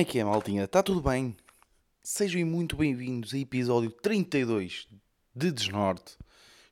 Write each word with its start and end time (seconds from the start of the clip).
Como 0.00 0.08
é 0.08 0.12
que 0.12 0.18
é, 0.18 0.24
maltinha? 0.24 0.64
Está 0.64 0.82
tudo 0.82 1.02
bem? 1.02 1.36
Sejam 2.02 2.42
muito 2.46 2.74
bem-vindos 2.74 3.34
a 3.34 3.38
episódio 3.38 3.90
32 3.90 4.88
de 5.36 5.52
Desnorte. 5.52 6.16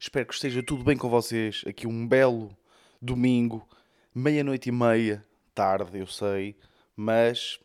Espero 0.00 0.26
que 0.26 0.32
esteja 0.32 0.62
tudo 0.62 0.82
bem 0.82 0.96
com 0.96 1.10
vocês. 1.10 1.62
Aqui 1.66 1.86
um 1.86 2.08
belo 2.08 2.56
domingo, 3.02 3.68
meia-noite 4.14 4.70
e 4.70 4.72
meia, 4.72 5.22
tarde, 5.54 5.98
eu 5.98 6.06
sei, 6.06 6.56
mas 6.96 7.60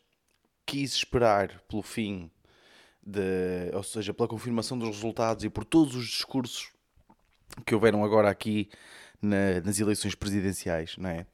quis 0.66 0.96
esperar 0.96 1.62
pelo 1.62 1.82
fim, 1.82 2.30
de, 3.02 3.72
ou 3.74 3.84
seja, 3.84 4.14
pela 4.14 4.28
confirmação 4.28 4.78
dos 4.78 4.90
resultados 4.90 5.46
e 5.46 5.50
por 5.50 5.64
todos 5.64 5.96
os 5.96 6.08
discursos 6.08 6.74
que 7.66 7.74
houveram 7.74 8.04
agora 8.04 8.30
aqui 8.30 8.70
na- 9.22 9.62
nas 9.64 9.80
eleições 9.80 10.14
presidenciais, 10.14 10.98
não 10.98 11.10
é? 11.10 11.26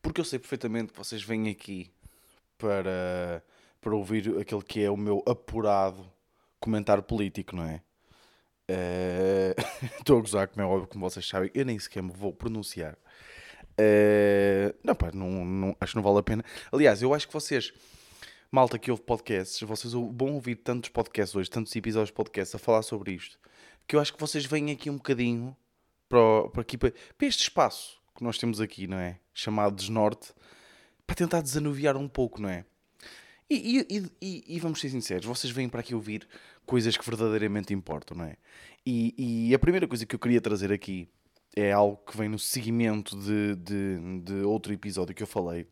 Porque 0.00 0.22
eu 0.22 0.24
sei 0.24 0.38
perfeitamente 0.38 0.90
que 0.90 0.98
vocês 0.98 1.22
vêm 1.22 1.50
aqui 1.50 1.90
para, 2.56 3.44
para 3.84 3.94
ouvir 3.94 4.38
aquele 4.40 4.62
que 4.62 4.82
é 4.82 4.90
o 4.90 4.96
meu 4.96 5.22
apurado 5.26 6.10
comentário 6.58 7.02
político, 7.02 7.54
não 7.54 7.64
é? 7.64 7.82
Eh, 8.66 9.54
Estou 10.00 10.16
a 10.16 10.20
gozar, 10.22 10.48
como 10.48 10.62
é 10.62 10.64
óbvio, 10.64 10.88
como 10.88 11.08
vocês 11.08 11.28
sabem, 11.28 11.50
eu 11.54 11.66
nem 11.66 11.78
sequer 11.78 12.02
me 12.02 12.10
vou 12.10 12.32
pronunciar. 12.32 12.96
Eh, 13.76 14.74
não, 14.82 14.94
pá, 14.94 15.10
não, 15.12 15.44
não- 15.44 15.76
acho 15.78 15.92
que 15.92 15.96
não 15.96 16.02
vale 16.02 16.18
a 16.18 16.22
pena. 16.22 16.42
Aliás, 16.72 17.02
eu 17.02 17.12
acho 17.12 17.26
que 17.26 17.34
vocês, 17.34 17.74
malta 18.50 18.78
que 18.78 18.90
ouve 18.90 19.02
podcasts, 19.02 19.60
vocês 19.60 19.92
vão 19.92 20.32
ouvir 20.34 20.56
tantos 20.56 20.88
podcasts 20.88 21.36
hoje, 21.36 21.50
tantos 21.50 21.76
episódios 21.76 22.08
de 22.08 22.14
podcasts 22.14 22.54
a 22.54 22.58
falar 22.58 22.80
sobre 22.82 23.12
isto, 23.12 23.38
que 23.86 23.96
eu 23.96 24.00
acho 24.00 24.14
que 24.14 24.20
vocês 24.20 24.46
vêm 24.46 24.70
aqui 24.70 24.88
um 24.88 24.96
bocadinho 24.96 25.54
para, 26.08 26.48
para, 26.48 26.62
aqui, 26.62 26.78
para, 26.78 26.90
para 27.18 27.26
este 27.26 27.42
espaço 27.42 28.00
que 28.16 28.24
nós 28.24 28.38
temos 28.38 28.62
aqui, 28.62 28.86
não 28.86 28.96
é? 28.98 29.18
Chamado 29.34 29.76
Desnorte, 29.76 30.32
para 31.06 31.16
tentar 31.16 31.42
desanuviar 31.42 31.98
um 31.98 32.08
pouco, 32.08 32.40
não 32.40 32.48
é? 32.48 32.64
E, 33.50 33.80
e- 33.90 34.10
e- 34.22 34.44
e- 34.56 34.58
vamos 34.60 34.80
ser 34.80 34.88
sinceros, 34.88 35.26
vocês 35.26 35.52
vêm 35.52 35.68
para 35.68 35.80
aqui 35.80 35.94
ouvir 35.94 36.26
coisas 36.64 36.96
que 36.96 37.04
verdadeiramente 37.04 37.74
importam, 37.74 38.16
não 38.16 38.24
é? 38.24 38.36
E, 38.86 39.54
a 39.54 39.58
primeira 39.58 39.86
coisa 39.86 40.06
que 40.06 40.14
eu 40.14 40.18
queria 40.18 40.40
trazer 40.40 40.72
aqui 40.72 41.08
é 41.56 41.70
algo 41.72 41.96
que 42.06 42.16
vem 42.16 42.28
no 42.28 42.38
seguimento 42.38 43.16
de, 43.16 43.54
de, 43.56 44.20
de 44.22 44.34
outro 44.42 44.72
episódio 44.72 45.14
que 45.14 45.22
eu 45.22 45.26
falei. 45.26 45.66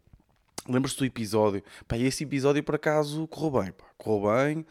Lembras-te 0.68 0.98
do 0.98 1.04
episódio? 1.06 1.62
Pá, 1.88 1.96
esse 1.98 2.22
episódio 2.24 2.62
por 2.62 2.74
acaso 2.76 3.26
correu 3.26 3.62
bem, 3.62 3.72
pá. 3.72 3.84
Correu 3.98 4.30
bem, 4.54 4.66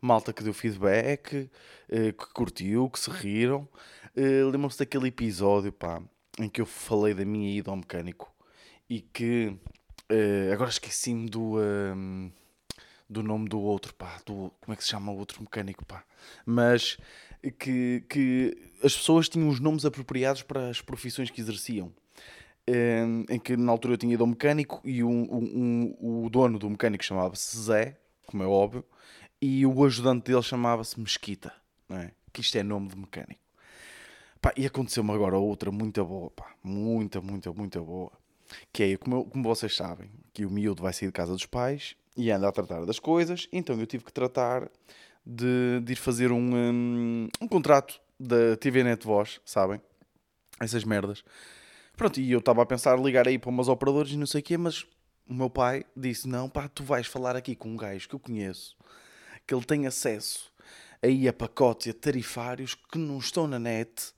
malta 0.00 0.32
que 0.32 0.42
deu 0.42 0.52
feedback, 0.52 1.48
eh, 1.88 2.12
que 2.12 2.32
curtiu, 2.32 2.90
que 2.90 2.98
se 2.98 3.10
riram. 3.10 3.68
Eh, 4.16 4.42
Lembram-se 4.44 4.78
daquele 4.78 5.08
episódio, 5.08 5.70
pá, 5.72 6.02
em 6.40 6.48
que 6.48 6.60
eu 6.60 6.66
falei 6.66 7.14
da 7.14 7.24
minha 7.24 7.50
ida 7.56 7.70
ao 7.70 7.76
mecânico 7.76 8.34
e 8.90 9.00
que 9.00 9.56
eh, 10.08 10.50
agora 10.52 10.70
esqueci-me 10.70 11.28
do, 11.28 11.60
ehm, 11.62 12.30
do 13.08 13.22
nome 13.22 13.48
do 13.48 13.60
outro, 13.60 13.94
pá, 13.94 14.20
do, 14.26 14.50
como 14.60 14.72
é 14.72 14.76
que 14.76 14.82
se 14.84 14.90
chama 14.90 15.12
o 15.12 15.16
outro 15.18 15.40
mecânico, 15.40 15.84
pá, 15.86 16.04
mas 16.44 16.98
que, 17.58 18.04
que 18.08 18.70
as 18.82 18.96
pessoas 18.96 19.28
tinham 19.28 19.48
os 19.48 19.60
nomes 19.60 19.84
apropriados 19.84 20.42
para 20.42 20.68
as 20.68 20.80
profissões 20.80 21.30
que 21.30 21.40
exerciam. 21.40 21.92
Em, 22.68 23.38
que 23.38 23.56
na 23.56 23.70
altura 23.70 23.94
eu 23.94 23.98
tinha 23.98 24.12
ido 24.14 24.24
ao 24.24 24.26
mecânico 24.26 24.80
e 24.84 25.04
um, 25.04 25.08
um- 25.32 25.96
um- 26.02 26.24
o 26.24 26.28
dono 26.30 26.58
do 26.58 26.68
mecânico 26.68 27.04
chamava-se 27.04 27.56
Zé, 27.56 27.96
como 28.26 28.42
é 28.42 28.46
óbvio, 28.46 28.84
e 29.40 29.64
o 29.64 29.84
ajudante 29.84 30.24
dele 30.32 30.42
chamava-se 30.42 30.98
Mesquita, 30.98 31.52
não 31.88 31.96
é? 31.98 32.10
Que 32.32 32.40
isto 32.40 32.58
é 32.58 32.64
nome 32.64 32.88
de 32.88 32.96
mecânico. 32.96 33.40
Pá, 34.40 34.52
e 34.56 34.66
aconteceu-me 34.66 35.12
agora 35.12 35.38
outra 35.38 35.70
muito 35.70 36.04
boa, 36.04 36.28
pá, 36.30 36.54
muita, 36.62 37.20
muita, 37.20 37.52
muito 37.52 37.80
boa. 37.84 38.10
Que 38.72 38.82
é, 38.82 38.96
como, 38.96 39.16
eu- 39.18 39.24
como 39.26 39.44
vocês 39.44 39.76
sabem, 39.76 40.10
que 40.32 40.44
o 40.44 40.50
miúdo 40.50 40.82
vai 40.82 40.92
sair 40.92 41.06
de 41.06 41.12
casa 41.12 41.32
dos 41.32 41.46
pais 41.46 41.94
e 42.16 42.30
anda 42.30 42.48
a 42.48 42.52
tratar 42.52 42.84
das 42.84 42.98
coisas, 42.98 43.48
então 43.52 43.78
eu 43.78 43.86
tive 43.86 44.04
que 44.04 44.12
tratar 44.12 44.70
de, 45.24 45.80
de 45.82 45.92
ir 45.92 45.96
fazer 45.96 46.32
um, 46.32 46.54
hum, 46.54 47.28
um 47.40 47.48
contrato 47.48 48.00
da 48.18 48.56
TV 48.56 48.84
Net 48.84 49.04
Voz, 49.04 49.40
sabem? 49.44 49.80
Essas 50.60 50.84
merdas. 50.84 51.22
Pronto, 51.96 52.20
e 52.20 52.30
eu 52.30 52.38
estava 52.38 52.62
a 52.62 52.66
pensar 52.66 52.98
ligar 52.98 53.26
aí 53.26 53.38
para 53.38 53.50
umas 53.50 53.68
operadores 53.68 54.12
e 54.12 54.16
não 54.16 54.26
sei 54.26 54.40
o 54.40 54.44
quê, 54.44 54.56
mas 54.56 54.86
o 55.28 55.34
meu 55.34 55.50
pai 55.50 55.84
disse: 55.96 56.28
Não, 56.28 56.48
pá, 56.48 56.68
tu 56.68 56.84
vais 56.84 57.06
falar 57.06 57.36
aqui 57.36 57.56
com 57.56 57.70
um 57.70 57.76
gajo 57.76 58.08
que 58.08 58.14
eu 58.14 58.20
conheço, 58.20 58.76
que 59.46 59.54
ele 59.54 59.64
tem 59.64 59.86
acesso 59.86 60.52
aí 61.02 61.28
a 61.28 61.32
pacotes 61.32 61.86
e 61.86 61.90
a 61.90 61.94
tarifários 61.94 62.74
que 62.74 62.98
não 62.98 63.18
estão 63.18 63.46
na 63.46 63.58
net, 63.58 64.12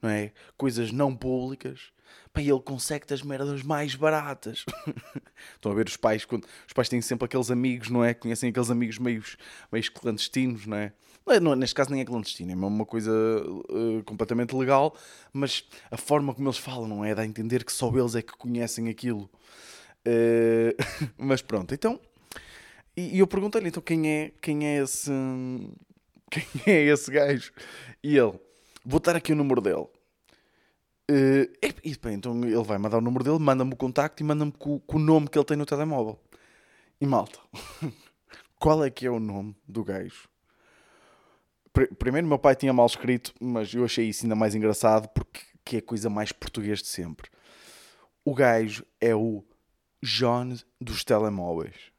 não 0.00 0.10
é? 0.10 0.32
Coisas 0.56 0.92
não 0.92 1.14
públicas. 1.16 1.92
Pá, 2.32 2.40
ele 2.40 2.60
consegue 2.60 3.12
as 3.12 3.22
merdas 3.22 3.62
mais 3.62 3.94
baratas. 3.94 4.64
Estão 5.54 5.72
a 5.72 5.74
ver 5.74 5.86
os 5.86 5.96
pais, 5.96 6.24
quando 6.24 6.44
os 6.66 6.72
pais 6.72 6.88
têm 6.88 7.00
sempre 7.00 7.24
aqueles 7.26 7.50
amigos, 7.50 7.88
não 7.90 8.04
é? 8.04 8.14
Conhecem 8.14 8.50
aqueles 8.50 8.70
amigos 8.70 8.98
meio, 8.98 9.22
meio 9.70 9.92
clandestinos, 9.92 10.66
não 10.66 10.76
é? 10.76 10.92
Não 11.24 11.32
é- 11.32 11.54
é- 11.54 11.56
neste 11.56 11.74
caso 11.74 11.90
nem 11.90 12.00
é 12.00 12.04
clandestino, 12.04 12.50
é 12.52 12.54
uma 12.54 12.84
coisa 12.84 13.12
eh, 13.70 14.02
completamente 14.04 14.54
legal, 14.56 14.96
mas 15.32 15.64
a 15.90 15.96
forma 15.96 16.34
como 16.34 16.48
eles 16.48 16.58
falam, 16.58 16.88
não 16.88 17.04
é? 17.04 17.14
Dá 17.14 17.22
a 17.22 17.26
entender 17.26 17.64
que 17.64 17.72
só 17.72 17.88
eles 17.96 18.14
é 18.14 18.22
que 18.22 18.32
conhecem 18.36 18.88
aquilo. 18.88 19.30
Eh, 20.04 20.74
mas 21.16 21.42
pronto, 21.42 21.72
então. 21.74 22.00
E, 22.96 23.16
e 23.16 23.18
eu 23.20 23.26
perguntei-lhe, 23.26 23.68
então 23.68 23.82
quem 23.82 24.08
é, 24.10 24.32
quem 24.40 24.66
é 24.66 24.82
esse. 24.82 25.10
Quem 26.30 26.44
é 26.66 26.84
esse 26.86 27.10
gajo? 27.10 27.52
E 28.02 28.16
ele, 28.16 28.38
vou 28.84 28.98
dar 29.00 29.16
aqui 29.16 29.32
o 29.32 29.36
número 29.36 29.60
dele. 29.60 29.86
Eh, 31.14 31.50
e, 31.84 31.96
bem, 31.98 32.14
então 32.14 32.42
ele 32.42 32.62
vai 32.62 32.78
mandar 32.78 32.98
o 32.98 33.00
número 33.02 33.22
dele, 33.24 33.38
manda-me 33.38 33.72
o 33.74 33.76
contacto 33.76 34.22
e 34.22 34.24
manda-me 34.26 34.52
com, 34.52 34.78
com 34.80 34.96
o 34.96 35.00
nome 35.00 35.28
que 35.28 35.36
ele 35.38 35.44
tem 35.44 35.56
no 35.56 35.66
telemóvel. 35.66 36.18
E 37.00 37.06
malta, 37.06 37.38
qual 38.58 38.82
é 38.84 38.90
que 38.90 39.06
é 39.06 39.10
o 39.10 39.20
nome 39.20 39.54
do 39.68 39.84
gajo? 39.84 40.28
Pr- 41.72 41.92
Primeiro, 41.98 42.26
meu 42.26 42.38
pai 42.38 42.54
tinha 42.56 42.72
mal 42.72 42.86
escrito, 42.86 43.34
mas 43.40 43.74
eu 43.74 43.84
achei 43.84 44.08
isso 44.08 44.24
ainda 44.24 44.34
mais 44.36 44.54
engraçado 44.54 45.08
porque 45.08 45.40
que 45.64 45.76
é 45.76 45.78
a 45.78 45.82
coisa 45.82 46.08
mais 46.10 46.32
português 46.32 46.80
de 46.80 46.88
sempre. 46.88 47.30
O 48.24 48.34
gajo 48.34 48.84
é 49.00 49.14
o 49.14 49.44
John 50.02 50.56
dos 50.80 51.04
telemóveis. 51.04 51.92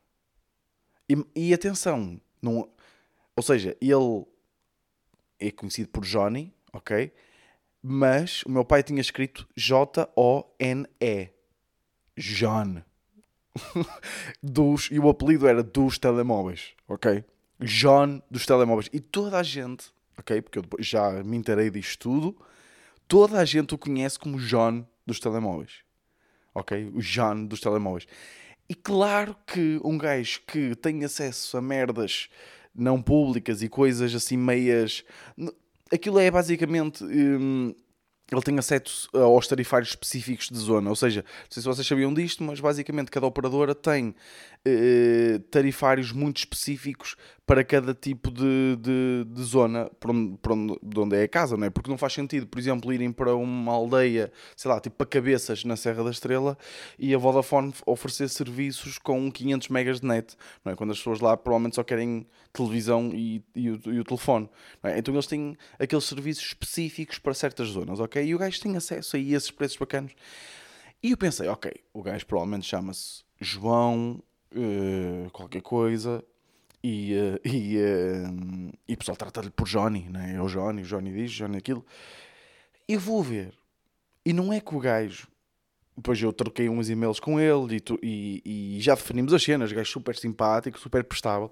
E, 1.08 1.16
e 1.36 1.54
atenção, 1.54 2.20
não, 2.42 2.70
ou 3.36 3.44
seja, 3.44 3.78
ele 3.80 4.26
é 5.40 5.52
conhecido 5.52 5.90
por 5.90 6.04
Johnny, 6.04 6.54
ok? 6.72 7.12
Mas 7.86 8.44
o 8.44 8.50
meu 8.50 8.64
pai 8.64 8.82
tinha 8.82 9.02
escrito 9.02 9.46
J-O-N-E. 9.58 11.30
John. 12.18 12.82
dos, 14.42 14.90
e 14.90 14.98
o 14.98 15.10
apelido 15.10 15.48
era 15.48 15.62
dos 15.62 16.00
telemóveis, 16.00 16.72
ok? 16.88 17.26
John 17.60 18.22
dos 18.32 18.46
telemóveis. 18.46 18.90
E 18.94 19.02
toda 19.02 19.38
a 19.38 19.44
gente, 19.44 19.92
ok? 20.18 20.42
Porque 20.42 20.60
eu 20.60 20.64
já 20.80 21.24
me 21.24 21.36
interei 21.36 21.70
disto 21.70 22.00
tudo. 22.00 22.38
Toda 23.08 23.40
a 23.40 23.46
gente 23.46 23.76
o 23.76 23.78
conhece 23.78 24.18
como 24.18 24.40
John 24.40 24.86
dos 25.06 25.20
telemóveis. 25.20 25.82
Ok? 26.56 26.90
O 26.94 27.02
John 27.02 27.46
dos 27.46 27.60
telemóveis. 27.60 28.08
E 28.70 28.76
claro 28.76 29.36
que 29.46 29.80
um 29.84 29.98
gajo 29.98 30.42
que 30.48 30.76
tem 30.76 31.04
acesso 31.04 31.58
a 31.58 31.62
merdas 31.62 32.30
não 32.74 33.02
públicas 33.02 33.62
e 33.62 33.70
coisas 33.70 34.16
assim 34.16 34.38
meias. 34.38 35.04
Aquilo 35.94 36.20
é 36.20 36.32
basicamente. 36.32 37.04
hum, 37.04 37.74
ele 38.32 38.42
tem 38.42 38.58
acesso 38.58 39.10
aos 39.14 39.48
tarifários 39.48 39.90
específicos 39.90 40.50
de 40.50 40.58
zona. 40.58 40.90
Ou 40.90 40.96
seja, 40.96 41.22
não 41.22 41.48
sei 41.50 41.62
se 41.62 41.68
vocês 41.68 41.86
sabiam 41.86 42.14
disto, 42.14 42.44
mas 42.44 42.60
basicamente 42.60 43.12
cada 43.12 43.28
operadora 43.28 43.76
tem 43.76 44.16
eh, 44.66 45.42
tarifários 45.52 46.14
muito 46.14 46.38
específicos 46.38 47.18
para 47.46 47.66
cada 47.66 47.94
tipo 47.94 48.32
de, 48.32 48.78
de, 48.80 49.26
de 49.28 49.44
zona 49.44 49.92
por 50.00 50.12
onde, 50.12 50.38
por 50.38 50.54
onde, 50.54 50.80
de 50.82 51.00
onde 51.00 51.18
é 51.18 51.24
a 51.24 51.28
casa, 51.28 51.58
não 51.58 51.68
é? 51.68 51.70
Porque 51.70 51.90
não 51.90 51.98
faz 51.98 52.14
sentido, 52.14 52.48
por 52.48 52.58
exemplo, 52.60 52.94
irem 52.94 53.12
para 53.12 53.36
uma 53.36 53.74
aldeia, 53.74 54.32
sei 54.56 54.72
lá, 54.72 54.80
tipo 54.80 54.96
para 54.96 55.06
cabeças 55.06 55.66
na 55.66 55.76
Serra 55.76 56.04
da 56.06 56.12
Estrela 56.12 56.58
e 56.98 57.14
a 57.14 57.18
Vodafone 57.18 57.74
oferecer 57.86 58.30
serviços 58.30 58.98
com 58.98 59.30
500 59.30 59.68
megas 59.68 60.00
de 60.00 60.08
net, 60.08 60.36
não 60.64 60.72
é? 60.72 60.76
Quando 60.78 60.92
as 60.92 60.98
pessoas 60.98 61.20
lá 61.20 61.36
provavelmente 61.36 61.76
só 61.76 61.84
querem 61.84 62.26
televisão 62.54 63.12
e, 63.14 63.44
e, 63.54 63.70
o, 63.70 63.82
e 63.86 64.00
o 64.00 64.04
telefone, 64.06 64.50
é? 64.82 64.98
Então 64.98 65.14
eles 65.14 65.28
têm 65.28 65.58
aqueles 65.78 66.06
serviços 66.06 66.46
específicos 66.46 67.20
para 67.20 67.34
certas 67.34 67.68
zonas, 67.68 68.00
ok? 68.00 68.24
E 68.26 68.34
o 68.34 68.38
gajo 68.38 68.62
tem 68.62 68.78
acesso 68.78 69.18
a 69.18 69.20
esses 69.20 69.52
preços 69.52 69.76
bacanos. 69.76 70.14
E 71.02 71.12
eu 71.12 71.18
pensei, 71.18 71.50
ok, 71.50 71.70
o 71.94 72.02
gajo 72.02 72.26
provavelmente 72.26 72.66
chama-se 72.66 73.24
João, 73.42 74.24
eh, 74.56 75.30
qualquer 75.32 75.62
coisa, 75.62 76.24
e, 76.84 77.14
eh, 77.14 77.40
e, 77.48 77.78
eh, 77.78 78.24
e 78.88 78.94
o 78.94 78.98
pessoal 78.98 79.18
trata-lhe 79.18 79.50
por 79.50 79.68
Johnny, 79.68 80.08
né? 80.10 80.36
é 80.36 80.42
o 80.42 80.48
Johnny, 80.48 80.82
o 80.82 80.86
Johnny 80.86 81.12
diz, 81.14 81.32
Johnny 81.32 81.58
aquilo. 81.58 81.86
Eu 82.88 83.00
vou 83.00 83.24
ver, 83.24 83.54
e 84.26 84.34
não 84.34 84.52
é 84.52 84.60
que 84.60 84.76
o 84.76 84.80
gajo, 84.80 85.28
depois 85.96 86.22
eu 86.22 86.34
troquei 86.34 86.68
uns 86.70 86.90
e-mails 86.90 87.20
com 87.20 87.40
ele 87.40 87.76
e, 87.76 87.80
tu- 87.80 88.00
e- 88.04 88.42
e 88.78 88.82
já 88.82 88.96
definimos 88.96 89.34
as 89.34 89.44
cenas, 89.44 89.72
gajo 89.72 89.90
super 89.92 90.16
simpático, 90.16 90.80
super 90.80 91.04
prestável. 91.04 91.52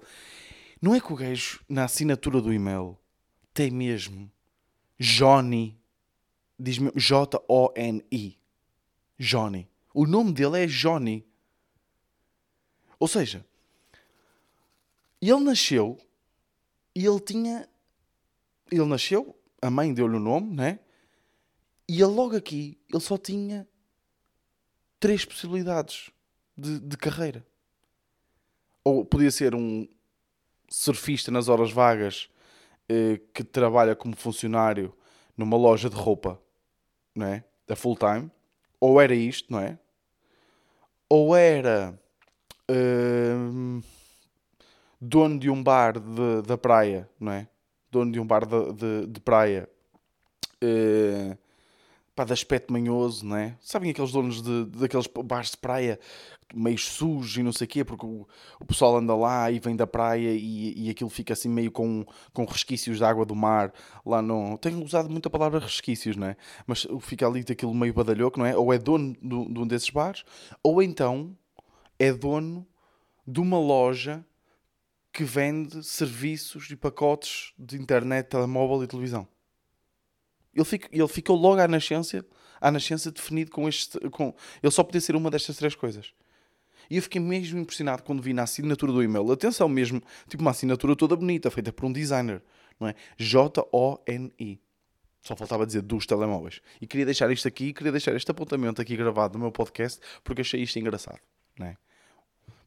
Não 0.80 0.94
é 0.94 1.00
que 1.00 1.12
o 1.12 1.16
gajo, 1.16 1.60
na 1.68 1.84
assinatura 1.84 2.40
do 2.40 2.52
e-mail, 2.52 2.98
tem 3.54 3.70
mesmo 3.70 4.30
Johnny, 4.98 5.78
diz 6.58 6.78
mesmo 6.78 6.98
J-O-N-I. 6.98 8.38
Johnny. 9.18 9.68
O 9.94 10.06
nome 10.06 10.32
dele 10.32 10.64
é 10.64 10.66
Johnny. 10.66 11.24
Ou 13.02 13.08
seja, 13.08 13.44
ele 15.20 15.40
nasceu 15.40 15.98
e 16.94 17.04
ele 17.04 17.18
tinha. 17.18 17.68
Ele 18.70 18.84
nasceu, 18.84 19.36
a 19.60 19.68
mãe 19.68 19.92
deu-lhe 19.92 20.14
o 20.14 20.20
nome, 20.20 20.54
né? 20.54 20.78
E 21.88 21.94
ele 21.94 22.12
logo 22.12 22.36
aqui, 22.36 22.78
ele 22.88 23.02
só 23.02 23.18
tinha 23.18 23.66
três 25.00 25.24
possibilidades 25.24 26.10
de, 26.56 26.78
de 26.78 26.96
carreira. 26.96 27.44
Ou 28.84 29.04
podia 29.04 29.32
ser 29.32 29.52
um 29.52 29.88
surfista 30.68 31.32
nas 31.32 31.48
horas 31.48 31.72
vagas 31.72 32.30
eh, 32.88 33.20
que 33.34 33.42
trabalha 33.42 33.96
como 33.96 34.14
funcionário 34.14 34.96
numa 35.36 35.56
loja 35.56 35.90
de 35.90 35.96
roupa, 35.96 36.40
não 37.12 37.26
é? 37.26 37.44
Da 37.66 37.74
full 37.74 37.96
time. 37.96 38.30
Ou 38.78 39.00
era 39.00 39.12
isto, 39.12 39.52
não 39.52 39.58
é? 39.58 39.76
Ou 41.08 41.34
era 41.34 42.00
dono 45.00 45.38
de 45.38 45.50
um 45.50 45.62
bar 45.62 45.98
de, 45.98 46.42
da 46.46 46.56
praia, 46.56 47.08
não 47.18 47.32
é? 47.32 47.48
Dono 47.90 48.12
de 48.12 48.20
um 48.20 48.26
bar 48.26 48.46
de, 48.46 48.72
de, 48.72 49.06
de 49.06 49.20
praia. 49.20 49.68
Uh, 50.62 51.36
pá, 52.14 52.24
de 52.24 52.32
aspecto 52.32 52.72
manhoso, 52.72 53.26
não 53.26 53.36
é? 53.36 53.56
Sabem 53.60 53.90
aqueles 53.90 54.12
donos 54.12 54.40
de, 54.40 54.66
daqueles 54.66 55.06
bares 55.24 55.50
de 55.50 55.56
praia 55.56 55.98
meio 56.54 56.78
sujos 56.78 57.36
e 57.36 57.42
não 57.42 57.52
sei 57.52 57.64
o 57.64 57.68
quê, 57.68 57.84
porque 57.84 58.04
o, 58.04 58.26
o 58.60 58.64
pessoal 58.64 58.96
anda 58.96 59.14
lá 59.16 59.50
e 59.50 59.58
vem 59.58 59.74
da 59.74 59.86
praia 59.86 60.30
e, 60.32 60.86
e 60.86 60.90
aquilo 60.90 61.10
fica 61.10 61.32
assim 61.32 61.48
meio 61.48 61.70
com, 61.70 62.04
com 62.32 62.44
resquícios 62.44 62.98
de 62.98 63.04
água 63.04 63.24
do 63.24 63.34
mar. 63.34 63.72
Lá 64.04 64.20
não. 64.22 64.56
Tenho 64.56 64.82
usado 64.84 65.10
muito 65.10 65.26
a 65.26 65.30
palavra 65.30 65.58
resquícios, 65.58 66.16
não 66.16 66.28
é? 66.28 66.36
Mas 66.66 66.86
fica 67.00 67.26
ali 67.26 67.42
daquilo 67.42 67.74
meio 67.74 67.94
badalhoco, 67.94 68.38
não 68.38 68.46
é? 68.46 68.56
Ou 68.56 68.72
é 68.72 68.78
dono 68.78 69.14
de, 69.14 69.52
de 69.52 69.58
um 69.58 69.66
desses 69.66 69.90
bares, 69.90 70.24
ou 70.62 70.82
então 70.82 71.36
é 72.02 72.12
dono 72.12 72.66
de 73.24 73.38
uma 73.38 73.60
loja 73.60 74.26
que 75.12 75.22
vende 75.22 75.84
serviços 75.84 76.68
e 76.68 76.74
pacotes 76.74 77.52
de 77.56 77.80
internet, 77.80 78.26
telemóvel 78.26 78.82
e 78.82 78.88
televisão. 78.88 79.28
Ele, 80.52 80.64
fica, 80.64 80.88
ele 80.90 81.06
ficou 81.06 81.36
logo 81.36 81.60
à 81.60 81.68
nascença, 81.68 82.26
à 82.60 82.72
nascença 82.72 83.12
definido 83.12 83.52
com 83.52 83.68
este. 83.68 84.00
Com, 84.10 84.34
ele 84.60 84.72
só 84.72 84.82
podia 84.82 85.00
ser 85.00 85.14
uma 85.14 85.30
destas 85.30 85.56
três 85.56 85.76
coisas. 85.76 86.12
E 86.90 86.96
eu 86.96 87.02
fiquei 87.02 87.20
mesmo 87.20 87.60
impressionado 87.60 88.02
quando 88.02 88.20
vi 88.20 88.32
na 88.32 88.42
assinatura 88.42 88.90
do 88.90 89.00
e-mail. 89.00 89.30
Atenção 89.30 89.68
mesmo, 89.68 90.02
tipo 90.28 90.42
uma 90.42 90.50
assinatura 90.50 90.96
toda 90.96 91.14
bonita, 91.14 91.52
feita 91.52 91.72
por 91.72 91.86
um 91.86 91.92
designer, 91.92 92.42
não 92.80 92.88
é? 92.88 92.96
J-O-N-I. 93.16 94.60
Só 95.22 95.36
faltava 95.36 95.64
dizer 95.64 95.82
dos 95.82 96.04
telemóveis. 96.04 96.60
E 96.80 96.86
queria 96.86 97.06
deixar 97.06 97.30
isto 97.30 97.46
aqui, 97.46 97.72
queria 97.72 97.92
deixar 97.92 98.12
este 98.16 98.28
apontamento 98.28 98.82
aqui 98.82 98.96
gravado 98.96 99.34
no 99.34 99.44
meu 99.44 99.52
podcast, 99.52 100.00
porque 100.24 100.40
achei 100.40 100.60
isto 100.62 100.76
engraçado, 100.80 101.20
não 101.56 101.68
é? 101.68 101.76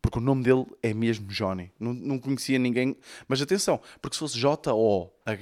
Porque 0.06 0.19
o 0.19 0.22
nome 0.22 0.44
dele 0.44 0.68
é 0.84 0.94
mesmo 0.94 1.25
Johnny. 1.30 1.72
Não, 1.80 1.92
não 1.92 2.19
conhecia 2.19 2.60
ninguém. 2.60 2.96
Mas 3.28 3.42
atenção, 3.42 3.81
porque 4.00 4.13
se 4.13 4.19
fosse 4.19 4.38
J-O-H-N-I-N-N-Y, 4.38 5.34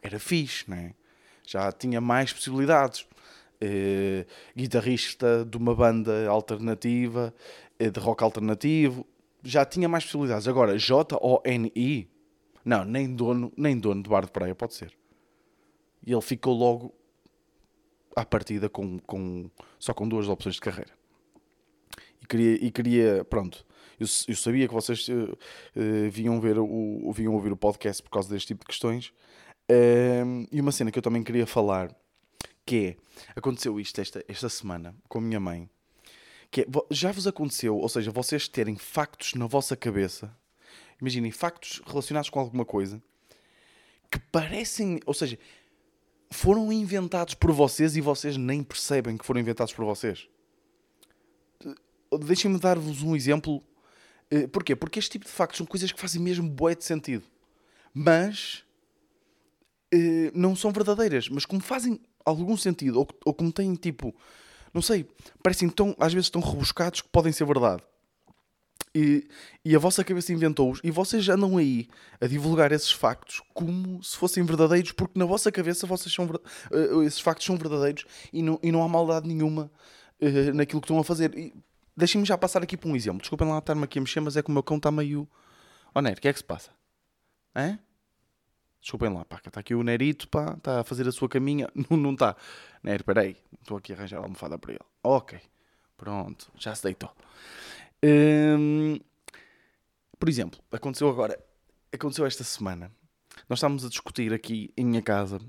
era 0.00 0.20
fixe, 0.20 0.70
né? 0.70 0.94
Já 1.44 1.72
tinha 1.72 2.00
mais 2.00 2.32
possibilidades. 2.32 3.00
Uh, 3.60 4.24
guitarrista 4.56 5.44
de 5.44 5.56
uma 5.56 5.74
banda 5.74 6.28
alternativa, 6.28 7.34
uh, 7.82 7.90
de 7.90 7.98
rock 7.98 8.22
alternativo, 8.22 9.04
já 9.42 9.64
tinha 9.64 9.88
mais 9.88 10.04
possibilidades. 10.04 10.46
Agora, 10.46 10.78
J-O-N-I, 10.78 12.08
não, 12.64 12.84
nem 12.84 13.12
dono, 13.12 13.52
nem 13.56 13.76
dono 13.76 14.04
de 14.04 14.08
bar 14.08 14.24
de 14.24 14.30
praia 14.30 14.54
pode 14.54 14.74
ser. 14.74 14.96
E 16.06 16.12
ele 16.12 16.22
ficou 16.22 16.54
logo 16.54 16.94
à 18.14 18.24
partida 18.24 18.68
com, 18.68 19.00
com, 19.00 19.50
só 19.80 19.92
com 19.92 20.08
duas 20.08 20.28
opções 20.28 20.54
de 20.54 20.60
carreira 20.60 20.96
queria, 22.28 22.54
e 22.64 22.70
queria 22.70 23.24
pronto, 23.24 23.66
eu, 23.98 24.06
eu 24.28 24.36
sabia 24.36 24.68
que 24.68 24.74
vocês 24.74 25.08
uh, 25.08 25.12
uh, 25.32 26.10
vinham, 26.10 26.40
ver 26.40 26.58
o, 26.58 27.12
vinham 27.12 27.34
ouvir 27.34 27.52
o 27.52 27.56
podcast 27.56 28.02
por 28.02 28.10
causa 28.10 28.28
deste 28.28 28.48
tipo 28.48 28.60
de 28.60 28.66
questões. 28.66 29.12
E 30.50 30.60
uma 30.60 30.72
cena 30.72 30.90
que 30.90 30.98
eu 30.98 31.02
também 31.02 31.22
queria 31.22 31.46
falar, 31.46 31.94
que 32.64 32.86
é, 32.86 32.96
aconteceu 33.36 33.78
isto 33.78 34.00
esta, 34.00 34.24
esta 34.26 34.48
semana 34.48 34.94
com 35.08 35.18
a 35.18 35.20
minha 35.20 35.38
mãe, 35.38 35.68
que 36.50 36.62
é, 36.62 36.66
já 36.90 37.12
vos 37.12 37.26
aconteceu, 37.26 37.76
ou 37.76 37.88
seja, 37.88 38.10
vocês 38.10 38.48
terem 38.48 38.76
factos 38.76 39.34
na 39.34 39.46
vossa 39.46 39.76
cabeça, 39.76 40.34
imaginem, 40.98 41.30
factos 41.30 41.82
relacionados 41.86 42.30
com 42.30 42.40
alguma 42.40 42.64
coisa, 42.64 43.02
que 44.10 44.18
parecem, 44.18 45.00
ou 45.04 45.12
seja, 45.12 45.38
foram 46.30 46.72
inventados 46.72 47.34
por 47.34 47.52
vocês 47.52 47.94
e 47.94 48.00
vocês 48.00 48.38
nem 48.38 48.62
percebem 48.62 49.18
que 49.18 49.26
foram 49.26 49.40
inventados 49.40 49.74
por 49.74 49.84
vocês 49.84 50.26
deixem-me 52.20 52.58
dar-vos 52.58 53.02
um 53.02 53.14
exemplo. 53.14 53.62
Eh, 54.30 54.46
porquê? 54.46 54.76
Porque 54.76 54.98
este 54.98 55.12
tipo 55.12 55.24
de 55.24 55.30
factos 55.30 55.58
são 55.58 55.66
coisas 55.66 55.90
que 55.92 56.00
fazem 56.00 56.20
mesmo 56.20 56.48
bué 56.48 56.74
de 56.74 56.84
sentido. 56.84 57.24
Mas 57.92 58.64
uh, 59.94 60.30
não 60.34 60.54
são 60.54 60.70
verdadeiras. 60.70 61.28
Mas 61.28 61.44
como 61.44 61.60
fazem 61.60 62.00
algum 62.24 62.56
sentido, 62.56 63.00
ou, 63.00 63.08
ou 63.24 63.34
como 63.34 63.52
têm 63.52 63.74
tipo, 63.74 64.14
não 64.72 64.82
sei, 64.82 65.06
parecem 65.42 65.68
tão, 65.68 65.94
às 65.98 66.12
vezes 66.12 66.30
tão 66.30 66.42
rebuscados 66.42 67.00
que 67.00 67.08
podem 67.08 67.32
ser 67.32 67.44
verdade. 67.44 67.82
E, 68.94 69.28
e 69.64 69.76
a 69.76 69.78
vossa 69.78 70.02
cabeça 70.02 70.32
inventou-os 70.32 70.80
e 70.82 70.90
vocês 70.90 71.28
andam 71.28 71.58
aí 71.58 71.88
a 72.20 72.26
divulgar 72.26 72.72
esses 72.72 72.90
factos 72.90 73.42
como 73.52 74.02
se 74.02 74.16
fossem 74.16 74.42
verdadeiros, 74.44 74.92
porque 74.92 75.18
na 75.18 75.26
vossa 75.26 75.52
cabeça 75.52 75.86
vocês 75.86 76.12
são, 76.12 76.24
uh, 76.24 77.02
esses 77.02 77.20
factos 77.20 77.46
são 77.46 77.56
verdadeiros 77.56 78.04
e 78.32 78.42
não, 78.42 78.58
e 78.62 78.72
não 78.72 78.82
há 78.82 78.88
maldade 78.88 79.28
nenhuma 79.28 79.70
uh, 80.20 80.54
naquilo 80.54 80.80
que 80.80 80.86
estão 80.86 80.98
a 80.98 81.04
fazer. 81.04 81.36
E 81.36 81.54
Deixem-me 81.98 82.24
já 82.24 82.38
passar 82.38 82.62
aqui 82.62 82.76
para 82.76 82.88
um 82.88 82.94
exemplo. 82.94 83.20
Desculpem 83.20 83.48
lá 83.48 83.58
estar-me 83.58 83.82
aqui 83.82 83.98
a 83.98 84.02
mexer, 84.02 84.20
mas 84.20 84.36
é 84.36 84.42
que 84.42 84.48
o 84.48 84.52
meu 84.52 84.62
cão 84.62 84.76
está 84.76 84.88
meio. 84.88 85.28
Oh, 85.92 86.00
Nero, 86.00 86.16
o 86.16 86.20
que 86.20 86.28
é 86.28 86.32
que 86.32 86.38
se 86.38 86.44
passa? 86.44 86.70
É? 87.52 87.76
Desculpem 88.80 89.12
lá, 89.12 89.24
pá, 89.24 89.40
está 89.44 89.58
aqui 89.58 89.74
o 89.74 89.82
Nerito, 89.82 90.28
pá, 90.28 90.54
está 90.56 90.78
a 90.78 90.84
fazer 90.84 91.08
a 91.08 91.10
sua 91.10 91.28
caminha. 91.28 91.68
Não, 91.90 91.96
não 91.96 92.12
está. 92.12 92.36
Nero, 92.84 93.02
peraí, 93.02 93.36
estou 93.60 93.76
aqui 93.76 93.92
a 93.92 93.96
arranjar 93.96 94.20
a 94.20 94.22
almofada 94.22 94.56
para 94.56 94.74
ele. 94.74 94.84
Ok, 95.02 95.40
pronto, 95.96 96.52
já 96.56 96.72
se 96.72 96.84
deitou. 96.84 97.10
Hum, 98.04 99.00
por 100.20 100.28
exemplo, 100.28 100.60
aconteceu 100.70 101.08
agora, 101.08 101.36
aconteceu 101.92 102.24
esta 102.24 102.44
semana. 102.44 102.92
Nós 103.48 103.58
estávamos 103.58 103.84
a 103.84 103.88
discutir 103.88 104.32
aqui 104.32 104.72
em 104.76 104.86
minha 104.86 105.02
casa, 105.02 105.40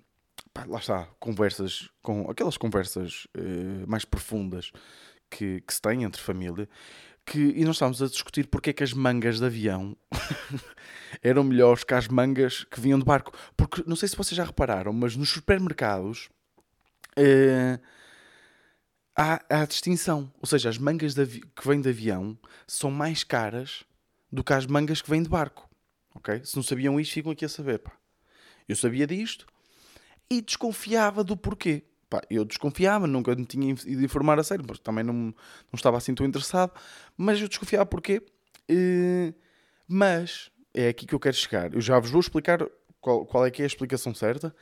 pá, 0.51 0.65
lá 0.67 0.79
está, 0.79 1.05
conversas, 1.19 1.91
com 2.01 2.27
aquelas 2.27 2.57
conversas 2.57 3.27
uh, 3.37 3.87
mais 3.87 4.03
profundas 4.03 4.71
que, 5.29 5.61
que 5.61 5.73
se 5.73 5.81
tem 5.81 6.03
entre 6.03 6.21
família, 6.21 6.67
que, 7.25 7.39
e 7.39 7.63
nós 7.63 7.75
estávamos 7.75 8.01
a 8.01 8.07
discutir 8.07 8.47
porque 8.47 8.71
é 8.71 8.73
que 8.73 8.83
as 8.83 8.93
mangas 8.93 9.39
de 9.39 9.45
avião 9.45 9.95
eram 11.21 11.43
melhores 11.43 11.83
que 11.83 11.93
as 11.93 12.07
mangas 12.07 12.63
que 12.63 12.79
vinham 12.79 12.97
de 12.97 13.05
barco. 13.05 13.31
Porque 13.55 13.83
não 13.85 13.95
sei 13.95 14.09
se 14.09 14.15
vocês 14.15 14.35
já 14.35 14.43
repararam, 14.43 14.91
mas 14.91 15.15
nos 15.15 15.29
supermercados 15.29 16.29
é, 17.15 17.79
há, 19.15 19.41
há 19.49 19.61
a 19.61 19.65
distinção. 19.65 20.31
Ou 20.39 20.47
seja, 20.47 20.69
as 20.69 20.77
mangas 20.77 21.13
que 21.13 21.67
vêm 21.67 21.81
de 21.81 21.89
avião 21.89 22.37
são 22.65 22.89
mais 22.89 23.23
caras 23.23 23.83
do 24.31 24.43
que 24.43 24.53
as 24.53 24.65
mangas 24.65 25.01
que 25.01 25.09
vêm 25.09 25.21
de 25.21 25.29
barco. 25.29 25.69
Ok? 26.15 26.41
Se 26.43 26.55
não 26.55 26.63
sabiam 26.63 26.99
isto, 26.99 27.13
ficam 27.13 27.31
aqui 27.31 27.45
a 27.45 27.49
saber. 27.49 27.79
Pá. 27.79 27.91
Eu 28.67 28.75
sabia 28.75 29.05
disto 29.05 29.45
e 30.29 30.41
desconfiava 30.41 31.23
do 31.23 31.35
porquê. 31.35 31.83
Pá, 32.09 32.21
eu 32.29 32.43
desconfiava, 32.43 33.05
nunca 33.05 33.35
me 33.35 33.45
tinha 33.45 33.69
ido 33.85 34.03
informar 34.03 34.39
a 34.39 34.43
sério, 34.43 34.65
porque 34.65 34.81
também 34.81 35.03
não, 35.03 35.13
não 35.13 35.33
estava 35.75 35.97
assim 35.97 36.15
tão 36.15 36.25
interessado, 36.25 36.71
mas 37.15 37.39
eu 37.39 37.47
desconfiava 37.47 37.85
porquê. 37.85 38.23
Uh, 38.69 39.33
mas 39.87 40.51
é 40.73 40.89
aqui 40.89 41.05
que 41.05 41.13
eu 41.13 41.19
quero 41.19 41.35
chegar. 41.35 41.73
Eu 41.73 41.81
já 41.81 41.99
vos 41.99 42.09
vou 42.09 42.19
explicar 42.19 42.59
qual, 42.99 43.25
qual 43.25 43.45
é 43.45 43.51
que 43.51 43.61
é 43.61 43.65
a 43.65 43.67
explicação 43.67 44.13
certa, 44.13 44.55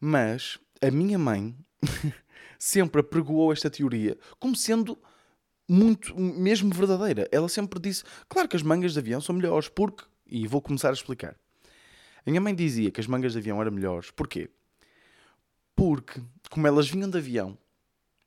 mas 0.00 0.58
a 0.80 0.90
minha 0.90 1.18
mãe 1.18 1.56
sempre 2.58 3.00
apregoou 3.00 3.52
esta 3.52 3.70
teoria 3.70 4.16
como 4.38 4.54
sendo 4.54 4.98
muito, 5.68 6.14
mesmo 6.18 6.72
verdadeira. 6.74 7.28
Ela 7.32 7.48
sempre 7.48 7.80
disse, 7.80 8.04
claro 8.28 8.48
que 8.48 8.56
as 8.56 8.62
mangas 8.62 8.92
de 8.92 8.98
avião 8.98 9.20
são 9.20 9.34
melhores, 9.34 9.68
porque, 9.68 10.04
e 10.26 10.46
vou 10.46 10.60
começar 10.60 10.90
a 10.90 10.92
explicar. 10.92 11.36
A 12.26 12.30
minha 12.30 12.40
mãe 12.40 12.54
dizia 12.54 12.90
que 12.90 13.00
as 13.00 13.06
mangas 13.06 13.32
de 13.32 13.38
avião 13.38 13.60
eram 13.60 13.72
melhores, 13.72 14.10
porquê? 14.10 14.50
Porque, 15.74 16.20
como 16.52 16.66
elas 16.66 16.86
vinham 16.86 17.08
de 17.08 17.16
avião, 17.16 17.56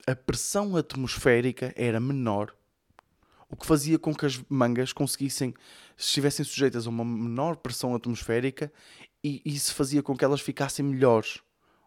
a 0.08 0.16
pressão 0.16 0.76
atmosférica 0.76 1.72
era 1.76 2.00
menor, 2.00 2.56
o 3.48 3.56
que 3.56 3.68
fazia 3.68 4.00
com 4.00 4.16
que 4.16 4.26
as 4.26 4.44
mangas 4.50 4.92
conseguissem, 4.92 5.54
estivessem 5.96 6.44
sujeitas 6.44 6.88
a 6.88 6.90
uma 6.90 7.06
menor 7.06 7.58
pressão 7.58 7.94
atmosférica 7.94 8.74
e 9.24 9.44
isso 9.46 9.76
fazia 9.76 10.02
com 10.02 10.18
que 10.18 10.26
elas 10.26 10.42
ficassem 10.42 10.84
melhores, 10.84 11.40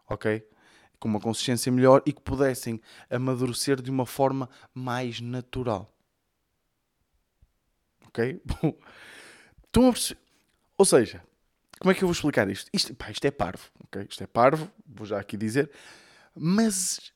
ok? 0.07 0.41
Com 0.97 1.09
uma 1.09 1.19
consistência 1.19 1.73
melhor 1.73 2.01
e 2.05 2.13
que 2.13 2.21
pudessem 2.21 2.79
amadurecer 3.09 3.81
de 3.81 3.91
uma 3.91 4.05
forma 4.05 4.49
mais 4.73 5.19
natural. 5.19 5.93
Ok? 8.07 8.41
Estão 9.67 9.89
a? 9.89 9.93
Ou 10.77 10.85
seja, 10.85 11.21
como 11.81 11.91
é 11.91 11.93
que 11.93 12.01
eu 12.01 12.07
vou 12.07 12.13
explicar 12.13 12.49
isto? 12.49 12.69
Isto, 12.73 12.95
pá, 12.95 13.11
isto 13.11 13.25
é 13.25 13.31
parvo, 13.31 13.69
ok? 13.83 14.07
Isto 14.09 14.23
é 14.23 14.27
parvo, 14.27 14.71
vou 14.87 15.05
já 15.05 15.19
aqui 15.19 15.35
dizer, 15.35 15.69
mas 16.35 17.11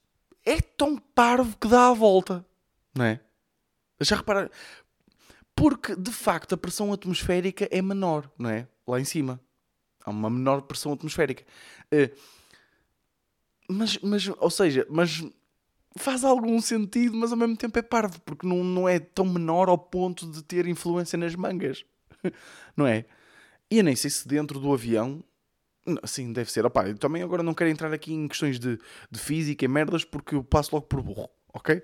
é 0.46 0.62
tão 0.62 0.98
parvo 0.98 1.58
que 1.58 1.68
dá 1.68 1.88
a 1.90 1.94
volta, 1.94 2.46
não 2.96 3.06
é? 3.06 3.20
Já 4.02 4.18
repararam? 4.18 4.50
Porque, 5.56 5.96
de 5.96 6.12
facto, 6.12 6.54
a 6.54 6.58
pressão 6.58 6.92
atmosférica 6.92 7.68
é 7.72 7.82
menor, 7.82 8.30
não 8.38 8.50
é? 8.50 8.68
Lá 8.88 9.00
em 9.00 9.06
cima. 9.06 9.40
Há 10.04 10.10
uma 10.10 10.30
menor 10.30 10.64
pressão 10.64 10.92
atmosférica. 10.94 11.44
Uh, 11.94 12.14
mas, 13.70 13.98
mas, 14.00 14.28
ou 14.28 14.50
seja, 14.50 14.86
mas 14.90 15.24
faz 15.96 16.24
algum 16.24 16.60
sentido, 16.60 17.16
mas 17.16 17.32
ao 17.32 17.38
mesmo 17.38 17.56
tempo 17.56 17.78
é 17.78 17.82
parvo, 17.82 18.20
porque 18.22 18.48
não, 18.48 18.64
não 18.64 18.90
é 18.90 19.00
tão 19.00 19.26
menor 19.26 19.70
ao 19.70 19.78
ponto 19.78 20.30
de 20.30 20.44
ter 20.44 20.68
influência 20.68 21.18
nas 21.18 21.36
mangas. 21.36 21.86
não 22.76 22.88
é? 22.88 23.06
E 23.70 23.78
eu 23.78 23.84
nem 23.84 23.96
sei 23.96 24.10
se 24.10 24.28
dentro 24.28 24.60
do 24.60 24.74
avião. 24.74 25.24
Sim, 26.06 26.32
deve 26.32 26.52
ser. 26.52 26.66
Opa, 26.66 26.88
eu 26.88 26.98
também 26.98 27.22
agora 27.22 27.44
não 27.44 27.54
quero 27.54 27.70
entrar 27.70 27.94
aqui 27.94 28.14
em 28.14 28.28
questões 28.28 28.60
de, 28.60 28.80
de 29.12 29.20
física 29.20 29.66
e 29.66 29.68
merdas 29.68 30.04
porque 30.06 30.36
eu 30.36 30.44
passo 30.44 30.74
logo 30.76 30.88
por 30.88 31.02
burro, 31.02 31.30
ok? 31.54 31.82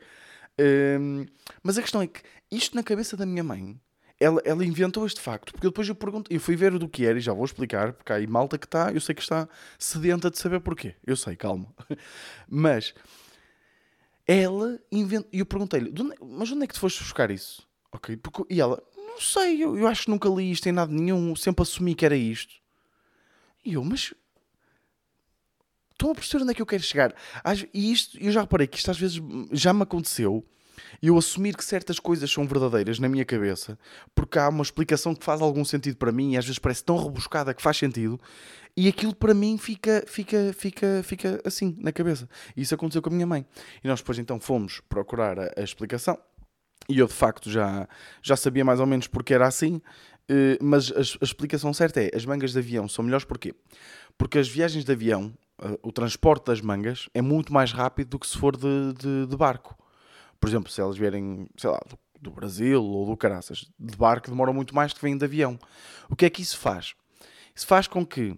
Um, 0.59 1.25
mas 1.63 1.77
a 1.77 1.81
questão 1.81 2.01
é 2.01 2.07
que 2.07 2.21
isto 2.51 2.75
na 2.75 2.83
cabeça 2.83 3.15
da 3.15 3.25
minha 3.25 3.43
mãe, 3.43 3.79
ela, 4.19 4.41
ela 4.43 4.65
inventou 4.65 5.05
este 5.05 5.21
facto, 5.21 5.53
porque 5.53 5.67
depois 5.67 5.87
eu 5.87 5.95
pergunto, 5.95 6.31
eu 6.31 6.39
fui 6.39 6.55
ver 6.55 6.77
do 6.77 6.89
que 6.89 7.05
era 7.05 7.17
e 7.17 7.21
já 7.21 7.31
vou 7.33 7.45
explicar, 7.45 7.93
porque 7.93 8.11
aí 8.11 8.27
malta 8.27 8.57
que 8.57 8.65
está, 8.65 8.91
eu 8.91 8.99
sei 8.99 9.15
que 9.15 9.21
está 9.21 9.47
sedenta 9.77 10.29
de 10.29 10.37
saber 10.37 10.59
porquê. 10.59 10.95
Eu 11.05 11.15
sei, 11.15 11.35
calma. 11.35 11.73
Mas 12.47 12.93
ela 14.27 14.79
inventou, 14.91 15.29
e 15.31 15.39
eu 15.39 15.45
perguntei-lhe, 15.45 15.91
mas 16.21 16.51
onde 16.51 16.63
é 16.63 16.67
que 16.67 16.73
tu 16.75 16.79
foste 16.79 17.01
buscar 17.01 17.31
isso? 17.31 17.67
Ok, 17.91 18.15
porque, 18.17 18.53
e 18.53 18.61
ela, 18.61 18.79
não 18.95 19.19
sei, 19.19 19.63
eu, 19.63 19.75
eu 19.75 19.87
acho 19.87 20.03
que 20.03 20.11
nunca 20.11 20.29
li 20.29 20.51
isto 20.51 20.69
em 20.69 20.71
nada 20.71 20.93
nenhum, 20.93 21.35
sempre 21.35 21.63
assumi 21.63 21.95
que 21.95 22.05
era 22.05 22.15
isto. 22.15 22.58
E 23.63 23.73
eu, 23.73 23.83
mas 23.83 24.13
estou 25.91 26.11
a 26.11 26.15
perceber 26.15 26.43
onde 26.43 26.51
é 26.51 26.55
que 26.55 26.61
eu 26.61 26.65
quero 26.65 26.83
chegar. 26.83 27.13
E 27.73 27.91
isto, 27.91 28.17
eu 28.19 28.31
já 28.31 28.41
reparei 28.41 28.67
que 28.67 28.77
isto 28.77 28.89
às 28.89 28.99
vezes 28.99 29.21
já 29.51 29.73
me 29.73 29.83
aconteceu. 29.83 30.45
Eu 31.01 31.17
assumir 31.17 31.55
que 31.55 31.63
certas 31.63 31.99
coisas 31.99 32.31
são 32.31 32.47
verdadeiras 32.47 32.99
na 32.99 33.09
minha 33.09 33.25
cabeça, 33.25 33.77
porque 34.15 34.39
há 34.39 34.47
uma 34.47 34.63
explicação 34.63 35.13
que 35.13 35.25
faz 35.25 35.41
algum 35.41 35.63
sentido 35.63 35.97
para 35.97 36.11
mim 36.11 36.33
e 36.33 36.37
às 36.37 36.45
vezes 36.45 36.57
parece 36.57 36.83
tão 36.83 36.97
rebuscada 36.97 37.53
que 37.53 37.61
faz 37.61 37.77
sentido, 37.77 38.19
e 38.75 38.87
aquilo 38.87 39.13
para 39.13 39.33
mim 39.33 39.57
fica, 39.57 40.03
fica, 40.07 40.53
fica, 40.53 41.01
fica 41.03 41.41
assim 41.43 41.75
na 41.79 41.91
cabeça. 41.91 42.29
E 42.55 42.61
isso 42.61 42.73
aconteceu 42.73 43.01
com 43.01 43.09
a 43.09 43.13
minha 43.13 43.27
mãe. 43.27 43.45
E 43.83 43.87
nós 43.87 43.99
depois 43.99 44.17
então 44.17 44.39
fomos 44.39 44.81
procurar 44.87 45.37
a, 45.37 45.51
a 45.57 45.61
explicação 45.61 46.17
e 46.87 46.97
eu 46.97 47.07
de 47.07 47.13
facto 47.13 47.51
já, 47.51 47.87
já 48.21 48.35
sabia 48.35 48.65
mais 48.65 48.79
ou 48.79 48.85
menos 48.85 49.05
porque 49.05 49.33
era 49.33 49.47
assim, 49.47 49.81
mas 50.61 50.91
a, 50.91 50.99
a, 50.99 51.23
explicação 51.25 51.73
certa 51.73 52.01
é: 52.01 52.11
as 52.13 52.25
mangas 52.25 52.53
de 52.53 52.59
avião 52.59 52.87
são 52.87 53.03
melhores 53.03 53.25
porquê? 53.25 53.53
Porque 54.17 54.37
as 54.37 54.47
viagens 54.47 54.83
de 54.85 54.91
avião, 54.91 55.33
eh, 55.61 55.79
o 55.81 55.91
transporte 55.91 56.45
das 56.45 56.61
mangas, 56.61 57.09
é 57.13 57.21
muito 57.21 57.53
mais 57.53 57.71
rápido 57.71 58.09
do 58.09 58.19
que 58.19 58.27
se 58.27 58.37
for 58.37 58.55
de, 58.55 58.93
de, 58.93 59.27
de 59.27 59.37
barco. 59.37 59.77
Por 60.39 60.47
exemplo, 60.47 60.71
se 60.71 60.81
elas 60.81 60.97
vierem, 60.97 61.47
sei 61.57 61.69
lá, 61.69 61.79
do, 61.87 61.97
do, 62.21 62.31
Brasil 62.31 62.83
ou 62.83 63.05
do 63.05 63.17
Caraças, 63.17 63.69
de 63.79 63.97
barco 63.97 64.29
demoram 64.29 64.53
muito 64.53 64.75
mais 64.75 64.93
do 64.93 64.97
que 64.97 65.01
vêm 65.01 65.17
de 65.17 65.25
avião. 65.25 65.57
O 66.09 66.15
que 66.15 66.25
é 66.25 66.29
que 66.29 66.41
isso 66.41 66.57
faz? 66.57 66.93
Isso 67.55 67.65
faz 67.67 67.87
com 67.87 68.05
que 68.05 68.37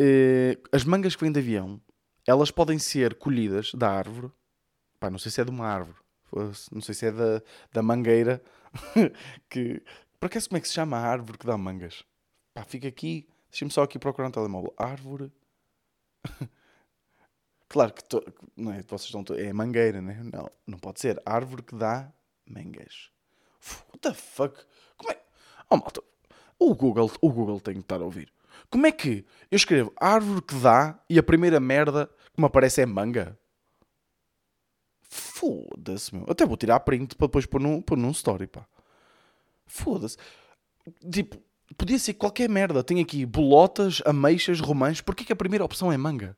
eh, 0.00 0.58
as 0.72 0.84
mangas 0.84 1.16
que 1.16 1.22
vêm 1.22 1.32
de 1.32 1.40
avião 1.40 1.80
elas 2.26 2.50
podem 2.50 2.78
ser 2.78 3.14
colhidas 3.14 3.72
da 3.74 3.90
árvore. 3.90 4.30
Pá, 5.00 5.10
não 5.10 5.18
sei 5.18 5.30
se 5.30 5.40
é 5.40 5.44
de 5.44 5.50
uma 5.50 5.66
árvore 5.66 5.96
não 6.72 6.80
sei 6.80 6.94
se 6.94 7.06
é 7.06 7.12
da, 7.12 7.42
da 7.72 7.82
mangueira. 7.82 8.42
que, 9.48 9.82
por 10.18 10.26
acaso, 10.26 10.48
como 10.48 10.58
é 10.58 10.60
que 10.60 10.68
se 10.68 10.74
chama 10.74 10.96
a 10.96 11.06
árvore 11.06 11.38
que 11.38 11.46
dá 11.46 11.56
mangas? 11.56 12.04
Pá, 12.54 12.64
fica 12.64 12.88
aqui. 12.88 13.28
Deixa-me 13.50 13.70
só 13.70 13.82
aqui 13.82 13.98
procurar 13.98 14.28
um 14.28 14.30
telemóvel. 14.30 14.74
Árvore. 14.76 15.32
claro 17.68 17.92
que 17.92 18.02
não 18.56 18.72
é, 18.72 18.82
vocês 18.82 19.14
estão. 19.14 19.24
É 19.36 19.52
mangueira, 19.52 20.00
né? 20.02 20.20
Não, 20.24 20.50
não 20.66 20.78
pode 20.78 21.00
ser. 21.00 21.20
Árvore 21.24 21.62
que 21.62 21.74
dá 21.74 22.12
mangas. 22.46 23.10
What 23.88 23.98
the 24.00 24.14
fuck? 24.14 24.58
Como 24.96 25.12
é. 25.12 25.20
Oh, 25.70 25.76
malta. 25.76 26.02
O 26.58 26.74
Google, 26.74 27.10
o 27.20 27.30
Google 27.30 27.60
tem 27.60 27.74
que 27.74 27.80
estar 27.80 28.00
a 28.00 28.04
ouvir. 28.04 28.32
Como 28.70 28.86
é 28.86 28.92
que 28.92 29.24
eu 29.50 29.56
escrevo 29.56 29.92
árvore 29.96 30.42
que 30.42 30.54
dá 30.56 30.98
e 31.08 31.18
a 31.18 31.22
primeira 31.22 31.60
merda 31.60 32.10
que 32.34 32.40
me 32.40 32.46
aparece 32.46 32.82
é 32.82 32.86
manga? 32.86 33.38
Foda-se, 35.02 36.14
meu. 36.14 36.26
Até 36.28 36.44
vou 36.44 36.56
tirar 36.56 36.80
print 36.80 37.14
para 37.14 37.28
depois 37.28 37.46
pôr 37.46 37.60
num, 37.60 37.80
pôr 37.80 37.96
num 37.96 38.10
story, 38.10 38.46
pá. 38.46 38.66
Foda-se. 39.68 40.16
Tipo, 41.10 41.40
podia 41.76 41.98
ser 41.98 42.14
qualquer 42.14 42.48
merda. 42.48 42.82
Tem 42.82 43.00
aqui 43.00 43.24
bolotas, 43.24 44.02
ameixas, 44.04 44.58
romãs. 44.58 45.00
Porquê 45.00 45.24
que 45.24 45.32
a 45.32 45.36
primeira 45.36 45.64
opção 45.64 45.92
é 45.92 45.96
manga? 45.96 46.36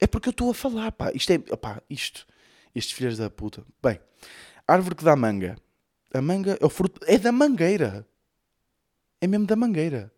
É 0.00 0.06
porque 0.06 0.28
eu 0.28 0.30
estou 0.30 0.50
a 0.50 0.54
falar, 0.54 0.92
pá. 0.92 1.12
Isto 1.12 1.32
é. 1.32 1.38
Pá, 1.38 1.82
isto. 1.90 2.26
Estes 2.74 2.96
filhos 2.96 3.18
da 3.18 3.28
puta. 3.28 3.66
Bem, 3.82 4.00
árvore 4.66 4.94
que 4.94 5.04
dá 5.04 5.14
manga. 5.14 5.56
A 6.14 6.22
manga 6.22 6.56
é 6.58 6.64
o 6.64 6.70
fruto. 6.70 7.00
É 7.06 7.18
da 7.18 7.30
mangueira. 7.30 8.08
É 9.20 9.26
mesmo 9.26 9.46
da 9.46 9.56
mangueira. 9.56 10.10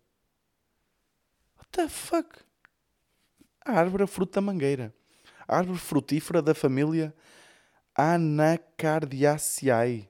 What 1.56 1.71
the 1.73 1.88
fuck? 1.88 2.38
A 3.64 3.73
árvore 3.73 4.04
é 4.04 4.06
fruto 4.06 4.35
da 4.35 4.40
mangueira 4.40 4.94
árvore 5.47 5.78
frutífera 5.78 6.40
da 6.42 6.54
família 6.54 7.14
Anacardiaceae. 7.94 10.09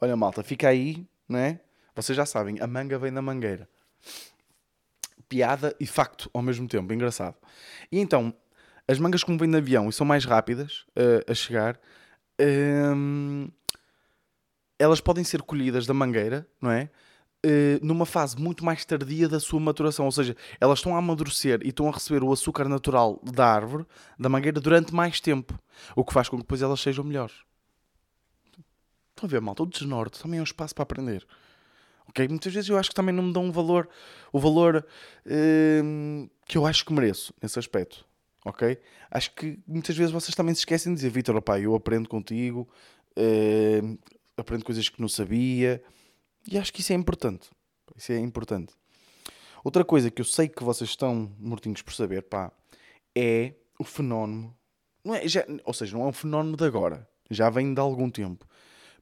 Olha, 0.00 0.16
malta, 0.16 0.42
fica 0.42 0.68
aí, 0.68 1.06
não 1.28 1.38
é? 1.38 1.60
Vocês 1.94 2.16
já 2.16 2.24
sabem, 2.24 2.60
a 2.60 2.66
manga 2.66 2.98
vem 2.98 3.12
da 3.12 3.20
mangueira. 3.20 3.68
Piada 5.28 5.74
e 5.80 5.86
facto 5.86 6.30
ao 6.32 6.40
mesmo 6.40 6.68
tempo, 6.68 6.92
engraçado. 6.92 7.36
E 7.90 7.98
então, 7.98 8.32
as 8.86 8.98
mangas 8.98 9.24
como 9.24 9.38
vêm 9.38 9.50
de 9.50 9.56
avião 9.56 9.88
e 9.88 9.92
são 9.92 10.06
mais 10.06 10.24
rápidas 10.24 10.86
uh, 10.96 11.30
a 11.30 11.34
chegar, 11.34 11.76
uh, 12.40 13.52
elas 14.78 15.00
podem 15.00 15.24
ser 15.24 15.42
colhidas 15.42 15.86
da 15.86 15.92
mangueira, 15.92 16.46
não 16.60 16.70
é? 16.70 16.88
Eh, 17.44 17.78
numa 17.82 18.04
fase 18.04 18.36
muito 18.36 18.64
mais 18.64 18.84
tardia 18.84 19.28
da 19.28 19.38
sua 19.38 19.60
maturação, 19.60 20.04
ou 20.06 20.12
seja, 20.12 20.36
elas 20.60 20.80
estão 20.80 20.96
a 20.96 20.98
amadurecer 20.98 21.60
e 21.62 21.68
estão 21.68 21.88
a 21.88 21.92
receber 21.92 22.24
o 22.24 22.32
açúcar 22.32 22.68
natural 22.68 23.20
da 23.22 23.46
árvore, 23.46 23.86
da 24.18 24.28
mangueira, 24.28 24.60
durante 24.60 24.92
mais 24.92 25.20
tempo, 25.20 25.56
o 25.94 26.04
que 26.04 26.12
faz 26.12 26.28
com 26.28 26.36
que 26.36 26.42
depois 26.42 26.62
elas 26.62 26.80
sejam 26.80 27.04
melhores. 27.04 27.47
Estão 29.18 29.26
a 29.26 29.30
ver, 29.32 29.40
malta? 29.40 29.64
O 29.64 29.66
desnorte 29.66 30.22
também 30.22 30.38
é 30.38 30.40
um 30.40 30.44
espaço 30.44 30.72
para 30.72 30.84
aprender. 30.84 31.26
Ok? 32.08 32.28
Muitas 32.28 32.54
vezes 32.54 32.70
eu 32.70 32.78
acho 32.78 32.90
que 32.90 32.94
também 32.94 33.12
não 33.12 33.24
me 33.24 33.32
dão 33.32 33.46
um 33.46 33.50
valor, 33.50 33.88
o 34.32 34.38
valor 34.38 34.86
uh, 35.26 36.30
que 36.46 36.56
eu 36.56 36.64
acho 36.64 36.84
que 36.84 36.92
mereço 36.92 37.34
nesse 37.42 37.58
aspecto. 37.58 38.06
Ok? 38.44 38.78
Acho 39.10 39.34
que 39.34 39.58
muitas 39.66 39.96
vezes 39.96 40.12
vocês 40.12 40.36
também 40.36 40.54
se 40.54 40.60
esquecem 40.60 40.92
de 40.92 40.98
dizer, 40.98 41.10
Vitor, 41.10 41.34
opá, 41.34 41.58
eu 41.58 41.74
aprendo 41.74 42.08
contigo, 42.08 42.68
uh, 43.16 43.98
aprendo 44.36 44.64
coisas 44.64 44.88
que 44.88 45.00
não 45.00 45.08
sabia 45.08 45.82
e 46.46 46.56
acho 46.56 46.72
que 46.72 46.80
isso 46.80 46.92
é 46.92 46.96
importante. 46.96 47.50
Isso 47.96 48.12
é 48.12 48.18
importante. 48.20 48.72
Outra 49.64 49.84
coisa 49.84 50.12
que 50.12 50.20
eu 50.20 50.24
sei 50.24 50.46
que 50.46 50.62
vocês 50.62 50.90
estão 50.90 51.32
mortinhos 51.40 51.82
por 51.82 51.92
saber, 51.92 52.22
pá, 52.22 52.52
é 53.16 53.54
o 53.80 53.82
fenómeno. 53.82 54.56
Não 55.04 55.12
é, 55.12 55.26
já, 55.26 55.44
ou 55.64 55.74
seja, 55.74 55.98
não 55.98 56.04
é 56.04 56.06
um 56.06 56.12
fenómeno 56.12 56.56
de 56.56 56.64
agora. 56.64 57.08
Já 57.28 57.50
vem 57.50 57.74
de 57.74 57.80
algum 57.80 58.08
tempo. 58.08 58.47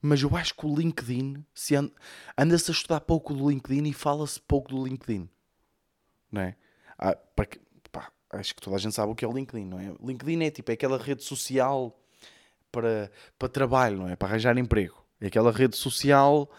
Mas 0.01 0.21
eu 0.21 0.35
acho 0.35 0.55
que 0.55 0.65
o 0.65 0.75
LinkedIn 0.75 1.43
se 1.53 1.75
anda, 1.75 1.91
anda-se 2.37 2.71
a 2.71 2.73
estudar 2.73 3.01
pouco 3.01 3.33
do 3.33 3.49
LinkedIn 3.49 3.87
e 3.89 3.93
fala-se 3.93 4.39
pouco 4.39 4.69
do 4.69 4.85
LinkedIn. 4.85 5.29
Não 6.31 6.41
é? 6.41 6.55
Ah, 6.97 7.15
para, 7.15 7.47
pá, 7.91 8.11
acho 8.31 8.55
que 8.55 8.61
toda 8.61 8.75
a 8.75 8.79
gente 8.79 8.93
sabe 8.93 9.11
o 9.11 9.15
que 9.15 9.25
é 9.25 9.27
o 9.27 9.33
LinkedIn, 9.33 9.65
não 9.65 9.79
é? 9.79 9.93
LinkedIn 10.03 10.43
é 10.43 10.51
tipo 10.51 10.71
é 10.71 10.73
aquela 10.73 10.97
rede 10.97 11.23
social 11.23 11.99
para, 12.71 13.11
para 13.39 13.49
trabalho, 13.49 13.97
não 13.97 14.09
é? 14.09 14.15
Para 14.15 14.29
arranjar 14.29 14.57
emprego. 14.57 15.03
É 15.19 15.27
aquela 15.27 15.51
rede 15.51 15.75
social 15.75 16.49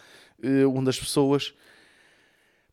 uh, 0.42 0.68
onde 0.76 0.90
as 0.90 0.98
pessoas. 0.98 1.54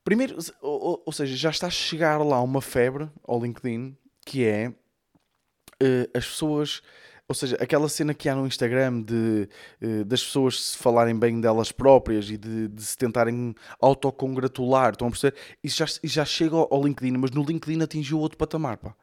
Primeiro, 0.04 0.38
ou, 0.62 1.02
ou, 1.06 1.14
seja, 1.14 1.36
já 1.36 1.50
está 1.50 1.68
a 1.68 1.72
chegar 1.72 2.24
lá 2.24 2.42
uma 2.42 2.62
febre 2.62 3.10
ao 3.24 3.42
LinkedIn 3.42 3.98
que 4.26 4.46
é 4.46 4.70
uh, 4.70 6.18
as 6.18 6.26
pessoas. 6.26 6.82
Ou 7.28 7.34
seja, 7.34 7.58
aquela 7.60 7.90
cena 7.90 8.14
que 8.14 8.30
há 8.30 8.36
no 8.36 8.46
Instagram 8.46 9.02
de, 9.02 9.50
uh, 9.82 10.06
das 10.06 10.24
pessoas 10.24 10.62
se 10.62 10.78
falarem 10.78 11.18
bem 11.18 11.42
delas 11.42 11.72
próprias 11.72 12.30
e 12.30 12.38
de, 12.38 12.68
de 12.68 12.84
se 12.84 12.96
tentarem 12.96 13.56
autocongratular, 13.82 14.92
estão 14.92 15.08
a 15.08 15.12
perceber? 15.12 15.36
Isso 15.64 15.78
já, 15.78 15.86
já 16.04 16.26
chega 16.26 16.56
ao, 16.56 16.84
LinkedIn, 16.84 17.18
mas 17.18 17.32
no 17.32 17.44
LinkedIn 17.44 17.82
atingiu 17.82 18.20
outro 18.20 18.38
patamar. 18.38 18.78
Pá. 18.78 18.96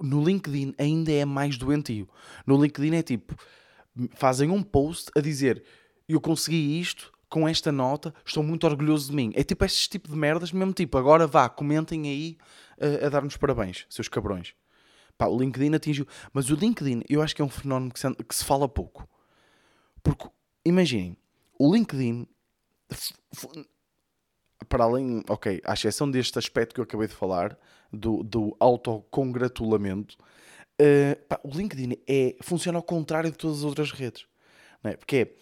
No 0.00 0.24
LinkedIn 0.24 0.74
ainda 0.78 1.12
é 1.12 1.26
mais 1.26 1.58
doentio. 1.58 2.08
No 2.46 2.60
LinkedIn 2.60 2.96
é 2.96 3.02
tipo, 3.02 3.36
fazem 4.14 4.50
um 4.50 4.62
post 4.62 5.10
a 5.14 5.20
dizer 5.20 5.62
eu 6.08 6.20
consegui 6.20 6.80
isto 6.80 7.12
com 7.28 7.48
esta 7.48 7.70
nota, 7.70 8.12
estou 8.24 8.42
muito 8.42 8.66
orgulhoso 8.66 9.10
de 9.10 9.16
mim. 9.16 9.32
É 9.34 9.44
tipo 9.44 9.64
este 9.64 9.88
tipo 9.88 10.08
de 10.08 10.16
merdas, 10.16 10.50
mesmo 10.50 10.72
tipo, 10.72 10.98
agora 10.98 11.26
vá, 11.26 11.48
comentem 11.48 12.08
aí 12.08 12.38
uh, 12.78 13.06
a 13.06 13.08
dar-nos 13.08 13.36
parabéns, 13.36 13.86
seus 13.88 14.08
cabrões. 14.08 14.54
Pá, 15.20 15.26
o 15.26 15.38
LinkedIn 15.38 15.74
atingiu. 15.74 16.06
Mas 16.32 16.48
o 16.48 16.54
LinkedIn, 16.54 17.02
eu 17.06 17.20
acho 17.20 17.36
que 17.36 17.42
é 17.42 17.44
um 17.44 17.50
fenómeno 17.50 17.92
que 17.92 18.00
se, 18.00 18.14
que 18.14 18.34
se 18.34 18.42
fala 18.42 18.66
pouco. 18.66 19.06
Porque, 20.02 20.26
imaginem, 20.64 21.14
o 21.58 21.70
LinkedIn, 21.70 22.26
para 24.66 24.84
além, 24.84 25.22
ok, 25.28 25.60
à 25.62 25.74
exceção 25.74 26.10
deste 26.10 26.38
aspecto 26.38 26.74
que 26.74 26.80
eu 26.80 26.84
acabei 26.84 27.06
de 27.06 27.12
falar, 27.12 27.58
do, 27.92 28.22
do 28.22 28.56
autocongratulamento, 28.58 30.16
uh, 30.80 31.26
pá, 31.28 31.38
o 31.44 31.50
LinkedIn 31.50 31.98
é, 32.08 32.36
funciona 32.40 32.78
ao 32.78 32.82
contrário 32.82 33.30
de 33.30 33.36
todas 33.36 33.58
as 33.58 33.64
outras 33.64 33.92
redes. 33.92 34.24
É? 34.82 34.96
Porque 34.96 35.16
é 35.16 35.34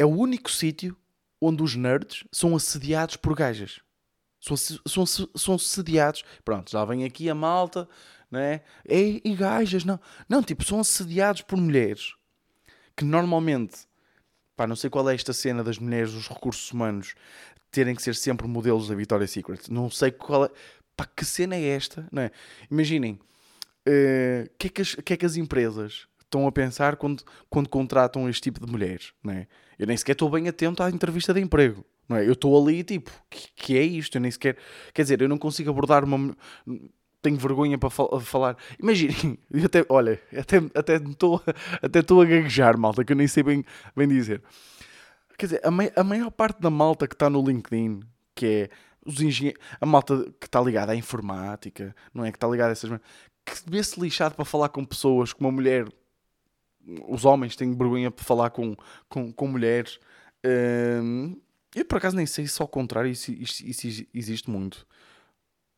é 0.00 0.04
o 0.04 0.08
único 0.08 0.50
sítio 0.50 0.96
onde 1.40 1.62
os 1.62 1.76
nerds 1.76 2.24
são 2.32 2.56
assediados 2.56 3.16
por 3.16 3.36
gajas. 3.36 3.80
São, 4.40 4.56
são, 4.56 5.06
são 5.36 5.54
assediados. 5.54 6.24
Pronto, 6.42 6.70
já 6.70 6.82
vem 6.86 7.04
aqui 7.04 7.28
a 7.28 7.34
malta, 7.34 7.86
né? 8.30 8.60
E, 8.88 9.20
e 9.24 9.34
gajas, 9.34 9.84
não. 9.84 9.98
Não, 10.28 10.42
tipo, 10.42 10.64
são 10.64 10.80
assediados 10.80 11.42
por 11.42 11.58
mulheres 11.58 12.14
que 12.96 13.04
normalmente, 13.04 13.78
pá, 14.56 14.66
não 14.66 14.76
sei 14.76 14.90
qual 14.90 15.08
é 15.08 15.14
esta 15.14 15.32
cena 15.32 15.64
das 15.64 15.78
mulheres 15.78 16.12
dos 16.12 16.28
recursos 16.28 16.70
humanos 16.70 17.14
terem 17.70 17.94
que 17.94 18.02
ser 18.02 18.14
sempre 18.14 18.46
modelos 18.46 18.88
da 18.88 18.94
Victoria's 18.94 19.30
Secret. 19.30 19.70
Não 19.70 19.90
sei 19.90 20.10
qual 20.10 20.44
é. 20.44 20.50
Pá, 20.96 21.06
que 21.06 21.24
cena 21.24 21.56
é 21.56 21.68
esta, 21.68 22.06
não 22.12 22.22
é? 22.22 22.30
Imaginem, 22.70 23.12
o 23.12 23.90
uh, 23.90 24.50
que, 24.58 24.66
é 24.66 24.70
que, 24.70 25.02
que 25.02 25.12
é 25.14 25.16
que 25.16 25.26
as 25.26 25.36
empresas 25.36 26.06
estão 26.22 26.46
a 26.46 26.52
pensar 26.52 26.96
quando, 26.96 27.24
quando 27.48 27.68
contratam 27.68 28.28
este 28.28 28.42
tipo 28.42 28.64
de 28.64 28.70
mulheres, 28.70 29.12
não 29.22 29.32
é? 29.32 29.48
Eu 29.78 29.86
nem 29.86 29.96
sequer 29.96 30.12
estou 30.12 30.28
bem 30.28 30.46
atento 30.46 30.82
à 30.82 30.90
entrevista 30.90 31.32
de 31.32 31.40
emprego, 31.40 31.84
não 32.08 32.16
é? 32.16 32.26
Eu 32.26 32.32
estou 32.34 32.60
ali 32.60 32.84
tipo, 32.84 33.10
que, 33.30 33.48
que 33.56 33.78
é 33.78 33.82
isto? 33.82 34.16
Eu 34.16 34.20
nem 34.20 34.30
sequer, 34.30 34.56
quer 34.92 35.02
dizer, 35.02 35.22
eu 35.22 35.28
não 35.28 35.38
consigo 35.38 35.70
abordar 35.70 36.04
uma, 36.04 36.36
tenho 37.22 37.36
vergonha 37.36 37.78
para 37.78 37.90
fal 37.90 38.20
falar. 38.20 38.56
Imaginem, 38.78 39.38
até, 39.64 39.84
olha, 39.88 40.20
até 40.36 40.58
até 40.74 40.96
estou 40.96 41.42
até 41.82 42.00
estou 42.00 42.22
a 42.22 42.24
gaguejar, 42.24 42.78
malta, 42.78 43.04
que 43.04 43.12
eu 43.12 43.16
nem 43.16 43.28
sei 43.28 43.42
bem, 43.42 43.64
bem 43.96 44.08
dizer. 44.08 44.42
Quer 45.38 45.46
dizer, 45.46 45.60
a, 45.64 46.00
a 46.00 46.04
maior 46.04 46.30
parte 46.30 46.60
da 46.60 46.70
malta 46.70 47.06
que 47.08 47.14
está 47.14 47.30
no 47.30 47.42
LinkedIn, 47.42 48.00
que 48.34 48.46
é 48.46 48.68
os 49.04 49.16
a 49.80 49.86
malta 49.86 50.30
que 50.38 50.46
está 50.46 50.60
ligada 50.60 50.92
à 50.92 50.96
informática, 50.96 51.94
não 52.12 52.24
é? 52.24 52.30
Que 52.30 52.36
está 52.36 52.46
ligada 52.46 52.70
a 52.70 52.72
essas. 52.72 52.90
que 52.90 53.54
vê-se 53.66 53.98
lixado 53.98 54.34
para 54.34 54.44
falar 54.44 54.68
com 54.68 54.84
pessoas, 54.84 55.32
com 55.32 55.44
uma 55.44 55.52
mulher 55.52 55.86
os 57.08 57.24
homens 57.24 57.56
têm 57.56 57.74
vergonha 57.76 58.10
para 58.10 58.24
falar 58.24 58.50
com, 58.50 58.76
com, 59.08 59.32
com 59.32 59.46
mulheres. 59.46 59.98
Um, 60.44 61.36
eu 61.74 61.84
por 61.84 61.98
acaso 61.98 62.16
nem 62.16 62.26
sei 62.26 62.46
se 62.46 62.60
ao 62.60 62.68
contrário 62.68 63.10
isso, 63.10 63.30
isso, 63.32 63.64
isso 63.64 64.06
existe 64.12 64.50
muito. 64.50 64.86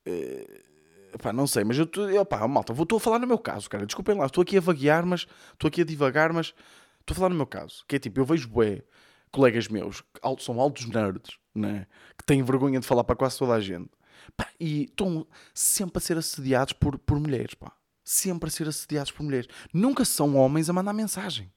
Uh, 0.06 0.71
pá, 1.18 1.32
não 1.32 1.46
sei, 1.46 1.64
mas 1.64 1.78
eu 1.78 1.84
estou. 1.84 2.06
malta, 2.48 2.72
vou, 2.72 2.84
estou 2.84 2.96
a 2.96 3.00
falar 3.00 3.18
no 3.18 3.26
meu 3.26 3.38
caso, 3.38 3.68
cara. 3.68 3.86
Desculpem 3.86 4.16
lá, 4.16 4.26
estou 4.26 4.42
aqui 4.42 4.56
a 4.56 4.60
vaguear, 4.60 5.04
mas 5.06 5.26
estou 5.52 5.68
aqui 5.68 5.82
a 5.82 5.84
divagar, 5.84 6.32
mas 6.32 6.54
estou 7.00 7.14
a 7.14 7.14
falar 7.14 7.28
no 7.28 7.36
meu 7.36 7.46
caso. 7.46 7.84
Que 7.88 7.96
é 7.96 7.98
tipo, 7.98 8.20
eu 8.20 8.24
vejo 8.24 8.48
bué, 8.48 8.82
colegas 9.30 9.68
meus, 9.68 10.00
que 10.00 10.20
são 10.44 10.60
altos 10.60 10.86
nerds, 10.86 11.38
né? 11.54 11.86
que 12.18 12.24
têm 12.24 12.42
vergonha 12.42 12.80
de 12.80 12.86
falar 12.86 13.04
para 13.04 13.16
quase 13.16 13.38
toda 13.38 13.54
a 13.54 13.60
gente. 13.60 13.90
Pá, 14.36 14.48
e 14.58 14.84
estão 14.84 15.26
sempre 15.52 15.98
a 15.98 16.00
ser 16.00 16.16
assediados 16.16 16.72
por, 16.72 16.98
por 16.98 17.18
mulheres, 17.18 17.54
pá 17.54 17.72
sempre 18.04 18.48
a 18.48 18.50
ser 18.50 18.68
assediados 18.68 19.12
por 19.12 19.22
mulheres. 19.22 19.48
Nunca 19.72 20.04
são 20.04 20.36
homens 20.36 20.68
a 20.68 20.72
mandar 20.72 20.92
mensagem. 20.92 21.52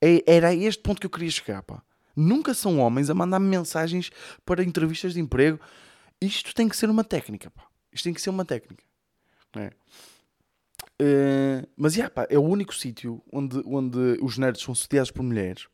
É, 0.00 0.22
era 0.26 0.54
este 0.54 0.82
ponto 0.82 1.00
que 1.00 1.06
eu 1.06 1.10
queria 1.10 1.30
chegar, 1.30 1.62
pá. 1.62 1.82
Nunca 2.14 2.54
são 2.54 2.78
homens 2.78 3.10
a 3.10 3.14
mandar 3.14 3.38
mensagens 3.38 4.10
para 4.44 4.64
entrevistas 4.64 5.14
de 5.14 5.20
emprego. 5.20 5.60
Isto 6.26 6.54
tem 6.54 6.68
que 6.68 6.76
ser 6.76 6.90
uma 6.90 7.04
técnica, 7.04 7.50
pá. 7.50 7.66
Isto 7.92 8.04
tem 8.04 8.14
que 8.14 8.20
ser 8.20 8.30
uma 8.30 8.44
técnica. 8.44 8.84
É? 9.54 9.70
Uh, 11.00 11.66
mas 11.76 11.94
yeah, 11.94 12.12
pá, 12.12 12.26
é 12.28 12.38
o 12.38 12.42
único 12.42 12.74
sítio 12.74 13.22
onde, 13.32 13.62
onde 13.64 13.98
os 14.20 14.36
nerds 14.36 14.62
são 14.62 14.72
assediados 14.72 15.10
por 15.10 15.22
mulheres. 15.22 15.64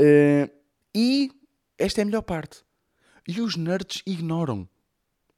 Uh, 0.00 0.50
e 0.94 1.30
esta 1.78 2.00
é 2.00 2.02
a 2.02 2.04
melhor 2.04 2.22
parte. 2.22 2.64
E 3.26 3.40
os 3.40 3.56
nerds 3.56 4.02
ignoram. 4.06 4.68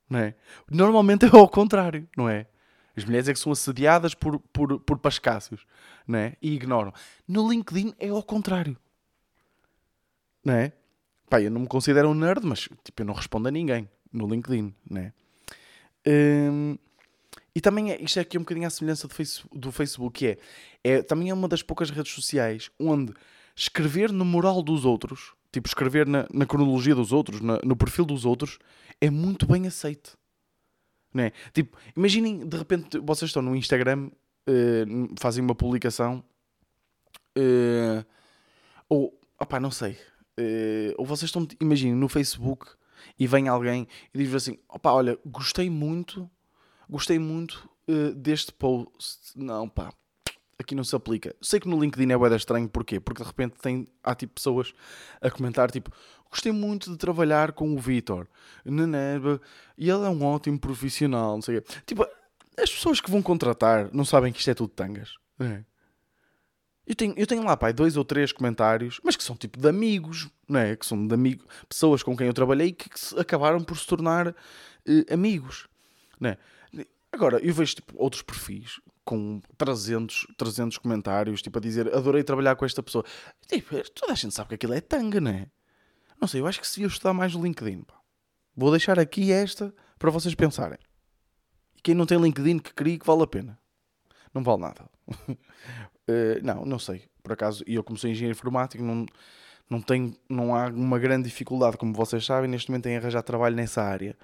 Não 0.09 0.19
é? 0.21 0.35
Normalmente 0.71 1.27
é 1.27 1.29
ao 1.29 1.49
contrário, 1.49 2.09
não 2.17 2.29
é? 2.29 2.47
As 2.97 3.05
mulheres 3.05 3.29
é 3.29 3.33
que 3.33 3.39
são 3.39 3.53
assediadas 3.53 4.15
por, 4.15 4.41
por, 4.41 4.81
por 4.81 4.99
pascácios, 4.99 5.65
é? 6.13 6.37
E 6.43 6.55
ignoram. 6.55 6.93
No 7.29 7.49
LinkedIn 7.49 7.95
é 7.99 8.09
ao 8.09 8.23
contrário. 8.23 8.77
Não 10.45 10.55
é? 10.55 10.73
Pá, 11.29 11.41
eu 11.41 11.51
não 11.51 11.61
me 11.61 11.69
considero 11.69 12.09
um 12.09 12.15
nerd, 12.15 12.45
mas 12.45 12.69
tipo, 12.83 13.03
eu 13.03 13.07
não 13.07 13.15
respondo 13.15 13.49
a 13.49 13.51
ninguém 13.51 13.89
no 14.13 14.29
LinkedIn, 14.29 14.75
não 14.89 15.01
é? 15.01 15.13
Hum, 16.07 16.79
e 17.55 17.61
também 17.61 17.91
é, 17.91 18.01
isto 18.01 18.19
é 18.19 18.23
aqui 18.23 18.39
um 18.39 18.43
bocadinho 18.43 18.67
a 18.67 18.71
semelhança 18.71 19.09
do, 19.09 19.59
do 19.59 19.73
Facebook, 19.73 20.19
que 20.19 20.27
é, 20.27 20.39
é 20.85 21.03
também 21.03 21.31
é 21.31 21.35
uma 21.35 21.49
das 21.49 21.63
poucas 21.63 21.91
redes 21.91 22.13
sociais 22.13 22.71
onde 22.79 23.13
escrever 23.55 24.13
no 24.13 24.25
moral 24.25 24.63
dos 24.63 24.85
outros, 24.85 25.35
tipo 25.53 25.67
escrever 25.67 26.07
na, 26.07 26.27
na 26.33 26.47
cronologia 26.47 26.95
dos 26.95 27.13
outros, 27.13 27.41
na, 27.41 27.59
no 27.65 27.77
perfil 27.77 28.05
dos 28.05 28.25
outros, 28.25 28.59
é 29.01 29.11
muito 29.11 29.47
bem 29.47 29.67
aceito. 29.67 30.17
Não 31.13 31.25
é? 31.25 31.33
Tipo, 31.53 31.77
imaginem, 31.97 32.47
de 32.47 32.57
repente, 32.57 32.99
vocês 32.99 33.29
estão 33.29 33.43
no 33.43 33.57
Instagram, 33.57 34.09
uh, 34.49 35.15
fazem 35.19 35.43
uma 35.43 35.55
publicação, 35.55 36.23
uh, 37.37 38.07
ou, 38.89 39.19
opá, 39.41 39.59
não 39.59 39.71
sei, 39.71 39.93
uh, 40.39 40.95
ou 40.97 41.05
vocês 41.05 41.29
estão, 41.29 41.47
imaginem, 41.61 41.95
no 41.95 42.09
Facebook 42.09 42.78
e 43.19 43.27
vem 43.27 43.49
alguém 43.49 43.87
e 44.13 44.19
diz 44.19 44.35
assim, 44.35 44.59
opá, 44.69 44.93
olha, 44.93 45.19
gostei 45.25 45.69
muito, 45.69 46.31
gostei 46.89 47.19
muito 47.19 47.69
deste 48.17 48.53
post. 48.53 49.33
Não, 49.35 49.69
pá, 49.69 49.93
aqui 50.59 50.75
não 50.75 50.85
se 50.85 50.95
aplica. 50.95 51.35
Sei 51.41 51.59
que 51.59 51.69
no 51.69 51.81
LinkedIn 51.81 52.13
é 52.13 52.17
bué 52.17 52.35
estranho, 52.37 52.69
porquê? 52.69 53.01
Porque 53.01 53.23
de 53.23 53.27
repente 53.27 53.57
tem, 53.61 53.87
há 54.03 54.15
tipo 54.15 54.35
pessoas 54.35 54.73
a 55.21 55.31
comentar 55.31 55.71
tipo 55.71 55.91
gostei 56.31 56.53
muito 56.53 56.91
de 56.91 56.99
trabalhar 56.99 57.53
com 57.53 57.75
o 57.75 57.79
Vitor 57.79 58.29
e 58.67 59.91
ele 59.91 60.05
é 60.05 60.11
um 60.11 60.23
ótimo 60.25 60.59
profissional, 60.59 61.37
não 61.37 61.41
sei 61.43 61.57
o 61.57 61.63
quê. 61.63 61.75
Tipo, 61.87 62.07
as 62.59 62.71
pessoas 62.71 63.01
que 63.01 63.11
vão 63.11 63.23
contratar 63.23 63.89
não 63.95 64.05
sabem 64.05 64.31
que 64.31 64.39
isto 64.39 64.51
é 64.51 64.55
tudo 64.55 64.69
tangas. 64.69 65.15
É. 65.41 65.65
Eu 66.89 66.95
tenho, 66.95 67.13
eu 67.19 67.27
tenho 67.27 67.45
lá, 67.45 67.55
pai, 67.55 67.71
dois 67.71 67.99
ou 67.99 68.05
três 68.05 68.33
comentários, 68.33 68.99
mas 69.05 69.15
que 69.15 69.23
são 69.23 69.37
tipo 69.37 69.61
de 69.61 69.69
amigos, 69.69 70.31
não 70.49 70.59
é? 70.59 70.75
Que 70.75 70.87
são 70.87 71.07
de 71.07 71.13
amigos, 71.13 71.45
pessoas 71.69 72.03
com 72.03 72.17
quem 72.17 72.27
eu 72.27 72.33
trabalhei 72.33 72.73
que, 72.73 72.89
que 72.89 73.21
acabaram 73.21 73.63
por 73.63 73.77
se 73.77 73.87
tornar 73.87 74.29
eh, 74.87 75.13
amigos, 75.13 75.69
não 76.19 76.31
é? 76.31 76.39
Agora, 77.13 77.39
eu 77.45 77.53
vejo 77.53 77.75
tipo, 77.75 77.93
outros 77.95 78.23
perfis 78.23 78.81
com 79.05 79.39
300, 79.59 80.29
300 80.39 80.79
comentários, 80.79 81.43
tipo 81.43 81.59
a 81.59 81.61
dizer 81.61 81.95
adorei 81.95 82.25
trabalhar 82.25 82.57
com 82.57 82.65
esta 82.65 82.83
pessoa. 82.83 83.05
Tipo, 83.47 83.77
toda 83.91 84.13
a 84.13 84.17
gente 84.17 84.35
sabe 84.35 84.49
que 84.49 84.55
aquilo 84.55 84.73
é 84.73 84.81
tanga, 84.81 85.21
não 85.21 85.31
é? 85.31 85.47
Não 86.19 86.27
sei, 86.27 86.41
eu 86.41 86.47
acho 86.47 86.59
que 86.59 86.67
se 86.67 86.83
eu 86.83 86.89
estudar 86.89 87.13
mais 87.13 87.35
no 87.35 87.43
LinkedIn, 87.43 87.83
pá. 87.83 88.01
vou 88.57 88.71
deixar 88.71 88.99
aqui 88.99 89.31
esta 89.31 89.75
para 89.99 90.11
vocês 90.11 90.35
pensarem. 90.35 90.79
Quem 91.83 91.95
não 91.95 92.07
tem 92.07 92.19
LinkedIn 92.19 92.59
que 92.59 92.73
crie 92.73 92.99
que 92.99 93.07
vale 93.07 93.25
a 93.25 93.27
pena. 93.27 93.59
Não 94.33 94.43
vale 94.43 94.63
nada. 94.63 94.89
uh, 96.09 96.45
não, 96.45 96.65
não 96.65 96.79
sei. 96.79 97.03
Por 97.23 97.33
acaso, 97.33 97.63
eu 97.67 97.85
como 97.85 97.99
sou 97.99 98.09
engenheiro 98.09 98.37
informático, 98.37 98.83
não, 98.83 99.07
não, 99.69 99.81
tenho, 99.81 100.15
não 100.29 100.55
há 100.55 100.67
uma 100.69 100.99
grande 100.99 101.29
dificuldade, 101.29 101.77
como 101.77 101.93
vocês 101.93 102.25
sabem, 102.25 102.51
neste 102.51 102.71
momento 102.71 102.87
em 102.87 102.97
arranjar 102.97 103.23
trabalho 103.23 103.55
nessa 103.55 103.83
área. 103.83 104.17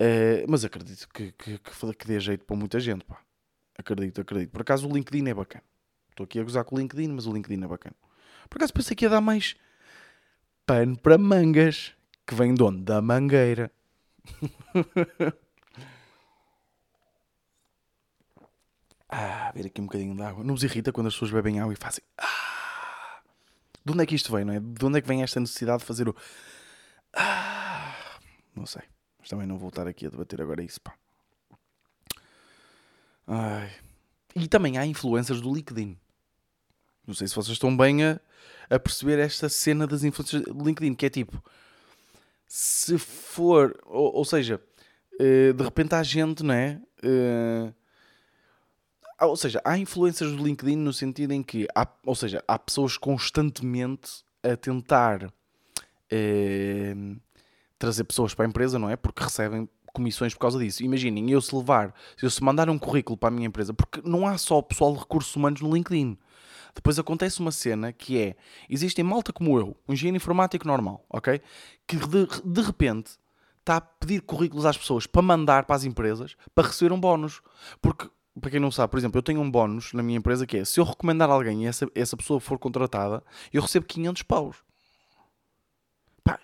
Uh, 0.00 0.44
mas 0.48 0.64
acredito 0.64 1.08
que, 1.08 1.32
que, 1.32 1.58
que, 1.58 1.94
que 1.94 2.06
dê 2.06 2.20
jeito 2.20 2.44
para 2.44 2.56
muita 2.56 2.78
gente, 2.78 3.04
pá. 3.04 3.18
Acredito, 3.78 4.20
acredito. 4.20 4.50
Por 4.50 4.62
acaso 4.62 4.88
o 4.88 4.92
LinkedIn 4.92 5.28
é 5.28 5.34
bacana. 5.34 5.64
Estou 6.10 6.24
aqui 6.24 6.38
a 6.38 6.42
gozar 6.42 6.64
com 6.64 6.76
o 6.76 6.78
LinkedIn, 6.78 7.08
mas 7.08 7.26
o 7.26 7.32
LinkedIn 7.32 7.62
é 7.62 7.66
bacana. 7.66 7.94
Por 8.48 8.56
acaso 8.56 8.72
pensei 8.72 8.96
que 8.96 9.04
ia 9.04 9.10
dar 9.10 9.20
mais 9.20 9.54
pano 10.64 10.98
para 10.98 11.18
mangas, 11.18 11.94
que 12.26 12.34
vem 12.34 12.54
de 12.54 12.62
onde? 12.62 12.82
Da 12.82 13.02
mangueira. 13.02 13.70
ah, 19.08 19.52
ver 19.54 19.66
aqui 19.66 19.80
um 19.80 19.84
bocadinho 19.84 20.14
de 20.14 20.22
água. 20.22 20.42
Não 20.42 20.54
vos 20.54 20.64
irrita 20.64 20.92
quando 20.92 21.06
as 21.06 21.14
pessoas 21.14 21.30
bebem 21.30 21.60
água 21.60 21.72
e 21.72 21.76
fazem. 21.76 22.02
Ah! 22.18 23.20
De 23.84 23.92
onde 23.92 24.02
é 24.02 24.06
que 24.06 24.14
isto 24.14 24.32
vem, 24.32 24.44
não 24.44 24.54
é? 24.54 24.60
De 24.60 24.84
onde 24.84 24.98
é 24.98 25.00
que 25.00 25.06
vem 25.06 25.22
esta 25.22 25.38
necessidade 25.38 25.80
de 25.80 25.84
fazer 25.84 26.08
o. 26.08 26.16
Ah! 27.12 27.94
Não 28.54 28.66
sei. 28.66 28.82
Mas 29.18 29.28
também 29.28 29.46
não 29.46 29.58
vou 29.58 29.68
estar 29.68 29.86
aqui 29.86 30.06
a 30.06 30.10
debater 30.10 30.40
agora 30.40 30.62
isso, 30.62 30.80
pá. 30.80 30.94
Ai. 33.26 33.72
E 34.34 34.48
também 34.48 34.76
há 34.76 34.84
influências 34.84 35.40
do 35.40 35.54
LinkedIn. 35.54 35.96
Não 37.06 37.14
sei 37.14 37.28
se 37.28 37.34
vocês 37.34 37.52
estão 37.52 37.76
bem 37.76 38.04
a, 38.04 38.20
a 38.68 38.78
perceber 38.78 39.18
esta 39.18 39.48
cena 39.48 39.86
das 39.86 40.02
influências 40.02 40.42
do 40.42 40.64
LinkedIn, 40.64 40.94
que 40.94 41.06
é 41.06 41.10
tipo, 41.10 41.42
se 42.46 42.98
for, 42.98 43.78
ou, 43.86 44.16
ou 44.16 44.24
seja, 44.24 44.60
uh, 45.14 45.52
de 45.52 45.62
repente 45.62 45.94
há 45.94 46.02
gente, 46.02 46.42
não 46.42 46.54
é? 46.54 46.80
Ou 49.20 49.36
seja, 49.36 49.60
há 49.64 49.78
influências 49.78 50.30
do 50.30 50.42
LinkedIn 50.42 50.76
no 50.76 50.92
sentido 50.92 51.32
em 51.32 51.42
que, 51.42 51.66
há, 51.74 51.88
ou 52.04 52.14
seja, 52.14 52.44
há 52.46 52.58
pessoas 52.58 52.98
constantemente 52.98 54.22
a 54.42 54.56
tentar 54.56 55.24
uh, 55.24 57.20
trazer 57.78 58.04
pessoas 58.04 58.34
para 58.34 58.44
a 58.44 58.48
empresa, 58.48 58.78
não 58.78 58.90
é? 58.90 58.96
Porque 58.96 59.22
recebem 59.22 59.68
comissões 59.96 60.34
por 60.34 60.40
causa 60.40 60.58
disso. 60.58 60.82
Imaginem, 60.82 61.30
eu 61.30 61.40
se 61.40 61.56
levar, 61.56 61.94
eu 62.20 62.28
se 62.28 62.44
mandar 62.44 62.68
um 62.68 62.78
currículo 62.78 63.16
para 63.16 63.28
a 63.28 63.32
minha 63.32 63.46
empresa, 63.46 63.72
porque 63.72 64.02
não 64.04 64.26
há 64.26 64.36
só 64.36 64.60
pessoal 64.60 64.92
de 64.92 64.98
recursos 64.98 65.34
humanos 65.34 65.62
no 65.62 65.74
LinkedIn. 65.74 66.18
Depois 66.74 66.98
acontece 66.98 67.40
uma 67.40 67.50
cena 67.50 67.90
que 67.92 68.20
é: 68.20 68.36
existem 68.68 69.02
malta 69.02 69.32
como 69.32 69.58
eu, 69.58 69.74
um 69.88 69.94
engenheiro 69.94 70.16
informático 70.16 70.68
normal, 70.68 71.04
ok? 71.08 71.40
Que 71.86 71.96
de, 71.96 72.26
de 72.44 72.60
repente 72.60 73.12
está 73.60 73.78
a 73.78 73.80
pedir 73.80 74.20
currículos 74.20 74.66
às 74.66 74.76
pessoas 74.76 75.06
para 75.06 75.22
mandar 75.22 75.64
para 75.64 75.74
as 75.74 75.84
empresas 75.84 76.36
para 76.54 76.68
receber 76.68 76.92
um 76.92 77.00
bónus. 77.00 77.40
Porque 77.80 78.08
para 78.40 78.50
quem 78.50 78.60
não 78.60 78.70
sabe, 78.70 78.90
por 78.90 78.98
exemplo, 78.98 79.18
eu 79.18 79.22
tenho 79.22 79.40
um 79.40 79.50
bónus 79.50 79.92
na 79.92 80.02
minha 80.02 80.18
empresa 80.18 80.46
que 80.46 80.58
é, 80.58 80.64
se 80.64 80.78
eu 80.78 80.84
recomendar 80.84 81.30
alguém 81.30 81.64
e 81.64 81.66
essa, 81.66 81.88
essa 81.94 82.16
pessoa 82.16 82.38
for 82.38 82.58
contratada, 82.58 83.22
eu 83.52 83.62
recebo 83.62 83.86
500 83.86 84.22
paus. 84.22 84.56
Pá, 86.22 86.38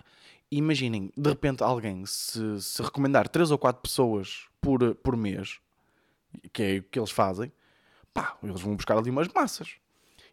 imaginem, 0.51 1.11
de 1.15 1.29
repente 1.29 1.63
alguém, 1.63 2.05
se, 2.05 2.61
se 2.61 2.81
recomendar 2.81 3.27
3 3.27 3.51
ou 3.51 3.57
4 3.57 3.81
pessoas 3.81 4.45
por, 4.59 4.95
por 4.95 5.15
mês, 5.15 5.59
que 6.51 6.63
é 6.63 6.77
o 6.79 6.83
que 6.83 6.99
eles 6.99 7.11
fazem, 7.11 7.51
pá, 8.13 8.37
eles 8.41 8.61
vão 8.61 8.75
buscar 8.75 8.97
ali 8.97 9.09
umas 9.09 9.27
massas. 9.27 9.75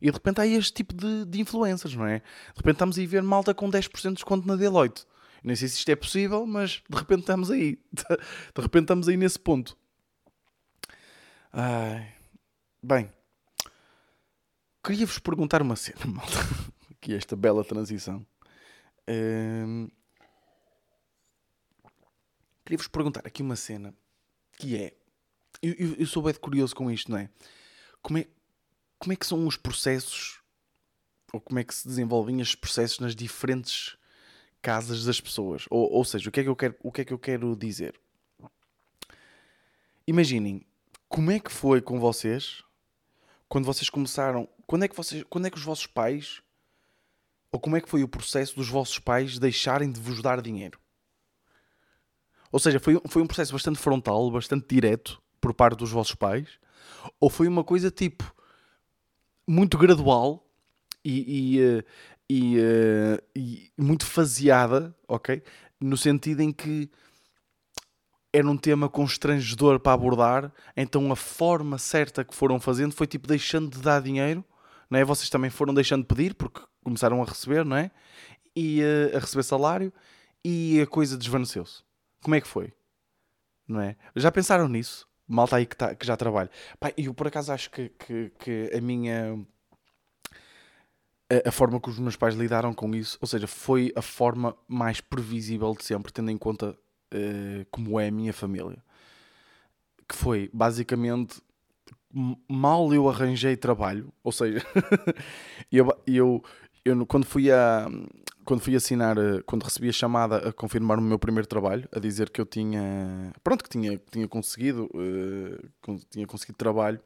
E 0.00 0.06
de 0.06 0.12
repente 0.12 0.40
há 0.40 0.46
este 0.46 0.72
tipo 0.72 0.94
de, 0.94 1.26
de 1.26 1.40
influências, 1.40 1.94
não 1.94 2.06
é? 2.06 2.20
De 2.20 2.56
repente 2.56 2.76
estamos 2.76 2.98
a 2.98 3.04
ver 3.04 3.22
malta 3.22 3.52
com 3.52 3.70
10% 3.70 4.08
de 4.08 4.14
desconto 4.14 4.48
na 4.48 4.56
Deloitte. 4.56 5.04
Nem 5.44 5.54
sei 5.54 5.68
se 5.68 5.76
isto 5.76 5.88
é 5.90 5.96
possível, 5.96 6.46
mas 6.46 6.82
de 6.88 6.96
repente 6.96 7.20
estamos 7.20 7.50
aí. 7.50 7.78
De 8.54 8.62
repente 8.62 8.84
estamos 8.84 9.08
aí 9.08 9.16
nesse 9.16 9.38
ponto. 9.38 9.76
Ai. 11.52 12.14
Bem, 12.82 13.12
queria-vos 14.84 15.18
perguntar 15.18 15.60
uma 15.62 15.76
cena, 15.76 15.98
malta. 16.06 16.38
Aqui 16.90 17.14
esta 17.14 17.34
bela 17.34 17.64
transição. 17.64 18.24
Um... 19.08 19.88
Queria-vos 22.64 22.88
perguntar 22.88 23.26
aqui 23.26 23.42
uma 23.42 23.56
cena 23.56 23.92
que 24.58 24.76
é. 24.76 24.94
Eu, 25.60 25.72
eu, 25.72 25.94
eu 25.96 26.06
sou 26.06 26.22
bem 26.22 26.34
curioso 26.34 26.74
com 26.74 26.90
isto, 26.90 27.10
não 27.10 27.18
é? 27.18 27.28
Como, 28.00 28.18
é? 28.18 28.26
como 28.98 29.12
é 29.12 29.16
que 29.16 29.26
são 29.26 29.46
os 29.46 29.56
processos 29.56 30.40
ou 31.32 31.40
como 31.40 31.58
é 31.58 31.64
que 31.64 31.74
se 31.74 31.86
desenvolvem 31.86 32.40
estes 32.40 32.54
processos 32.54 33.00
nas 33.00 33.14
diferentes 33.14 33.96
casas 34.62 35.04
das 35.04 35.20
pessoas? 35.20 35.66
Ou, 35.68 35.90
ou 35.92 36.04
seja, 36.04 36.28
o 36.28 36.32
que, 36.32 36.40
é 36.40 36.42
que 36.44 36.48
eu 36.48 36.56
quero, 36.56 36.76
o 36.82 36.92
que 36.92 37.00
é 37.00 37.04
que 37.04 37.12
eu 37.12 37.18
quero 37.18 37.56
dizer? 37.56 38.00
Imaginem, 40.06 40.64
como 41.10 41.32
é 41.32 41.40
que 41.40 41.50
foi 41.50 41.82
com 41.82 41.98
vocês 41.98 42.62
quando 43.48 43.64
vocês 43.64 43.90
começaram? 43.90 44.48
Quando 44.64 44.84
é 44.84 44.88
que 44.88 44.96
vocês, 44.96 45.24
quando 45.28 45.46
é 45.46 45.50
que 45.50 45.58
os 45.58 45.64
vossos 45.64 45.88
pais 45.88 46.40
ou 47.50 47.58
como 47.58 47.76
é 47.76 47.80
que 47.80 47.88
foi 47.88 48.04
o 48.04 48.08
processo 48.08 48.54
dos 48.54 48.68
vossos 48.68 49.00
pais 49.00 49.36
deixarem 49.36 49.90
de 49.90 49.98
vos 50.00 50.22
dar 50.22 50.40
dinheiro? 50.40 50.78
Ou 52.52 52.60
seja, 52.60 52.78
foi, 52.78 53.00
foi 53.08 53.20
um 53.20 53.26
processo 53.26 53.52
bastante 53.52 53.80
frontal, 53.80 54.30
bastante 54.30 54.72
direto 54.72 55.20
por 55.40 55.52
parte 55.52 55.78
dos 55.78 55.90
vossos 55.90 56.14
pais? 56.14 56.48
Ou 57.18 57.28
foi 57.28 57.48
uma 57.48 57.64
coisa 57.64 57.90
tipo 57.90 58.32
muito 59.44 59.76
gradual 59.76 60.46
e, 61.04 61.56
e, 61.56 61.60
eh, 61.60 61.84
e, 62.28 62.56
eh, 62.56 63.22
e 63.34 63.72
muito 63.76 64.06
faseada, 64.06 64.96
ok? 65.08 65.42
No 65.80 65.96
sentido 65.96 66.40
em 66.40 66.52
que 66.52 66.88
era 68.32 68.48
um 68.48 68.56
tema 68.56 68.88
constrangedor 68.88 69.80
para 69.80 69.92
abordar, 69.92 70.52
então 70.76 71.10
a 71.10 71.16
forma 71.16 71.78
certa 71.78 72.24
que 72.24 72.34
foram 72.34 72.60
fazendo 72.60 72.94
foi 72.94 73.06
tipo 73.06 73.26
deixando 73.26 73.70
de 73.70 73.82
dar 73.82 74.00
dinheiro, 74.00 74.44
não 74.88 74.98
é? 74.98 75.04
Vocês 75.04 75.28
também 75.28 75.50
foram 75.50 75.74
deixando 75.74 76.02
de 76.02 76.08
pedir 76.08 76.34
porque 76.34 76.60
começaram 76.82 77.20
a 77.22 77.24
receber, 77.24 77.64
não 77.64 77.76
é? 77.76 77.90
E 78.54 78.82
uh, 78.82 79.16
a 79.16 79.20
receber 79.20 79.42
salário 79.42 79.92
e 80.44 80.80
a 80.80 80.86
coisa 80.86 81.16
desvaneceu-se. 81.16 81.82
Como 82.22 82.34
é 82.34 82.40
que 82.40 82.48
foi? 82.48 82.72
Não 83.66 83.80
é? 83.80 83.96
Já 84.16 84.30
pensaram 84.30 84.68
nisso? 84.68 85.08
Malta 85.26 85.56
aí 85.56 85.66
que, 85.66 85.76
tá, 85.76 85.94
que 85.94 86.06
já 86.06 86.16
trabalha. 86.16 86.50
Pai, 86.78 86.92
eu 86.96 87.14
por 87.14 87.26
acaso 87.26 87.52
acho 87.52 87.70
que, 87.70 87.88
que, 87.90 88.32
que 88.38 88.70
a 88.74 88.80
minha 88.80 89.38
a, 91.30 91.48
a, 91.48 91.52
forma 91.52 91.80
que 91.80 91.88
os 91.88 91.98
meus 91.98 92.16
pais 92.16 92.34
lidaram 92.34 92.74
com 92.74 92.92
isso, 92.94 93.16
ou 93.20 93.28
seja, 93.28 93.46
foi 93.46 93.92
a 93.94 94.02
forma 94.02 94.56
mais 94.66 95.00
previsível 95.00 95.72
de 95.74 95.84
sempre, 95.84 96.12
tendo 96.12 96.30
em 96.30 96.38
conta 96.38 96.76
uh, 97.14 97.66
como 97.70 97.98
é 97.98 98.08
a 98.08 98.12
minha 98.12 98.32
família. 98.32 98.82
Que 100.08 100.14
foi 100.14 100.50
basicamente 100.52 101.40
mal 102.48 102.92
eu 102.92 103.08
arranjei 103.08 103.56
trabalho, 103.56 104.12
ou 104.22 104.32
seja, 104.32 104.60
eu, 105.70 105.96
eu, 106.06 106.42
eu 106.84 107.06
quando 107.06 107.24
fui 107.24 107.50
a 107.52 107.86
quando 108.44 108.62
fui 108.62 108.74
assinar, 108.74 109.16
eh, 109.16 109.42
quando 109.46 109.62
recebi 109.62 109.88
a 109.88 109.92
chamada 109.92 110.48
a 110.48 110.52
confirmar 110.52 110.98
o 110.98 111.02
meu 111.02 111.20
primeiro 111.20 111.46
trabalho, 111.46 111.88
a 111.92 112.00
dizer 112.00 112.30
que 112.30 112.40
eu 112.40 112.46
tinha, 112.46 113.32
pronto, 113.44 113.62
que 113.62 113.70
tinha, 113.70 114.00
tinha 114.10 114.26
conseguido, 114.26 114.90
uh, 114.92 115.98
tinha 116.10 116.26
conseguido 116.26 116.58
trabalho. 116.58 117.00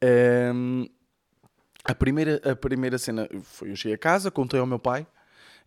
Um, 0.00 0.82
ehm, 0.82 0.86
a 1.84 1.94
primeira, 1.96 2.40
a 2.48 2.54
primeira 2.54 2.96
cena 2.96 3.28
foi 3.42 3.70
eu 3.72 3.76
cheguei 3.76 3.94
a 3.96 3.98
casa, 3.98 4.30
contei 4.30 4.60
ao 4.60 4.66
meu 4.66 4.78
pai, 4.78 5.04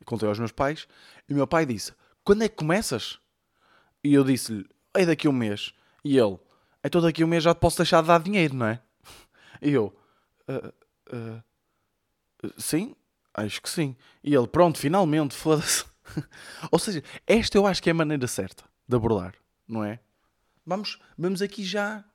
contei 0.06 0.30
aos 0.30 0.40
meus 0.40 0.54
pais, 0.54 0.88
e 1.28 1.34
o 1.34 1.36
meu 1.36 1.48
pai 1.48 1.66
disse: 1.66 1.92
Quando 2.24 2.44
é 2.44 2.48
que 2.48 2.56
começas? 2.56 3.20
E 4.06 4.14
eu 4.14 4.24
disse-lhe, 4.24 4.70
é 4.94 5.04
daqui 5.04 5.26
a 5.26 5.32
um 5.32 5.34
mês. 5.34 5.74
E 6.04 6.16
ele, 6.16 6.38
então 6.84 7.02
daqui 7.02 7.24
a 7.24 7.26
um 7.26 7.28
mês 7.28 7.44
já 7.44 7.56
te 7.56 7.58
posso 7.58 7.78
deixar 7.78 8.02
de 8.02 8.08
dar 8.08 8.22
dinheiro, 8.22 8.54
não 8.54 8.68
é? 8.68 8.80
E 9.60 9.72
eu, 9.72 9.98
uh, 10.48 10.68
uh, 11.12 12.54
sim, 12.56 12.96
acho 13.34 13.60
que 13.64 13.68
sim. 13.68 13.96
E 14.24 14.36
ele, 14.36 14.46
pronto, 14.46 14.78
finalmente, 14.78 15.34
foda-se. 15.36 15.86
Ou 16.72 16.78
seja, 16.78 17.04
esta 17.26 17.58
eu 17.58 17.66
acho 17.66 17.82
que 17.82 17.90
é 17.90 17.94
a 17.94 17.96
maneira 17.96 18.28
certa 18.28 18.64
de 18.88 18.96
abordar, 18.96 19.34
não 19.68 19.84
é? 19.84 20.00
Vamos, 20.64 21.00
vamos 21.18 21.42
aqui 21.42 21.64
já 21.64 22.06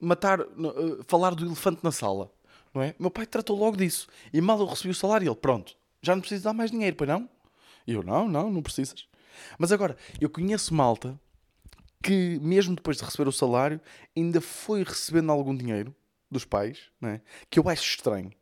matar, 0.00 0.40
uh, 0.40 1.04
falar 1.06 1.34
do 1.34 1.44
elefante 1.44 1.84
na 1.84 1.92
sala, 1.92 2.32
não 2.72 2.80
é? 2.80 2.94
Meu 2.98 3.10
pai 3.10 3.26
tratou 3.26 3.58
logo 3.58 3.76
disso. 3.76 4.08
E 4.32 4.40
mal 4.40 4.58
eu 4.58 4.64
recebi 4.64 4.88
o 4.88 4.94
salário, 4.94 5.28
ele, 5.28 5.36
pronto, 5.36 5.76
já 6.00 6.14
não 6.14 6.22
preciso 6.22 6.44
dar 6.44 6.54
mais 6.54 6.70
dinheiro, 6.70 6.96
pois 6.96 7.10
não? 7.10 7.28
E 7.86 7.92
eu, 7.92 8.02
não, 8.02 8.26
não, 8.26 8.50
não 8.50 8.62
precisas. 8.62 9.09
Mas 9.58 9.72
agora, 9.72 9.96
eu 10.20 10.28
conheço 10.28 10.74
malta 10.74 11.18
que, 12.02 12.38
mesmo 12.40 12.74
depois 12.74 12.96
de 12.96 13.04
receber 13.04 13.28
o 13.28 13.32
salário, 13.32 13.80
ainda 14.16 14.40
foi 14.40 14.82
recebendo 14.82 15.30
algum 15.30 15.54
dinheiro 15.54 15.94
dos 16.30 16.44
pais, 16.44 16.90
né? 17.00 17.20
que 17.50 17.58
eu 17.58 17.68
acho 17.68 17.82
estranho. 17.82 18.32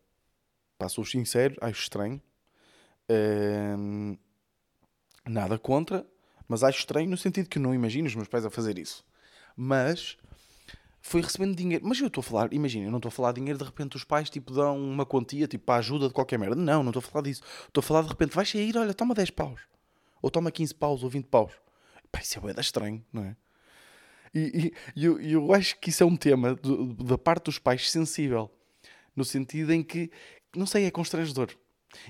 Pá, 0.79 0.89
sou 0.89 1.05
sincero, 1.05 1.57
acho 1.61 1.83
estranho. 1.83 2.23
Nada 5.27 5.59
contra, 5.59 6.07
mas 6.47 6.63
acho 6.63 6.79
estranho 6.79 7.11
no 7.11 7.17
sentido 7.17 7.49
que 7.49 7.59
eu 7.59 7.63
não 7.63 7.75
imagino 7.75 8.07
os 8.07 8.15
meus 8.15 8.29
pais 8.29 8.45
a 8.45 8.51
fazer 8.51 8.79
isso. 8.79 9.05
Mas 9.57 10.17
foi 11.01 11.21
recebendo 11.21 11.57
dinheiro. 11.57 11.85
Mas 11.87 11.99
eu 12.01 12.07
estou 12.07 12.21
a 12.21 12.25
falar, 12.25 12.53
imagina, 12.53 12.87
eu 12.87 12.91
não 12.91 12.99
estou 12.99 13.09
a 13.09 13.13
falar 13.13 13.33
de 13.33 13.41
dinheiro, 13.41 13.59
de 13.59 13.65
repente 13.65 13.97
os 13.97 14.05
pais 14.05 14.31
tipo 14.31 14.53
dão 14.53 14.79
uma 14.79 15.05
quantia 15.05 15.49
tipo 15.49 15.65
para 15.65 15.81
ajuda 15.81 16.07
de 16.07 16.15
qualquer 16.15 16.39
merda. 16.39 16.55
Não, 16.55 16.83
não 16.83 16.91
estou 16.91 17.01
a 17.01 17.03
falar 17.03 17.25
disso. 17.25 17.43
Estou 17.67 17.81
a 17.81 17.83
falar 17.83 18.03
de 18.03 18.09
repente, 18.09 18.35
vais 18.37 18.49
sair, 18.49 18.77
olha, 18.77 18.95
toma 18.95 19.15
10 19.15 19.31
paus 19.31 19.61
ou 20.23 20.31
toma 20.31 20.51
15 20.51 20.75
paus 20.75 21.03
ou 21.03 21.11
20 21.11 21.27
paus. 21.27 21.53
Pá, 22.11 22.21
isso 22.21 22.39
é 22.39 22.43
bem 22.43 22.55
estranho, 22.59 23.05
não 23.13 23.25
é? 23.25 23.37
E, 24.35 24.73
e 24.95 25.05
eu, 25.05 25.21
eu 25.21 25.53
acho 25.53 25.79
que 25.79 25.91
isso 25.91 26.03
é 26.03 26.07
um 26.07 26.17
tema 26.17 26.59
da 26.99 27.17
parte 27.17 27.45
dos 27.45 27.59
pais 27.59 27.91
sensível, 27.91 28.51
no 29.17 29.25
sentido 29.25 29.73
em 29.73 29.83
que, 29.83 30.11
não 30.55 30.67
sei, 30.67 30.85
é 30.85 30.91
constrangedor. 30.91 31.49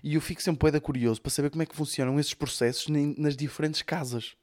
E 0.02 0.14
eu 0.14 0.20
fico 0.20 0.42
sempre 0.42 0.70
bem 0.70 0.80
curioso 0.80 1.22
para 1.22 1.30
saber 1.30 1.50
como 1.50 1.62
é 1.62 1.66
que 1.66 1.76
funcionam 1.76 2.18
esses 2.18 2.34
processos 2.34 2.88
nas 2.88 3.36
diferentes 3.36 3.82
casas, 3.82 4.36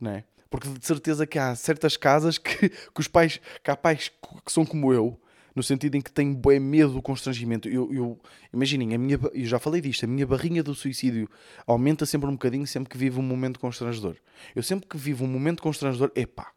não 0.00 0.12
é? 0.12 0.24
Porque 0.48 0.68
de 0.68 0.86
certeza 0.86 1.26
que 1.26 1.38
há 1.38 1.54
certas 1.56 1.96
casas 1.96 2.38
que, 2.38 2.68
que 2.68 3.00
os 3.00 3.08
pais, 3.08 3.40
que 3.62 3.70
há 3.70 3.76
pais 3.76 4.12
que 4.44 4.52
são 4.52 4.64
como 4.64 4.92
eu, 4.92 5.20
no 5.54 5.62
sentido 5.62 5.94
em 5.94 6.00
que 6.00 6.10
tenho 6.10 6.34
bem 6.34 6.58
medo 6.58 6.92
do 6.92 7.02
constrangimento. 7.02 7.68
Eu, 7.68 7.92
eu, 7.92 8.20
imaginem, 8.52 8.94
a 8.94 8.98
minha, 8.98 9.18
eu 9.32 9.46
já 9.46 9.58
falei 9.58 9.80
disto, 9.80 10.04
a 10.04 10.06
minha 10.06 10.26
barrinha 10.26 10.62
do 10.62 10.74
suicídio 10.74 11.28
aumenta 11.66 12.04
sempre 12.04 12.28
um 12.28 12.32
bocadinho 12.32 12.66
sempre 12.66 12.90
que 12.90 12.98
vivo 12.98 13.20
um 13.20 13.24
momento 13.24 13.60
constrangedor. 13.60 14.16
Eu 14.54 14.62
sempre 14.62 14.88
que 14.88 14.96
vivo 14.96 15.24
um 15.24 15.28
momento 15.28 15.62
constrangedor, 15.62 16.10
epá, 16.16 16.52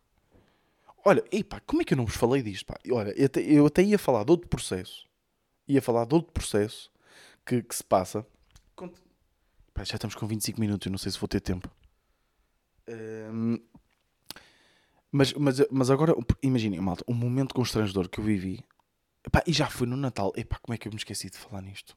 olha, 1.06 1.24
epá, 1.32 1.60
como 1.62 1.82
é 1.82 1.86
que 1.86 1.94
eu 1.94 1.98
não 1.98 2.06
vos 2.06 2.16
falei 2.16 2.42
disto? 2.42 2.66
Pá? 2.66 2.80
Olha, 2.92 3.14
eu 3.16 3.26
até, 3.26 3.42
eu 3.42 3.66
até 3.68 3.84
ia 3.84 4.00
falar 4.00 4.24
de 4.24 4.32
outro 4.32 4.48
processo, 4.48 5.08
ia 5.68 5.82
falar 5.82 6.06
de 6.06 6.16
outro 6.16 6.32
processo 6.34 6.92
que, 7.46 7.62
que 7.62 7.76
se 7.76 7.84
passa. 7.84 8.26
Pá, 9.74 9.84
já 9.84 9.96
estamos 9.96 10.16
com 10.16 10.26
25 10.26 10.60
minutos, 10.60 10.88
eu 10.88 10.92
não 10.92 10.98
sei 10.98 11.12
se 11.12 11.20
vou 11.20 11.28
ter 11.28 11.40
tempo. 11.40 11.70
Um, 12.90 13.60
mas, 15.12 15.34
mas, 15.34 15.62
mas 15.70 15.92
agora, 15.92 16.16
imaginem, 16.42 16.80
malta, 16.80 17.04
um 17.08 17.14
momento 17.14 17.54
constrangedor 17.54 18.10
que 18.10 18.20
eu 18.20 18.24
vivi 18.24 18.64
Epá, 19.26 19.44
e 19.46 19.54
já 19.54 19.70
foi 19.70 19.88
no 19.88 19.98
Natal. 19.98 20.34
Epá, 20.36 20.58
como 20.62 20.74
é 20.74 20.78
que 20.78 20.88
eu 20.88 20.92
me 20.92 20.98
esqueci 20.98 21.30
de 21.30 21.38
falar 21.38 21.62
nisto? 21.62 21.96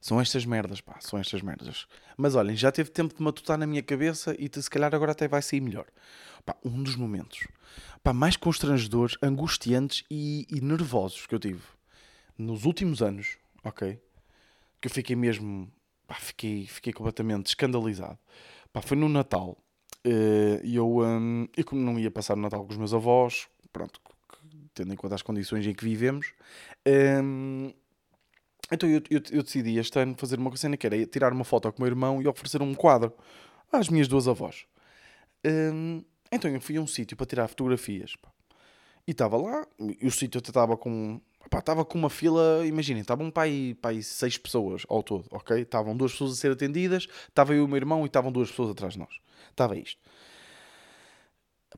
São 0.00 0.20
estas 0.20 0.44
merdas, 0.44 0.80
pá, 0.80 0.98
são 1.00 1.18
estas 1.18 1.42
merdas. 1.42 1.86
Mas 2.16 2.34
olhem, 2.36 2.54
já 2.54 2.70
teve 2.70 2.90
tempo 2.90 3.14
de 3.14 3.22
matutar 3.22 3.58
na 3.58 3.66
minha 3.66 3.82
cabeça 3.82 4.36
e 4.38 4.48
se 4.60 4.70
calhar 4.70 4.94
agora 4.94 5.12
até 5.12 5.26
vai 5.26 5.42
sair 5.42 5.60
melhor. 5.60 5.86
Pá, 6.46 6.56
um 6.64 6.82
dos 6.82 6.94
momentos 6.94 7.48
pá, 8.02 8.12
mais 8.12 8.36
constrangedores, 8.36 9.16
angustiantes 9.22 10.04
e, 10.10 10.46
e 10.50 10.60
nervosos 10.60 11.26
que 11.26 11.34
eu 11.34 11.38
tive 11.38 11.62
nos 12.36 12.64
últimos 12.64 13.02
anos, 13.02 13.36
ok? 13.64 14.00
Que 14.80 14.88
eu 14.88 14.92
fiquei 14.92 15.16
mesmo, 15.16 15.70
pá, 16.06 16.14
fiquei, 16.14 16.66
fiquei 16.66 16.92
completamente 16.92 17.48
escandalizado. 17.48 18.18
Pá, 18.72 18.80
foi 18.80 18.96
no 18.96 19.08
Natal. 19.08 19.58
Eh, 20.04 20.60
e 20.64 20.76
eu, 20.76 21.00
um, 21.00 21.48
eu 21.56 21.64
como 21.64 21.80
não 21.82 21.98
ia 21.98 22.10
passar 22.10 22.34
o 22.34 22.40
Natal 22.40 22.64
com 22.64 22.70
os 22.70 22.78
meus 22.78 22.94
avós, 22.94 23.48
pronto, 23.72 24.00
tendo 24.78 24.92
em 24.92 24.96
conta 24.96 25.14
as 25.14 25.22
condições 25.22 25.66
em 25.66 25.74
que 25.74 25.84
vivemos. 25.84 26.32
Um, 26.86 27.72
então 28.70 28.88
eu, 28.88 29.02
eu, 29.10 29.20
eu, 29.30 29.42
decidi 29.42 29.78
este 29.78 29.98
ano 29.98 30.14
fazer 30.16 30.38
uma 30.38 30.54
cena 30.56 30.76
que 30.76 30.86
era 30.86 31.06
tirar 31.06 31.32
uma 31.32 31.44
foto 31.44 31.72
com 31.72 31.78
o 31.78 31.82
meu 31.82 31.90
irmão 31.90 32.22
e 32.22 32.28
oferecer 32.28 32.62
um 32.62 32.74
quadro 32.74 33.12
às 33.72 33.88
minhas 33.88 34.08
duas 34.08 34.28
avós. 34.28 34.66
Um, 35.44 36.02
então 36.30 36.50
eu 36.50 36.60
fui 36.60 36.76
a 36.76 36.80
um 36.80 36.86
sítio 36.86 37.16
para 37.16 37.26
tirar 37.26 37.48
fotografias. 37.48 38.14
Pá. 38.16 38.30
E 39.06 39.12
estava 39.12 39.38
lá, 39.38 39.66
e 40.00 40.06
o 40.06 40.10
sítio 40.10 40.38
até 40.38 40.50
estava 40.50 40.76
com. 40.76 41.20
Estava 41.50 41.82
com 41.82 41.96
uma 41.96 42.10
fila, 42.10 42.66
imaginem, 42.66 43.00
estavam 43.00 43.32
aí, 43.36 43.74
para 43.76 43.92
aí 43.92 44.02
seis 44.02 44.36
pessoas 44.36 44.82
ao 44.86 45.02
todo, 45.02 45.24
ok? 45.30 45.62
Estavam 45.62 45.96
duas 45.96 46.12
pessoas 46.12 46.32
a 46.32 46.34
ser 46.34 46.52
atendidas, 46.52 47.06
estava 47.26 47.54
eu 47.54 47.58
e 47.58 47.64
o 47.64 47.68
meu 47.68 47.78
irmão 47.78 48.02
e 48.02 48.06
estavam 48.06 48.30
duas 48.30 48.50
pessoas 48.50 48.70
atrás 48.70 48.92
de 48.92 48.98
nós. 48.98 49.14
Estava 49.50 49.78
isto. 49.78 49.98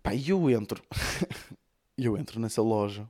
Pá, 0.02 0.12
e 0.14 0.30
eu 0.30 0.50
entro. 0.50 0.82
eu 2.04 2.16
entro 2.16 2.40
nessa 2.40 2.62
loja. 2.62 3.08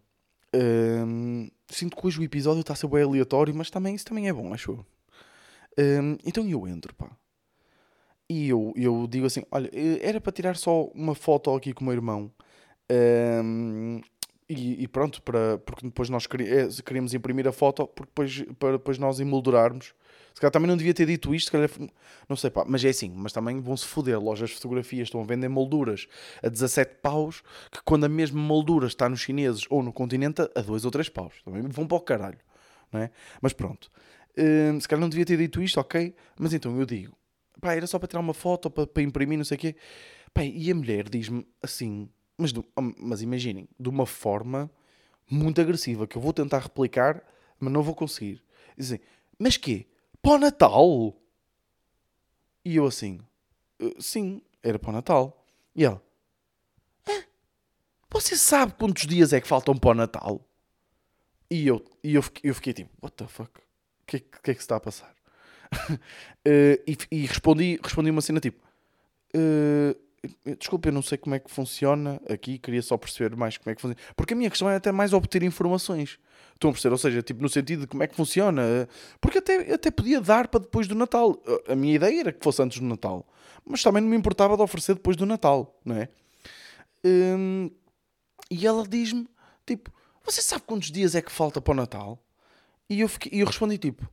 Hum, 0.55 1.49
sinto 1.69 1.97
que 1.97 2.07
hoje 2.07 2.21
o 2.21 2.23
episódio 2.25 2.61
está 2.61 2.73
a 2.73 2.77
ser 2.77 2.89
bem 2.89 3.03
aleatório, 3.03 3.55
mas 3.55 3.71
também, 3.71 3.95
isso 3.95 4.05
também 4.05 4.29
é 4.29 4.33
bom, 4.33 4.53
acho 4.53 4.73
eu. 4.73 4.87
Hum, 5.79 6.17
então 6.25 6.47
eu 6.49 6.67
entro, 6.67 6.95
pá. 6.95 7.11
E 8.29 8.49
eu, 8.49 8.73
eu 8.77 9.07
digo 9.09 9.27
assim: 9.27 9.43
olha, 9.51 9.71
era 10.01 10.21
para 10.21 10.33
tirar 10.33 10.57
só 10.57 10.85
uma 10.95 11.15
foto 11.15 11.55
aqui 11.55 11.73
com 11.73 11.83
o 11.83 11.85
meu 11.85 11.95
irmão. 11.95 12.31
Um, 12.91 14.01
e, 14.49 14.83
e, 14.83 14.89
pronto, 14.89 15.23
para, 15.23 15.59
porque 15.59 15.87
depois 15.87 16.09
nós 16.11 16.27
eh, 16.27 16.83
queríamos 16.85 17.15
imprimir 17.15 17.47
a 17.47 17.53
foto 17.53 17.87
porque 17.87 18.11
depois, 18.11 18.43
para 18.59 18.73
depois 18.73 18.99
nós 18.99 19.21
emoldurarmos. 19.21 19.95
Se 20.35 20.41
calhar 20.41 20.53
também 20.53 20.69
não 20.69 20.77
devia 20.77 20.95
ter 20.95 21.07
dito 21.07 21.35
isto, 21.35 21.51
calhar, 21.51 21.69
não 22.29 22.37
sei, 22.37 22.51
pá, 22.51 22.65
mas 22.67 22.85
é 22.85 22.89
assim, 22.89 23.11
mas 23.15 23.33
também 23.33 23.61
vão-se 23.61 23.87
foder. 23.87 24.19
Lojas 24.21 24.51
de 24.51 24.57
fotografias 24.57 25.09
estão 25.09 25.21
a 25.21 25.25
vender 25.25 25.49
molduras 25.49 26.07
a 26.43 26.49
17 26.49 26.97
paus, 27.03 27.43
que 27.71 27.81
quando 27.85 28.05
a 28.05 28.09
mesma 28.09 28.41
moldura 28.41 28.87
está 28.87 29.09
nos 29.09 29.21
chineses 29.21 29.65
ou 29.69 29.83
no 29.83 29.93
continente, 29.93 30.43
a 30.43 30.61
2 30.61 30.85
ou 30.85 30.91
3 30.91 31.09
paus. 31.09 31.35
Também 31.45 31.63
vão 31.63 31.87
para 31.87 31.97
o 31.97 32.01
caralho, 32.01 32.39
não 32.93 33.01
é? 33.01 33.11
Mas 33.41 33.53
pronto, 33.53 33.91
um, 34.39 34.81
se 34.81 34.89
calhar 34.89 35.01
não 35.01 35.09
devia 35.09 35.25
ter 35.25 35.37
dito 35.37 35.63
isto, 35.63 35.81
ok, 35.81 36.15
mas 36.39 36.53
então 36.55 36.79
eu 36.79 36.87
digo, 36.87 37.17
pá, 37.61 37.75
era 37.75 37.87
só 37.87 37.99
para 37.99 38.09
tirar 38.09 38.21
uma 38.21 38.35
foto, 38.35 38.71
para, 38.71 38.87
para 38.87 39.03
imprimir, 39.03 39.37
não 39.37 39.45
sei 39.45 39.57
o 39.57 39.61
quê. 39.61 39.77
Pá, 40.33 40.45
e 40.45 40.71
a 40.71 40.75
mulher 40.75 41.09
diz-me 41.09 41.47
assim, 41.63 42.09
mas, 42.39 42.53
mas 42.99 43.23
imaginem, 43.23 43.69
de 43.79 43.89
uma 43.89 44.07
forma 44.07 44.71
muito 45.31 45.61
agressiva, 45.61 46.07
que 46.07 46.17
eu 46.17 46.23
vou 46.23 46.33
tentar 46.33 46.59
replicar, 46.59 47.23
mas 47.59 47.73
não 47.73 47.83
vou 47.83 47.95
conseguir. 47.95 48.43
Dizem, 48.77 49.01
mas 49.39 49.57
quê? 49.57 49.87
Para 50.23 50.33
o 50.33 50.39
Natal? 50.39 51.17
E 52.65 52.77
eu 52.77 52.87
assim, 52.87 53.21
eh, 53.81 53.95
sim, 53.99 54.43
era 54.63 54.79
para 54.79 54.91
o 54.91 54.93
Natal. 54.93 55.45
E 55.75 55.85
ela, 55.85 56.03
ah, 57.09 57.25
você 58.11 58.37
sabe 58.37 58.75
quantos 58.75 59.07
dias 59.07 59.33
é 59.33 59.41
que 59.41 59.49
faltam 59.49 59.77
para 59.77 59.91
o 59.91 59.95
Natal? 59.95 60.41
E 61.51 61.67
eu, 61.67 61.85
e 62.05 62.15
eu, 62.15 62.23
eu 62.45 62.55
fiquei 62.55 62.73
tipo, 62.73 62.91
what 63.03 63.17
the 63.17 63.27
fuck? 63.27 63.51
O 63.59 63.63
que, 64.07 64.21
que, 64.21 64.51
é 64.51 64.55
que 64.55 64.61
se 64.61 64.65
está 64.65 64.77
a 64.77 64.81
passar? 64.81 65.15
uh, 65.73 65.99
e, 66.87 66.97
e, 67.11 67.27
respondi, 67.27 67.79
respondi 67.83 68.11
uma 68.11 68.21
cena 68.21 68.41
tipo, 68.41 68.65
uh, 69.35 70.10
Desculpa, 70.59 70.89
eu 70.89 70.93
não 70.93 71.01
sei 71.01 71.17
como 71.17 71.35
é 71.35 71.39
que 71.39 71.51
funciona 71.51 72.21
aqui, 72.29 72.59
queria 72.59 72.83
só 72.83 72.97
perceber 72.99 73.35
mais 73.37 73.57
como 73.57 73.71
é 73.71 73.75
que 73.75 73.81
funciona. 73.81 74.01
Porque 74.15 74.35
a 74.35 74.37
minha 74.37 74.51
questão 74.51 74.69
é 74.69 74.77
até 74.77 74.93
mais 74.93 75.13
obter 75.13 75.43
informações. 75.43 76.19
Estão 76.53 76.71
a 76.71 76.73
perceber? 76.75 76.93
Ou 76.93 76.99
seja, 76.99 77.23
tipo, 77.23 77.41
no 77.41 77.49
sentido 77.49 77.81
de 77.81 77.87
como 77.87 78.03
é 78.03 78.07
que 78.07 78.15
funciona. 78.15 78.63
Porque 79.19 79.39
até, 79.39 79.73
até 79.73 79.91
podia 79.91 80.21
dar 80.21 80.49
para 80.49 80.61
depois 80.61 80.87
do 80.87 80.95
Natal. 80.95 81.43
A 81.67 81.75
minha 81.75 81.95
ideia 81.95 82.21
era 82.21 82.33
que 82.33 82.45
fosse 82.45 82.63
antes 82.63 82.81
do 82.81 82.85
Natal. 82.85 83.27
Mas 83.65 83.83
também 83.83 84.03
não 84.03 84.11
me 84.11 84.17
importava 84.17 84.57
de 84.57 84.63
oferecer 84.63 84.95
depois 84.95 85.17
do 85.17 85.25
Natal, 85.25 85.79
não 85.85 85.97
é? 85.97 86.09
Hum, 87.05 87.71
e 88.51 88.67
ela 88.67 88.87
diz-me, 88.87 89.27
tipo, 89.67 89.91
você 90.25 90.43
sabe 90.43 90.63
quantos 90.67 90.91
dias 90.91 91.15
é 91.15 91.23
que 91.23 91.33
falta 91.33 91.61
para 91.61 91.73
o 91.73 91.75
Natal? 91.75 92.23
E 92.89 93.01
eu, 93.01 93.09
fiquei, 93.09 93.41
eu 93.41 93.47
respondi, 93.47 93.79
tipo, 93.79 94.07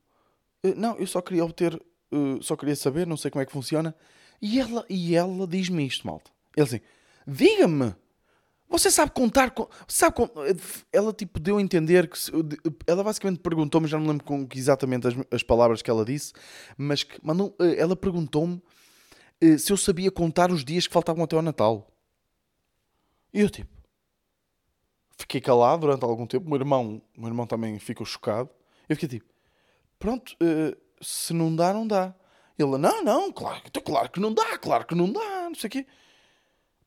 eh, 0.63 0.73
não, 0.75 0.95
eu 0.97 1.07
só 1.07 1.21
queria 1.21 1.43
obter, 1.43 1.75
uh, 2.11 2.41
só 2.41 2.55
queria 2.55 2.75
saber, 2.75 3.07
não 3.07 3.17
sei 3.17 3.31
como 3.31 3.41
é 3.41 3.45
que 3.45 3.51
funciona. 3.51 3.95
E 4.41 4.59
ela, 4.59 4.85
e 4.89 5.15
ela 5.15 5.47
diz-me 5.47 5.85
isto, 5.85 6.05
malta. 6.05 6.31
Ele 6.55 6.65
assim, 6.65 6.79
diga-me, 7.25 7.95
você 8.69 8.91
sabe 8.91 9.11
contar? 9.11 9.53
Sabe, 9.87 10.15
ela 10.91 11.13
tipo 11.13 11.39
deu 11.39 11.57
a 11.57 11.61
entender 11.61 12.09
que. 12.09 12.17
Ela 12.85 13.03
basicamente 13.03 13.39
perguntou-me, 13.39 13.87
já 13.87 13.97
não 13.97 14.07
lembro 14.07 14.25
com 14.25 14.47
exatamente 14.53 15.07
as, 15.07 15.13
as 15.31 15.43
palavras 15.43 15.81
que 15.81 15.89
ela 15.89 16.03
disse, 16.03 16.33
mas 16.77 17.03
que 17.03 17.15
eh, 17.15 17.75
ela 17.77 17.95
perguntou-me 17.95 18.61
eh, 19.39 19.57
se 19.57 19.71
eu 19.71 19.77
sabia 19.77 20.11
contar 20.11 20.51
os 20.51 20.65
dias 20.65 20.85
que 20.85 20.93
faltavam 20.93 21.23
até 21.23 21.35
ao 21.35 21.41
Natal. 21.41 21.87
E 23.33 23.41
eu 23.41 23.49
tipo. 23.49 23.75
Fiquei 25.17 25.41
calado 25.41 25.81
durante 25.81 26.03
algum 26.03 26.27
tempo. 26.27 26.45
O 26.45 26.49
meu 26.49 26.59
irmão, 26.59 27.01
o 27.17 27.21
meu 27.21 27.29
irmão 27.29 27.47
também 27.47 27.79
ficou 27.79 28.05
chocado. 28.05 28.49
Eu 28.87 28.95
fiquei 28.95 29.19
tipo, 29.19 29.33
pronto, 29.97 30.35
eh, 30.41 30.77
se 31.01 31.33
não 31.33 31.55
dá, 31.55 31.73
não 31.73 31.87
dá. 31.87 32.13
Ele, 32.57 32.77
não, 32.77 33.03
não, 33.03 33.31
claro, 33.31 33.61
então, 33.65 33.83
claro 33.83 34.09
que 34.09 34.19
não 34.19 34.33
dá, 34.33 34.57
claro 34.57 34.85
que 34.85 34.95
não 34.95 35.11
dá, 35.11 35.47
não 35.47 35.55
sei 35.55 35.67
o 35.67 35.71
quê. 35.71 35.85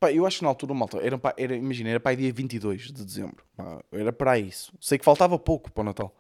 Pá, 0.01 0.11
eu 0.11 0.27
acho 0.27 0.39
que 0.39 0.45
na 0.45 0.49
altura, 0.49 0.75
malta, 0.75 0.99
era, 0.99 1.21
era, 1.37 1.55
imagina, 1.55 1.91
era 1.91 2.01
para 2.01 2.13
aí 2.13 2.17
dia 2.17 2.33
22 2.33 2.91
de 2.91 3.05
dezembro. 3.05 3.45
Pá, 3.55 3.85
era 3.93 4.13
para 4.13 4.39
isso. 4.39 4.73
Sei 4.81 4.99
que 4.99 5.05
faltava 5.05 5.39
pouco 5.39 5.71
para 5.71 5.83
o 5.83 5.85
Natal. 5.85 6.17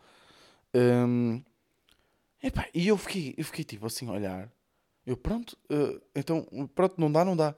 Um, 0.74 1.42
e 2.74 2.88
eu 2.88 2.96
fiquei, 2.96 3.34
eu 3.36 3.44
fiquei 3.44 3.64
tipo 3.64 3.86
assim 3.86 4.08
a 4.08 4.12
olhar. 4.12 4.52
Eu, 5.06 5.16
pronto, 5.16 5.56
uh, 5.70 6.00
então, 6.14 6.46
pronto, 6.74 7.00
não 7.00 7.10
dá, 7.10 7.24
não 7.24 7.36
dá. 7.36 7.54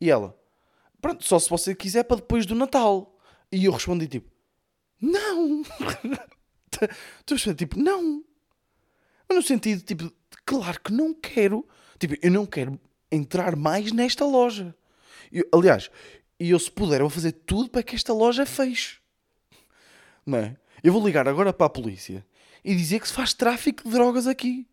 E 0.00 0.10
ela, 0.10 0.38
pronto, 1.00 1.24
só 1.24 1.38
se 1.38 1.50
você 1.50 1.74
quiser 1.74 2.04
para 2.04 2.16
depois 2.16 2.46
do 2.46 2.54
Natal. 2.54 3.18
E 3.50 3.64
eu 3.64 3.72
respondi 3.72 4.06
tipo, 4.06 4.30
não. 5.00 5.62
Estou 7.26 7.54
tipo, 7.54 7.78
não. 7.78 8.24
Mas 9.28 9.36
no 9.36 9.42
sentido, 9.42 9.82
tipo, 9.82 10.12
Claro 10.52 10.80
que 10.82 10.92
não 10.92 11.14
quero. 11.14 11.66
Tipo, 11.98 12.14
eu 12.20 12.30
não 12.30 12.44
quero 12.44 12.78
entrar 13.10 13.56
mais 13.56 13.90
nesta 13.90 14.26
loja. 14.26 14.74
Eu, 15.32 15.48
aliás, 15.50 15.90
eu 16.38 16.58
se 16.58 16.70
puder, 16.70 16.96
eu 16.96 17.08
vou 17.08 17.10
fazer 17.10 17.32
tudo 17.32 17.70
para 17.70 17.82
que 17.82 17.94
esta 17.94 18.12
loja 18.12 18.44
feche. 18.44 18.98
Não 20.26 20.36
é? 20.36 20.56
Eu 20.84 20.92
vou 20.92 21.04
ligar 21.06 21.26
agora 21.26 21.54
para 21.54 21.66
a 21.66 21.70
polícia 21.70 22.22
e 22.62 22.74
dizer 22.74 23.00
que 23.00 23.08
se 23.08 23.14
faz 23.14 23.32
tráfico 23.32 23.82
de 23.84 23.90
drogas 23.90 24.26
aqui. 24.26 24.66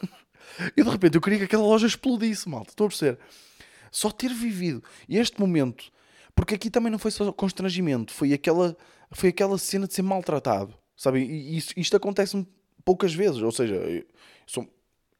e 0.76 0.82
de 0.84 0.88
repente 0.88 1.16
eu 1.16 1.20
queria 1.20 1.38
que 1.38 1.44
aquela 1.46 1.64
loja 1.64 1.88
explodisse, 1.88 2.48
malta. 2.48 2.70
Estou 2.70 2.86
a 2.86 2.88
perceber. 2.88 3.18
Só 3.90 4.12
ter 4.12 4.32
vivido 4.32 4.80
este 5.08 5.40
momento, 5.40 5.90
porque 6.36 6.54
aqui 6.54 6.70
também 6.70 6.92
não 6.92 7.00
foi 7.00 7.10
só 7.10 7.32
constrangimento, 7.32 8.12
foi 8.12 8.32
aquela, 8.32 8.76
foi 9.10 9.30
aquela 9.30 9.58
cena 9.58 9.88
de 9.88 9.94
ser 9.94 10.02
maltratado. 10.02 10.72
Sabe? 10.96 11.18
E 11.18 11.56
isto, 11.56 11.74
isto 11.76 11.96
acontece 11.96 12.46
poucas 12.84 13.12
vezes. 13.12 13.42
Ou 13.42 13.50
seja, 13.50 13.74
sou, 14.46 14.68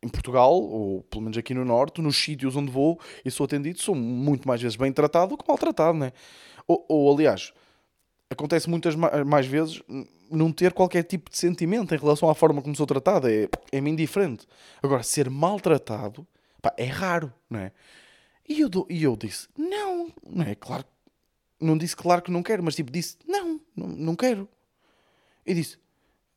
em 0.03 0.09
Portugal, 0.09 0.53
ou 0.53 1.03
pelo 1.05 1.23
menos 1.23 1.37
aqui 1.37 1.53
no 1.53 1.65
Norte, 1.65 2.01
nos 2.01 2.17
sítios 2.17 2.57
onde 2.57 2.71
vou 2.71 2.99
e 3.25 3.31
sou 3.31 3.45
atendido, 3.45 3.81
sou 3.81 3.95
muito 3.95 4.49
mais 4.49 4.61
vezes 4.61 4.77
bem 4.77 4.93
tratado 4.93 5.31
do 5.31 5.39
que 5.39 5.45
maltratado, 5.47 5.99
né? 5.99 6.13
Ou, 6.67 6.85
ou 6.89 7.15
aliás, 7.15 7.53
acontece 8.31 8.69
muitas 8.69 8.95
mais 8.95 9.47
vezes 9.47 9.83
não 10.31 10.53
ter 10.53 10.73
qualquer 10.73 11.03
tipo 11.03 11.31
de 11.31 11.37
sentimento 11.37 11.95
em 11.95 11.99
relação 11.99 12.31
à 12.31 12.35
forma 12.35 12.63
como 12.63 12.75
sou 12.75 12.87
tratado, 12.87 13.29
é, 13.29 13.49
é-me 13.73 13.91
indiferente. 13.91 14.47
Agora, 14.83 15.03
ser 15.03 15.29
maltratado 15.29 16.27
pá, 16.63 16.73
é 16.77 16.87
raro, 16.87 17.33
não 17.49 17.61
é? 17.61 17.73
E 18.49 18.61
eu, 18.61 18.71
e 18.89 19.03
eu 19.03 19.17
disse, 19.17 19.49
não, 19.57 20.13
não 20.27 20.45
é? 20.45 20.55
Claro, 20.55 20.85
não 21.61 21.77
disse 21.77 21.95
claro 21.95 22.23
que 22.23 22.31
não 22.31 22.43
quero, 22.43 22.63
mas 22.63 22.75
tipo, 22.75 22.91
disse, 22.91 23.17
não, 23.27 23.61
não, 23.77 23.89
não 23.89 24.17
quero. 24.17 24.49
E 25.47 25.53
disse, 25.53 25.79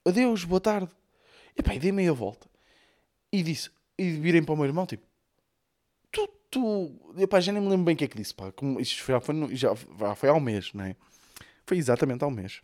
adeus, 0.06 0.44
boa 0.44 0.60
tarde. 0.60 0.90
E 1.58 1.64
pá, 1.64 1.74
dei 1.76 1.92
meia 1.92 2.14
volta 2.14 2.53
e 3.34 3.42
disse, 3.42 3.72
e 3.98 4.12
virem 4.12 4.44
para 4.44 4.54
o 4.54 4.56
meu 4.56 4.66
irmão, 4.68 4.86
tipo, 4.86 5.08
tu, 6.12 6.28
tu, 6.52 7.16
epá, 7.18 7.40
já 7.40 7.52
nem 7.52 7.60
me 7.60 7.68
lembro 7.68 7.86
bem 7.86 7.96
o 7.96 7.98
que 7.98 8.04
é 8.04 8.08
que 8.08 8.16
disse, 8.16 8.34
pá, 8.34 8.52
como, 8.52 8.80
isto 8.80 9.04
já 9.04 9.20
foi, 9.20 9.56
já, 9.56 9.76
foi 10.16 10.30
há 10.30 10.34
um 10.34 10.40
mês, 10.40 10.72
não 10.72 10.86
é? 10.86 10.96
Foi 11.66 11.78
exatamente 11.78 12.24
há 12.24 12.28
um 12.28 12.32
mês. 12.32 12.62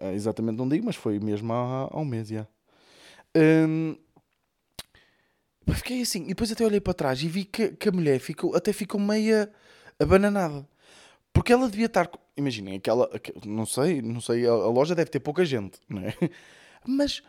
É, 0.00 0.14
exatamente 0.14 0.56
não 0.56 0.66
digo, 0.66 0.86
mas 0.86 0.96
foi 0.96 1.20
mesmo 1.20 1.52
há, 1.52 1.90
há 1.92 1.98
um 1.98 2.06
mês, 2.06 2.28
já. 2.28 2.46
Hum, 3.36 3.96
fiquei 5.74 6.00
assim, 6.00 6.24
e 6.24 6.28
depois 6.28 6.50
até 6.50 6.64
olhei 6.64 6.80
para 6.80 6.94
trás 6.94 7.22
e 7.22 7.28
vi 7.28 7.44
que, 7.44 7.68
que 7.72 7.90
a 7.90 7.92
mulher 7.92 8.18
ficou, 8.18 8.56
até 8.56 8.72
ficou 8.72 8.98
meia 8.98 9.52
abananada. 9.98 10.66
Porque 11.32 11.52
ela 11.52 11.68
devia 11.68 11.86
estar. 11.86 12.10
Imaginem, 12.36 12.76
aquela. 12.76 13.08
Não 13.44 13.66
sei, 13.66 14.02
não 14.02 14.20
sei, 14.20 14.46
a 14.46 14.54
loja 14.54 14.94
deve 14.94 15.10
ter 15.10 15.20
pouca 15.20 15.44
gente, 15.44 15.78
não 15.88 16.02
é? 16.02 16.14
Mas 16.84 17.22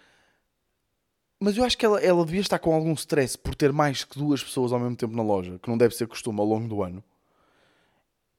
mas 1.42 1.58
eu 1.58 1.64
acho 1.64 1.76
que 1.76 1.84
ela, 1.84 2.00
ela 2.00 2.24
devia 2.24 2.40
estar 2.40 2.60
com 2.60 2.72
algum 2.72 2.94
stress 2.94 3.36
por 3.36 3.56
ter 3.56 3.74
mais 3.74 4.04
que 4.04 4.18
duas 4.18 4.44
pessoas 4.44 4.72
ao 4.72 4.80
mesmo 4.80 4.96
tempo 4.96 5.16
na 5.16 5.24
loja, 5.24 5.58
que 5.58 5.68
não 5.68 5.76
deve 5.76 5.96
ser 5.96 6.08
costume 6.08 6.40
ao 6.40 6.46
longo 6.46 6.68
do 6.68 6.84
ano. 6.84 7.04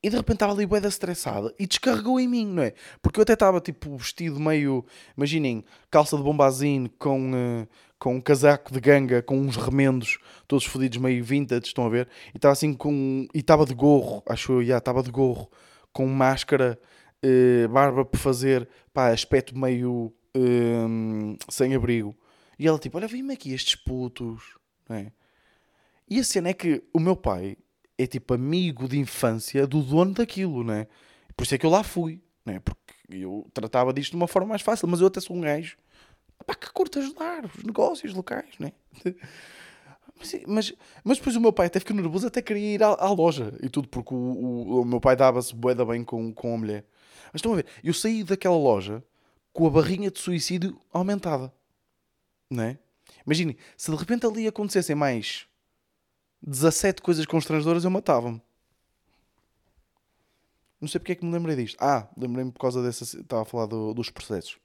E 0.01 0.09
de 0.09 0.17
repente 0.17 0.37
estava 0.37 0.53
ali 0.53 0.65
bué 0.67 0.79
estressada 0.79 1.53
e 1.59 1.67
descarregou 1.67 2.21
em 2.21 2.29
mim, 2.29 2.47
não 2.47 2.63
é? 2.63 2.75
Porque 3.03 3.19
eu 3.19 3.23
até 3.23 3.33
estava 3.33 3.61
tipo 3.61 3.97
vestido 3.97 4.39
meio, 4.39 4.85
imaginem, 5.17 5.65
calça 5.91 6.17
de 6.17 6.23
bombazine 6.23 6.89
com, 6.91 7.33
uh, 7.33 7.69
com 7.99 8.15
um 8.15 8.21
casaco 8.21 8.73
de 8.73 8.81
ganga, 8.81 9.21
com 9.21 9.37
uns 9.37 9.57
remendos 9.57 10.19
todos 10.47 10.65
fodidos 10.65 10.99
meio 10.99 11.25
vintage, 11.25 11.67
estão 11.67 11.85
a 11.85 11.89
ver? 11.89 12.09
E 12.33 12.37
estava 12.37 12.53
assim 12.53 12.73
com. 12.73 13.27
E 13.35 13.41
estava 13.41 13.67
de 13.67 13.75
gorro, 13.75 14.23
acho 14.27 14.53
eu, 14.53 14.65
já, 14.65 14.79
estava 14.79 15.03
de 15.03 15.11
gorro, 15.11 15.51
com 15.93 16.07
máscara, 16.07 16.79
uh, 17.25 17.69
barba 17.69 18.05
por 18.05 18.19
fazer, 18.19 18.69
pá, 18.95 19.09
aspecto 19.09 19.59
meio 19.59 20.13
uh, 20.37 21.37
sem 21.49 21.75
abrigo. 21.75 22.15
E 22.63 22.69
ela 22.69 22.79
tipo, 22.79 22.97
olha, 22.97 23.09
vem-me 23.09 23.35
aqui 23.35 23.53
estes 23.53 23.75
putos. 23.75 24.57
Não 24.89 24.95
é? 24.95 25.13
E 26.09 26.21
a 26.21 26.23
cena 26.23 26.51
é 26.51 26.55
que 26.55 26.81
o 26.93 27.01
meu 27.01 27.17
pai 27.17 27.57
é 27.99 28.07
tipo 28.07 28.35
amigo 28.35 28.89
de 28.89 29.01
infância 29.01 29.67
do 29.67 29.83
dono 29.83 30.15
daquilo, 30.15 30.63
não 30.63 30.75
é? 30.75 30.87
Por 31.37 31.43
isso 31.43 31.57
é 31.57 31.59
que 31.59 31.67
eu 31.67 31.71
lá 31.71 31.83
fui. 31.83 32.23
não 32.47 32.55
é? 32.55 32.61
Porque 32.61 32.79
eu 33.11 33.45
tratava 33.53 33.93
disto 33.93 34.11
de 34.13 34.17
uma 34.17 34.29
forma 34.29 34.51
mais 34.51 34.63
fácil, 34.63 34.87
mas 34.87 35.01
eu 35.01 35.09
até 35.09 35.21
sou 35.21 35.37
um 35.37 35.41
gajo 35.41 35.77
pá, 36.47 36.55
que 36.55 36.71
curto 36.73 37.01
ajudar 37.01 37.45
os 37.47 37.65
negócios 37.65 38.15
locais, 38.15 38.51
não 38.61 38.69
é? 38.69 38.73
Mas, 40.19 40.35
mas, 40.47 40.73
mas, 41.03 41.19
depois 41.19 41.35
o 41.35 41.41
meu 41.41 41.53
pai 41.53 41.67
até 41.67 41.81
ficou 41.81 41.97
nervoso, 41.97 42.29
até 42.29 42.41
queria 42.41 42.75
ir 42.75 42.83
à, 42.83 42.89
à 42.91 43.11
loja 43.11 43.53
e 43.61 43.69
tudo, 43.69 43.89
porque 43.89 44.15
o, 44.15 44.17
o, 44.17 44.83
o 44.83 44.85
meu 44.85 45.01
pai 45.01 45.17
dava-se 45.17 45.53
boeda 45.53 45.85
bem 45.85 46.05
com, 46.05 46.33
com 46.33 46.55
a 46.55 46.59
mulher. 46.59 46.85
Mas 47.33 47.41
estão 47.41 47.53
a 47.53 47.57
ver, 47.57 47.67
eu 47.83 47.93
saí 47.93 48.23
daquela 48.23 48.57
loja 48.57 49.03
com 49.53 49.67
a 49.67 49.71
barrinha 49.71 50.13
de 50.13 50.21
suicídio 50.21 50.79
aumentada, 50.93 51.53
não 52.53 52.65
é? 52.65 52.79
Imaginem, 53.27 53.57
se 53.77 53.91
de 53.91 53.97
repente 53.97 54.27
ali 54.27 54.47
acontecessem 54.47 54.97
mais 54.97 55.47
17 56.43 57.01
coisas 57.03 57.25
constrangedoras, 57.27 57.85
eu 57.85 57.91
matava-me. 57.91 58.43
Não 60.81 60.89
sei 60.89 60.99
porque 60.99 61.13
é 61.13 61.15
que 61.15 61.25
me 61.25 61.33
lembrei 61.33 61.55
disto. 61.55 61.77
Ah, 61.81 62.09
lembrei-me 62.17 62.51
por 62.51 62.59
causa 62.59 62.83
dessa. 62.83 63.05
Estava 63.05 63.43
a 63.43 63.45
falar 63.45 63.67
do, 63.67 63.95
dos 63.95 64.11
processos. 64.11 64.59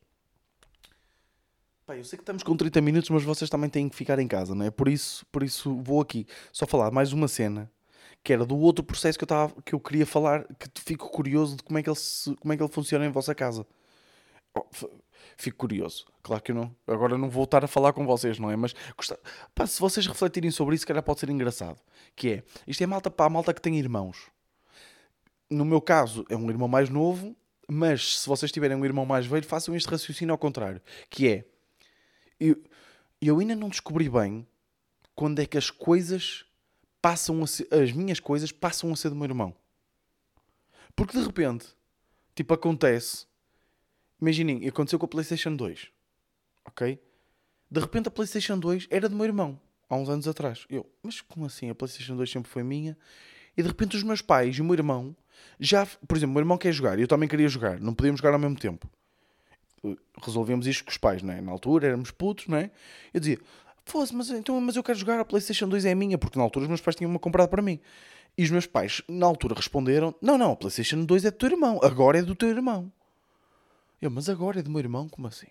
Pá, 1.85 1.95
eu 1.95 2.03
sei 2.03 2.17
que 2.17 2.23
estamos 2.23 2.41
com 2.41 2.57
30 2.57 2.81
minutos, 2.81 3.09
mas 3.11 3.23
vocês 3.23 3.49
também 3.49 3.69
têm 3.69 3.87
que 3.87 3.95
ficar 3.95 4.17
em 4.17 4.27
casa, 4.27 4.55
não 4.55 4.65
é? 4.65 4.71
Por 4.71 4.87
isso, 4.87 5.25
por 5.31 5.43
isso 5.43 5.79
vou 5.81 6.01
aqui 6.01 6.25
só 6.51 6.65
falar 6.65 6.91
mais 6.91 7.13
uma 7.13 7.27
cena 7.27 7.71
que 8.23 8.33
era 8.33 8.45
do 8.45 8.57
outro 8.57 8.83
processo 8.83 9.17
que 9.17 9.23
eu, 9.23 9.27
tava, 9.27 9.53
que 9.61 9.73
eu 9.73 9.79
queria 9.79 10.05
falar, 10.05 10.43
que 10.55 10.67
fico 10.81 11.09
curioso 11.09 11.55
de 11.55 11.63
como 11.63 11.79
é 11.79 11.83
que 11.83 11.89
ele, 11.89 11.95
se, 11.95 12.35
como 12.35 12.51
é 12.51 12.57
que 12.57 12.63
ele 12.63 12.71
funciona 12.71 13.05
em 13.05 13.09
vossa 13.09 13.33
casa. 13.33 13.65
Fico 15.37 15.57
curioso. 15.57 16.05
Claro 16.23 16.41
que 16.41 16.51
eu 16.51 16.55
não. 16.55 16.75
Agora 16.87 17.15
não 17.17 17.29
vou 17.29 17.43
estar 17.43 17.63
a 17.63 17.67
falar 17.67 17.93
com 17.93 18.05
vocês, 18.05 18.39
não 18.39 18.49
é? 18.49 18.55
Mas 18.55 18.73
gostar, 18.97 19.17
pá, 19.53 19.67
se 19.67 19.79
vocês 19.79 20.07
refletirem 20.07 20.49
sobre 20.49 20.75
isso, 20.75 20.85
calhar 20.85 21.03
pode 21.03 21.19
ser 21.19 21.29
engraçado. 21.29 21.79
Que 22.15 22.29
é, 22.29 22.43
isto 22.65 22.83
é 22.83 22.87
malta 22.87 23.11
para 23.11 23.27
a 23.27 23.29
malta 23.29 23.53
que 23.53 23.61
tem 23.61 23.77
irmãos. 23.77 24.31
No 25.49 25.63
meu 25.63 25.79
caso, 25.79 26.25
é 26.27 26.35
um 26.35 26.49
irmão 26.49 26.67
mais 26.67 26.89
novo, 26.89 27.35
mas 27.67 28.19
se 28.19 28.27
vocês 28.27 28.51
tiverem 28.51 28.75
um 28.75 28.83
irmão 28.83 29.05
mais 29.05 29.27
velho, 29.27 29.45
façam 29.45 29.75
este 29.75 29.87
raciocínio 29.87 30.33
ao 30.33 30.37
contrário. 30.39 30.81
Que 31.09 31.27
é, 31.29 31.45
eu, 32.39 32.61
eu 33.21 33.39
ainda 33.39 33.55
não 33.55 33.69
descobri 33.69 34.09
bem 34.09 34.45
quando 35.15 35.39
é 35.39 35.45
que 35.45 35.57
as 35.57 35.69
coisas 35.69 36.45
passam 36.99 37.43
a 37.43 37.47
ser, 37.47 37.67
as 37.71 37.91
minhas 37.91 38.19
coisas 38.19 38.51
passam 38.51 38.91
a 38.91 38.95
ser 38.95 39.09
do 39.09 39.15
meu 39.15 39.25
irmão. 39.25 39.55
Porque 40.95 41.17
de 41.17 41.23
repente, 41.23 41.67
tipo, 42.35 42.53
acontece. 42.55 43.27
Imaginem, 44.21 44.67
aconteceu 44.67 44.97
com 44.99 45.05
a 45.05 45.09
PlayStation 45.09 45.55
2. 45.55 45.87
Ok? 46.65 46.99
De 47.69 47.79
repente 47.79 48.07
a 48.07 48.11
PlayStation 48.11 48.57
2 48.57 48.87
era 48.89 49.09
do 49.09 49.15
meu 49.15 49.25
irmão, 49.25 49.59
há 49.89 49.95
uns 49.95 50.09
anos 50.09 50.27
atrás. 50.27 50.65
Eu, 50.69 50.89
mas 51.03 51.21
como 51.21 51.45
assim? 51.45 51.69
A 51.69 51.75
PlayStation 51.75 52.15
2 52.15 52.29
sempre 52.29 52.49
foi 52.49 52.63
minha. 52.63 52.97
E 53.55 53.61
de 53.61 53.67
repente 53.67 53.95
os 53.95 54.03
meus 54.03 54.21
pais 54.21 54.55
e 54.55 54.61
o 54.61 54.65
meu 54.65 54.75
irmão 54.75 55.15
já, 55.59 55.85
por 55.85 56.17
exemplo, 56.17 56.31
o 56.31 56.33
meu 56.33 56.41
irmão 56.41 56.57
quer 56.57 56.71
jogar 56.71 56.97
e 56.97 57.01
eu 57.01 57.07
também 57.07 57.27
queria 57.27 57.47
jogar, 57.47 57.79
não 57.79 57.93
podíamos 57.93 58.19
jogar 58.19 58.33
ao 58.33 58.39
mesmo 58.39 58.57
tempo. 58.57 58.89
Resolvemos 60.21 60.67
isto 60.67 60.83
com 60.83 60.91
os 60.91 60.97
pais, 60.97 61.21
não 61.21 61.33
é? 61.33 61.41
Na 61.41 61.51
altura 61.51 61.87
éramos 61.87 62.11
putos, 62.11 62.47
não 62.47 62.57
é? 62.57 62.71
Eu 63.13 63.19
dizia, 63.19 63.39
fosse, 63.85 64.13
mas, 64.15 64.29
então, 64.29 64.59
mas 64.59 64.75
eu 64.75 64.83
quero 64.83 64.97
jogar, 64.97 65.19
a 65.19 65.25
PlayStation 65.25 65.67
2 65.67 65.85
é 65.85 65.95
minha, 65.95 66.17
porque 66.17 66.37
na 66.37 66.43
altura 66.43 66.63
os 66.63 66.69
meus 66.69 66.81
pais 66.81 66.95
tinham-me 66.95 67.19
comprado 67.19 67.49
para 67.49 67.61
mim. 67.61 67.79
E 68.37 68.43
os 68.43 68.51
meus 68.51 68.65
pais, 68.67 69.01
na 69.07 69.25
altura, 69.25 69.55
responderam: 69.55 70.13
Não, 70.21 70.37
não, 70.37 70.51
a 70.51 70.55
PlayStation 70.55 71.03
2 71.03 71.25
é 71.25 71.31
do 71.31 71.37
teu 71.37 71.49
irmão, 71.49 71.79
agora 71.81 72.19
é 72.19 72.21
do 72.21 72.35
teu 72.35 72.49
irmão. 72.49 72.91
Eu, 74.01 74.11
mas 74.11 74.29
agora 74.29 74.59
é 74.59 74.63
do 74.63 74.69
meu 74.69 74.79
irmão? 74.79 75.09
Como 75.09 75.27
assim? 75.27 75.47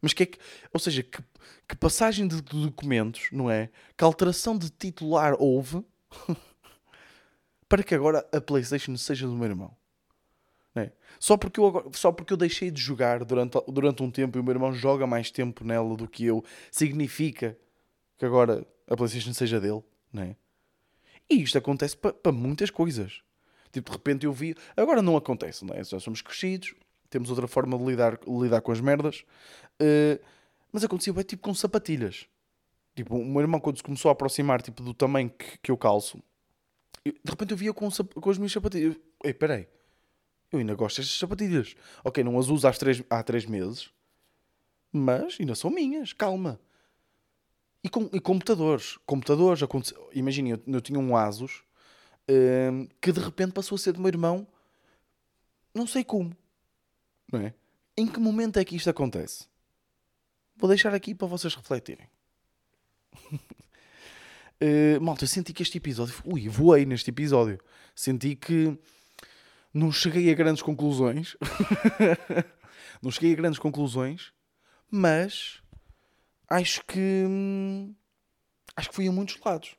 Mas 0.00 0.12
que 0.12 0.24
é 0.24 0.26
que, 0.26 0.38
ou 0.72 0.80
seja, 0.80 1.02
que, 1.02 1.22
que 1.68 1.76
passagem 1.76 2.26
de, 2.26 2.42
documentos, 2.42 3.28
não 3.30 3.48
é? 3.48 3.70
Que 3.96 4.02
alteração 4.02 4.58
de 4.58 4.68
titular 4.68 5.36
houve 5.38 5.84
para 7.68 7.84
que 7.84 7.94
agora 7.94 8.26
a 8.32 8.40
PlayStation 8.40 8.96
seja 8.96 9.28
do 9.28 9.34
meu 9.34 9.48
irmão? 9.48 9.76
É? 10.74 10.90
Só, 11.20 11.36
porque 11.36 11.60
eu, 11.60 11.90
só 11.92 12.10
porque 12.10 12.32
eu 12.32 12.36
deixei 12.36 12.70
de 12.70 12.80
jogar 12.80 13.24
durante, 13.24 13.58
durante 13.68 14.02
um 14.02 14.10
tempo 14.10 14.36
e 14.36 14.40
o 14.40 14.44
meu 14.44 14.54
irmão 14.54 14.72
joga 14.72 15.06
mais 15.06 15.30
tempo 15.30 15.64
nela 15.64 15.96
do 15.96 16.08
que 16.08 16.24
eu, 16.24 16.42
significa 16.70 17.56
que 18.18 18.24
agora 18.24 18.66
a 18.88 18.96
PlayStation 18.96 19.32
seja 19.32 19.60
dele, 19.60 19.82
não 20.12 20.22
é? 20.22 20.36
E 21.30 21.42
isto 21.42 21.56
acontece 21.56 21.96
para 21.96 22.12
pa 22.12 22.32
muitas 22.32 22.70
coisas. 22.70 23.22
Tipo, 23.70 23.90
de 23.90 23.96
repente 23.96 24.26
eu 24.26 24.32
vi. 24.32 24.54
Agora 24.76 25.00
não 25.00 25.16
acontece, 25.16 25.64
não 25.64 25.74
é? 25.74 25.82
Já 25.84 26.00
somos 26.00 26.20
crescidos, 26.20 26.74
temos 27.12 27.30
outra 27.30 27.46
forma 27.46 27.78
de 27.78 27.84
lidar, 27.84 28.18
lidar 28.26 28.60
com 28.60 28.72
as 28.72 28.80
merdas. 28.80 29.24
Uh, 29.80 30.22
mas 30.72 30.82
aconteceu 30.82 31.14
bem 31.14 31.24
tipo 31.24 31.42
com 31.42 31.54
sapatilhas. 31.54 32.26
Tipo, 32.96 33.16
o 33.16 33.24
meu 33.24 33.40
irmão, 33.40 33.60
quando 33.60 33.76
se 33.76 33.82
começou 33.82 34.08
a 34.08 34.12
aproximar 34.12 34.60
tipo, 34.60 34.82
do 34.82 34.92
tamanho 34.92 35.30
que, 35.30 35.58
que 35.58 35.70
eu 35.70 35.76
calço, 35.76 36.22
eu, 37.04 37.12
de 37.12 37.30
repente 37.30 37.52
eu 37.52 37.56
via 37.56 37.72
com, 37.72 37.88
com 37.90 38.30
as 38.30 38.38
minhas 38.38 38.52
sapatilhas. 38.52 38.96
Ei, 39.24 39.32
peraí 39.32 39.66
eu 40.52 40.58
ainda 40.58 40.74
gosto 40.74 40.98
destas 40.98 41.18
sapatilhas. 41.18 41.74
Ok, 42.04 42.22
não 42.22 42.38
as 42.38 42.48
uso 42.48 42.68
há 42.68 42.72
três, 42.72 43.02
há 43.08 43.22
três 43.22 43.46
meses, 43.46 43.90
mas 44.92 45.38
ainda 45.40 45.54
são 45.54 45.70
minhas, 45.70 46.12
calma. 46.12 46.60
E, 47.82 47.88
com, 47.88 48.08
e 48.12 48.20
computadores. 48.20 48.98
Computadores, 49.06 49.62
imaginem, 50.12 50.52
eu, 50.52 50.62
eu, 50.66 50.80
tinha 50.80 50.98
um 50.98 51.16
Asus 51.16 51.64
um, 52.28 52.86
que 53.00 53.10
de 53.10 53.18
repente 53.18 53.52
passou 53.52 53.76
a 53.76 53.78
ser 53.78 53.92
do 53.92 54.00
meu 54.00 54.08
irmão, 54.08 54.46
não 55.74 55.86
sei 55.86 56.04
como. 56.04 56.36
Não 57.32 57.40
é? 57.40 57.54
Em 57.96 58.06
que 58.06 58.20
momento 58.20 58.58
é 58.58 58.64
que 58.64 58.76
isto 58.76 58.90
acontece? 58.90 59.46
Vou 60.56 60.68
deixar 60.68 60.94
aqui 60.94 61.14
para 61.14 61.26
vocês 61.26 61.54
refletirem. 61.54 62.06
uh, 63.32 65.00
malta, 65.02 65.24
eu 65.24 65.28
senti 65.28 65.52
que 65.52 65.62
este 65.62 65.78
episódio. 65.78 66.14
Ui, 66.24 66.48
voei 66.48 66.84
neste 66.84 67.10
episódio. 67.10 67.58
Senti 67.96 68.36
que 68.36 68.78
não 69.72 69.90
cheguei 69.90 70.30
a 70.30 70.34
grandes 70.34 70.62
conclusões. 70.62 71.36
não 73.02 73.10
cheguei 73.10 73.32
a 73.32 73.36
grandes 73.36 73.58
conclusões, 73.58 74.32
mas 74.90 75.62
acho 76.48 76.84
que 76.84 77.24
hum, 77.26 77.94
acho 78.76 78.90
que 78.90 78.94
fui 78.94 79.08
a 79.08 79.12
muitos 79.12 79.40
lados. 79.42 79.74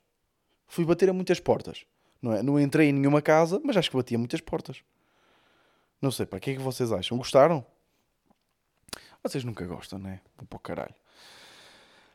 Fui 0.65 0.83
bater 0.85 1.09
a 1.09 1.13
muitas 1.13 1.39
portas. 1.39 1.85
Não, 2.19 2.33
é? 2.33 2.41
não 2.41 2.59
entrei 2.59 2.89
em 2.89 2.93
nenhuma 2.93 3.21
casa, 3.21 3.61
mas 3.63 3.77
acho 3.77 3.91
que 3.91 3.97
bati 3.97 4.15
a 4.15 4.17
muitas 4.17 4.41
portas. 4.41 4.83
Não 6.03 6.11
sei, 6.11 6.25
para 6.25 6.37
que 6.37 6.51
é 6.51 6.55
que 6.55 6.61
vocês 6.61 6.91
acham? 6.91 7.17
Gostaram? 7.17 7.65
Vocês 9.23 9.45
nunca 9.45 9.65
gostam, 9.65 9.97
né? 9.97 10.19
Vou 10.37 10.45
para 10.45 10.57
o 10.57 10.59
caralho. 10.59 10.93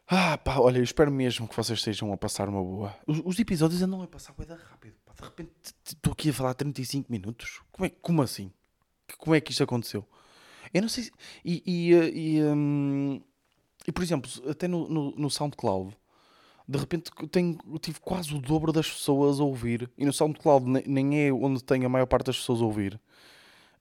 Ah, 0.07 0.37
pá, 0.37 0.59
olha, 0.59 0.77
eu 0.77 0.85
espero 0.85 1.11
mesmo 1.11 1.49
que 1.49 1.57
vocês 1.57 1.79
estejam 1.79 2.13
a 2.13 2.17
passar 2.19 2.51
uma 2.51 2.63
boa. 2.63 2.95
Os, 3.07 3.23
os 3.25 3.39
episódios 3.39 3.81
andam 3.81 4.03
a 4.03 4.07
passar 4.07 4.35
bem 4.35 4.47
rápido. 4.47 4.95
Pá. 5.07 5.15
De 5.17 5.25
repente 5.25 5.53
estou 5.87 6.13
aqui 6.13 6.29
a 6.29 6.35
falar 6.35 6.53
35 6.53 7.11
minutos. 7.11 7.63
Como, 7.73 7.87
é, 7.87 7.89
como 7.89 8.21
assim? 8.21 8.53
Como 9.17 9.35
é 9.35 9.41
que 9.41 9.53
isto 9.53 9.63
aconteceu? 9.63 10.07
Eu 10.75 10.83
não 10.83 10.89
sei 10.91 11.05
se. 11.05 11.13
E, 11.43 11.63
e, 11.65 11.93
e, 11.95 12.45
um, 12.45 13.23
e 13.87 13.91
por 13.91 14.03
exemplo, 14.03 14.31
até 14.51 14.69
no, 14.69 14.87
no, 14.87 15.11
no, 15.13 15.31
SoundCloud, 15.31 15.97
de 16.69 16.79
repente 16.79 17.11
tenho, 17.33 17.57
tive 17.81 18.01
quase 18.01 18.35
o 18.35 18.39
dobro 18.39 18.71
das 18.71 18.91
pessoas 18.91 19.41
a 19.41 19.45
ouvir. 19.45 19.91
E 19.97 20.05
no 20.05 20.13
SoundCloud 20.13 20.67
nem 20.87 21.27
é 21.27 21.33
onde 21.33 21.65
tenho 21.65 21.87
a 21.87 21.89
maior 21.89 22.05
parte 22.05 22.27
das 22.27 22.37
pessoas 22.37 22.61
a 22.61 22.67
ouvir. 22.67 23.01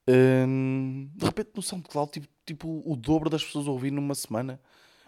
Um, 0.10 1.10
de 1.14 1.26
repente 1.26 1.50
no 1.54 1.62
SoundCloud 1.62 2.12
tive 2.12 2.30
tipo 2.46 2.82
o 2.86 2.96
dobro 2.96 3.30
das 3.30 3.44
pessoas 3.44 3.68
ouvir 3.68 3.92
numa 3.92 4.16
semana 4.16 4.60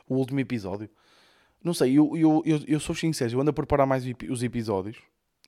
o 0.07 0.15
último 0.15 0.39
episódio. 0.39 0.89
Não 1.63 1.73
sei, 1.73 1.97
eu, 1.97 2.15
eu, 2.15 2.41
eu, 2.45 2.61
eu 2.67 2.79
sou 2.79 2.95
sincero, 2.95 3.33
eu 3.33 3.41
ando 3.41 3.51
a 3.51 3.53
preparar 3.53 3.85
mais 3.85 4.03
os 4.29 4.43
episódios, 4.43 4.97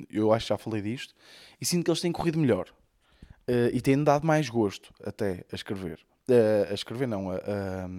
eu 0.10 0.32
acho 0.34 0.46
que 0.46 0.50
já 0.50 0.58
falei 0.58 0.82
disto, 0.82 1.14
e 1.60 1.66
sinto 1.66 1.86
que 1.86 1.92
eles 1.92 2.02
têm 2.02 2.12
corrido 2.12 2.40
melhor. 2.40 2.68
Uh, 3.48 3.74
e 3.74 3.82
têm 3.82 4.02
dado 4.04 4.26
mais 4.26 4.50
gosto 4.50 4.94
até 5.04 5.44
a 5.52 5.56
escrever. 5.56 6.00
Uh, 6.30 6.70
a 6.70 6.74
escrever 6.74 7.08
não, 7.08 7.32
a, 7.32 7.36
a, 7.36 7.90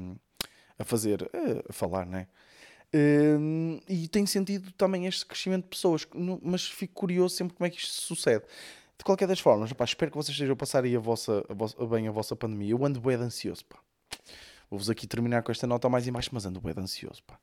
a 0.79 0.85
fazer, 0.85 1.23
a, 1.25 1.69
a 1.69 1.73
falar, 1.73 2.07
né? 2.07 2.29
Uh, 2.95 3.81
e 3.89 4.07
tenho 4.09 4.27
sentido 4.27 4.71
também 4.73 5.07
este 5.07 5.27
crescimento 5.27 5.65
de 5.65 5.71
pessoas, 5.71 6.07
mas 6.43 6.65
fico 6.65 6.95
curioso 6.95 7.35
sempre 7.35 7.57
como 7.57 7.67
é 7.67 7.71
que 7.71 7.79
isto 7.79 8.03
sucede. 8.03 8.45
De 8.99 9.05
qualquer 9.05 9.27
das 9.27 9.41
formas, 9.41 9.71
espero 9.71 10.11
que 10.11 10.17
vocês 10.17 10.35
estejam 10.35 10.53
a 10.53 10.57
passar 10.57 10.85
aí 10.85 10.95
a 10.95 11.01
vossa, 11.01 11.45
a 11.49 11.55
vossa, 11.55 11.87
bem 11.87 12.07
a 12.07 12.13
vossa 12.13 12.37
pandemia. 12.37 12.73
Eu 12.73 12.85
ando 12.85 13.01
bem 13.01 13.17
ansioso, 13.17 13.65
pá. 13.65 13.79
Vou-vos 14.71 14.89
aqui 14.89 15.07
terminar 15.07 15.43
com 15.43 15.53
esta 15.53 15.67
nota 15.67 15.89
mais 15.89 16.07
em 16.07 16.13
baixo, 16.13 16.31
mas 16.33 16.47
ando 16.47 16.61
bem 16.61 16.75
ansioso, 16.77 17.23
pá 17.25 17.39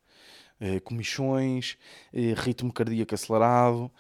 uh, 0.60 0.82
comichões, 0.82 1.78
uh, 2.14 2.40
ritmo 2.42 2.72
cardíaco 2.72 3.14
acelerado. 3.14 3.92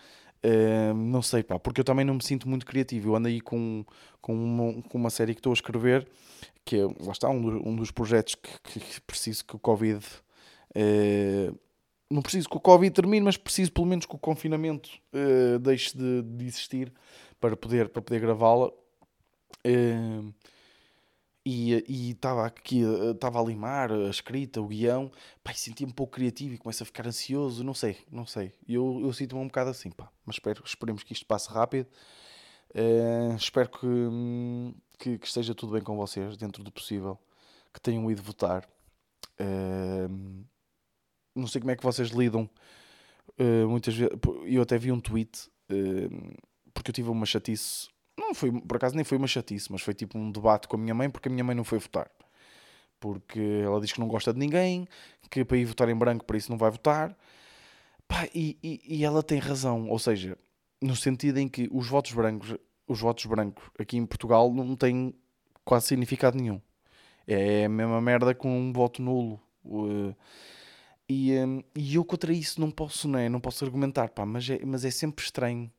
Uh, 0.43 0.93
não 0.93 1.21
sei, 1.21 1.43
pá, 1.43 1.59
porque 1.59 1.81
eu 1.81 1.85
também 1.85 2.05
não 2.05 2.13
me 2.13 2.23
sinto 2.23 2.47
muito 2.47 2.65
criativo. 2.65 3.09
Eu 3.09 3.15
ando 3.15 3.27
aí 3.27 3.41
com, 3.41 3.85
com, 4.21 4.33
uma, 4.33 4.81
com 4.83 4.97
uma 4.97 5.09
série 5.09 5.33
que 5.33 5.39
estou 5.39 5.51
a 5.51 5.53
escrever, 5.53 6.07
que 6.63 6.77
é, 6.77 6.83
lá 6.83 7.11
está, 7.11 7.29
um, 7.29 7.41
do, 7.41 7.67
um 7.67 7.75
dos 7.75 7.91
projetos 7.91 8.35
que, 8.35 8.79
que, 8.79 9.01
preciso 9.01 9.43
que 9.45 9.55
o 9.55 9.59
Covid. 9.59 10.05
Não 12.11 12.23
preciso 12.23 12.49
que 12.49 12.57
o 12.57 12.59
Covid 12.59 12.91
termine, 12.91 13.23
mas 13.23 13.37
preciso 13.37 13.71
pelo 13.71 13.85
menos 13.85 14.05
que 14.05 14.15
o 14.15 14.17
confinamento 14.17 14.89
deixe 15.61 15.95
de, 15.95 16.23
de, 16.23 16.45
existir 16.45 16.91
para 17.39 17.55
poder, 17.57 17.89
para 17.89 18.01
poder 18.01 18.19
gravá-la. 18.19 18.67
Uh, 19.65 20.33
e 21.45 22.11
estava 22.11 22.45
aqui, 22.45 22.81
estava 23.11 23.41
a 23.41 23.43
limar 23.43 23.91
a 23.91 24.09
escrita, 24.09 24.61
o 24.61 24.67
guião, 24.67 25.11
pá, 25.43 25.53
sentia-me 25.53 25.91
um 25.91 25.95
pouco 25.95 26.13
criativo 26.13 26.53
e 26.53 26.57
começo 26.57 26.83
a 26.83 26.85
ficar 26.85 27.07
ansioso, 27.07 27.63
não 27.63 27.73
sei, 27.73 27.97
não 28.11 28.25
sei. 28.25 28.53
Eu, 28.67 28.99
eu 29.01 29.11
sinto-me 29.13 29.41
um 29.41 29.47
bocado 29.47 29.69
assim, 29.69 29.89
pá, 29.89 30.11
mas 30.25 30.35
espero, 30.35 30.61
esperemos 30.63 31.01
que 31.01 31.13
isto 31.13 31.25
passe 31.25 31.49
rápido. 31.49 31.87
Uh, 32.71 33.35
espero 33.35 33.69
que, 33.69 33.85
hum, 33.85 34.75
que, 34.99 35.17
que, 35.17 35.25
esteja 35.25 35.55
tudo 35.55 35.73
bem 35.73 35.81
com 35.81 35.95
vocês, 35.97 36.37
dentro 36.37 36.63
do 36.63 36.71
possível, 36.71 37.17
que 37.73 37.81
tenham 37.81 38.09
ido 38.11 38.21
votar. 38.21 38.67
Uh, 39.39 40.45
não 41.33 41.47
sei 41.47 41.61
como 41.61 41.71
é 41.71 41.75
que 41.75 41.83
vocês 41.83 42.09
lidam. 42.09 42.47
Uh, 43.39 43.67
muitas 43.67 43.95
vezes, 43.95 44.13
eu 44.45 44.61
até 44.61 44.77
vi 44.77 44.91
um 44.91 44.99
tweet, 44.99 45.49
porque 46.73 46.91
eu 46.91 46.93
tive 46.93 47.09
uma 47.09 47.25
chatice. 47.25 47.87
Não 48.17 48.33
foi, 48.33 48.51
por 48.51 48.77
acaso 48.77 48.95
nem 48.95 49.03
foi 49.03 49.17
uma 49.17 49.27
chatice, 49.27 49.71
mas 49.71 49.81
foi 49.81 49.93
tipo 49.93 50.17
um 50.17 50.31
debate 50.31 50.67
com 50.67 50.75
a 50.75 50.79
minha 50.79 50.93
mãe, 50.93 51.09
porque 51.09 51.29
a 51.29 51.31
minha 51.31 51.43
mãe 51.43 51.55
não 51.55 51.63
foi 51.63 51.79
votar. 51.79 52.09
Porque 52.99 53.39
ela 53.63 53.79
diz 53.79 53.93
que 53.93 53.99
não 53.99 54.07
gosta 54.07 54.33
de 54.33 54.39
ninguém, 54.39 54.87
que 55.29 55.45
para 55.45 55.57
ir 55.57 55.65
votar 55.65 55.87
em 55.89 55.95
branco, 55.95 56.25
para 56.25 56.37
isso 56.37 56.51
não 56.51 56.57
vai 56.57 56.69
votar. 56.69 57.17
Pá, 58.07 58.27
e, 58.33 58.57
e, 58.61 58.81
e 58.97 59.05
ela 59.05 59.23
tem 59.23 59.39
razão, 59.39 59.87
ou 59.87 59.99
seja, 59.99 60.37
no 60.81 60.95
sentido 60.95 61.37
em 61.37 61.47
que 61.47 61.69
os 61.71 61.87
votos 61.87 62.11
brancos, 62.11 62.55
os 62.87 62.99
votos 62.99 63.25
brancos 63.25 63.63
aqui 63.77 63.97
em 63.97 64.05
Portugal 64.05 64.51
não 64.53 64.75
têm 64.75 65.13
quase 65.63 65.87
significado 65.87 66.37
nenhum. 66.37 66.59
É 67.27 67.65
a 67.65 67.69
mesma 67.69 68.01
merda 68.01 68.33
com 68.33 68.49
um 68.49 68.73
voto 68.73 69.01
nulo. 69.01 69.39
E, 71.07 71.33
hum, 71.39 71.63
e 71.75 71.95
eu 71.95 72.05
contra 72.05 72.33
isso 72.33 72.59
não 72.61 72.71
posso, 72.71 73.07
não, 73.07 73.19
é? 73.19 73.29
não 73.29 73.39
posso 73.39 73.63
argumentar, 73.65 74.09
pá, 74.09 74.25
mas 74.25 74.49
é, 74.49 74.59
mas 74.65 74.85
é 74.85 74.91
sempre 74.91 75.23
estranho. 75.23 75.71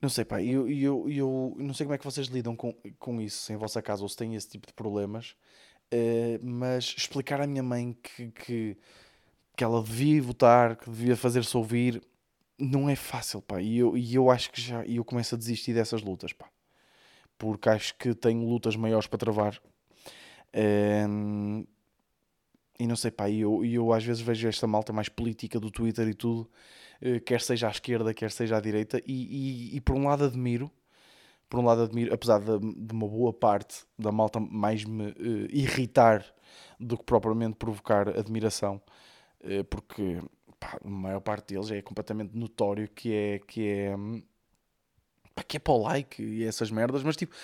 Não 0.00 0.08
sei, 0.08 0.24
pá, 0.24 0.42
eu, 0.42 0.68
eu, 0.68 1.10
eu 1.10 1.54
não 1.58 1.74
sei 1.74 1.84
como 1.84 1.94
é 1.94 1.98
que 1.98 2.04
vocês 2.04 2.28
lidam 2.28 2.56
com, 2.56 2.74
com 2.98 3.20
isso 3.20 3.52
em 3.52 3.56
vossa 3.56 3.82
casa 3.82 4.02
ou 4.02 4.08
se 4.08 4.16
têm 4.16 4.34
esse 4.34 4.48
tipo 4.48 4.66
de 4.66 4.72
problemas, 4.72 5.36
uh, 5.92 6.40
mas 6.42 6.94
explicar 6.96 7.40
à 7.40 7.46
minha 7.46 7.62
mãe 7.62 7.94
que, 8.02 8.30
que, 8.30 8.76
que 9.54 9.62
ela 9.62 9.82
devia 9.82 10.22
votar, 10.22 10.76
que 10.76 10.88
devia 10.88 11.16
fazer-se 11.16 11.54
ouvir, 11.54 12.02
não 12.58 12.88
é 12.88 12.96
fácil, 12.96 13.42
pá. 13.42 13.60
E 13.60 13.78
eu, 13.78 13.96
e 13.96 14.14
eu 14.14 14.30
acho 14.30 14.50
que 14.50 14.60
já 14.60 14.84
eu 14.84 15.04
começo 15.04 15.34
a 15.34 15.38
desistir 15.38 15.74
dessas 15.74 16.02
lutas, 16.02 16.32
pá. 16.32 16.48
Porque 17.38 17.68
acho 17.68 17.94
que 17.96 18.14
tenho 18.14 18.46
lutas 18.46 18.76
maiores 18.76 19.06
para 19.06 19.18
travar. 19.18 19.60
Um, 20.54 21.64
e 22.80 22.86
não 22.86 22.96
sei, 22.96 23.10
pá, 23.10 23.30
eu, 23.30 23.62
eu 23.62 23.92
às 23.92 24.02
vezes 24.02 24.22
vejo 24.22 24.48
esta 24.48 24.66
malta 24.66 24.90
mais 24.90 25.08
política 25.08 25.60
do 25.60 25.70
Twitter 25.70 26.08
e 26.08 26.14
tudo, 26.14 26.50
uh, 27.02 27.20
quer 27.20 27.42
seja 27.42 27.68
à 27.68 27.70
esquerda, 27.70 28.14
quer 28.14 28.30
seja 28.30 28.56
à 28.56 28.60
direita, 28.60 29.02
e, 29.06 29.72
e, 29.72 29.76
e, 29.76 29.80
por 29.82 29.94
um 29.94 30.08
lado 30.08 30.24
admiro, 30.24 30.70
por 31.48 31.60
um 31.60 31.64
lado 31.64 31.82
admiro, 31.82 32.14
apesar 32.14 32.40
de, 32.40 32.58
de 32.58 32.94
uma 32.94 33.06
boa 33.06 33.34
parte 33.34 33.84
da 33.98 34.10
malta 34.10 34.40
mais 34.40 34.82
me 34.84 35.08
uh, 35.08 35.14
irritar 35.50 36.24
do 36.78 36.96
que 36.96 37.04
propriamente 37.04 37.56
provocar 37.56 38.08
admiração, 38.08 38.80
uh, 39.44 39.62
porque 39.64 40.18
pá, 40.58 40.78
a 40.82 40.88
maior 40.88 41.20
parte 41.20 41.52
deles 41.52 41.70
é 41.70 41.82
completamente 41.82 42.34
notório 42.34 42.88
que 42.88 43.12
é 43.12 43.38
que 43.40 43.68
é 43.68 43.94
pá, 45.34 45.42
que 45.42 45.58
é 45.58 45.60
para 45.60 45.74
o 45.74 45.82
like 45.82 46.22
e 46.22 46.44
essas 46.44 46.70
merdas, 46.70 47.02
mas 47.02 47.14
tipo, 47.14 47.34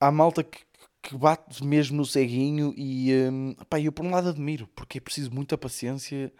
há 0.00 0.10
malta 0.10 0.42
que, 0.42 0.60
que 1.02 1.16
bate 1.16 1.64
mesmo 1.64 1.96
no 1.96 2.04
ceguinho 2.04 2.74
e 2.76 3.12
um, 3.30 3.54
pá, 3.68 3.80
eu 3.80 3.92
por 3.92 4.04
um 4.04 4.10
lado 4.10 4.28
admiro, 4.28 4.68
porque 4.74 4.98
é 4.98 5.00
preciso 5.00 5.32
muita 5.32 5.56
paciência 5.56 6.32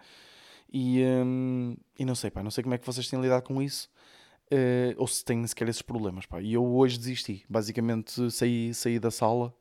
e, 0.71 1.03
um, 1.03 1.75
e 1.97 2.05
não 2.05 2.15
sei, 2.15 2.31
pá, 2.31 2.43
não 2.43 2.51
sei 2.51 2.63
como 2.63 2.75
é 2.75 2.77
que 2.77 2.85
vocês 2.85 3.07
têm 3.07 3.19
lidado 3.21 3.43
com 3.43 3.61
isso. 3.61 3.89
Uh, 4.53 4.93
ou 4.97 5.07
se 5.07 5.23
têm 5.23 5.47
sequer 5.47 5.69
esses 5.69 5.81
problemas, 5.81 6.25
pá. 6.25 6.41
E 6.41 6.53
eu 6.53 6.65
hoje 6.65 6.97
desisti. 6.97 7.45
Basicamente 7.49 8.29
saí, 8.29 8.73
saí 8.73 8.99
da 8.99 9.09
sala 9.09 9.53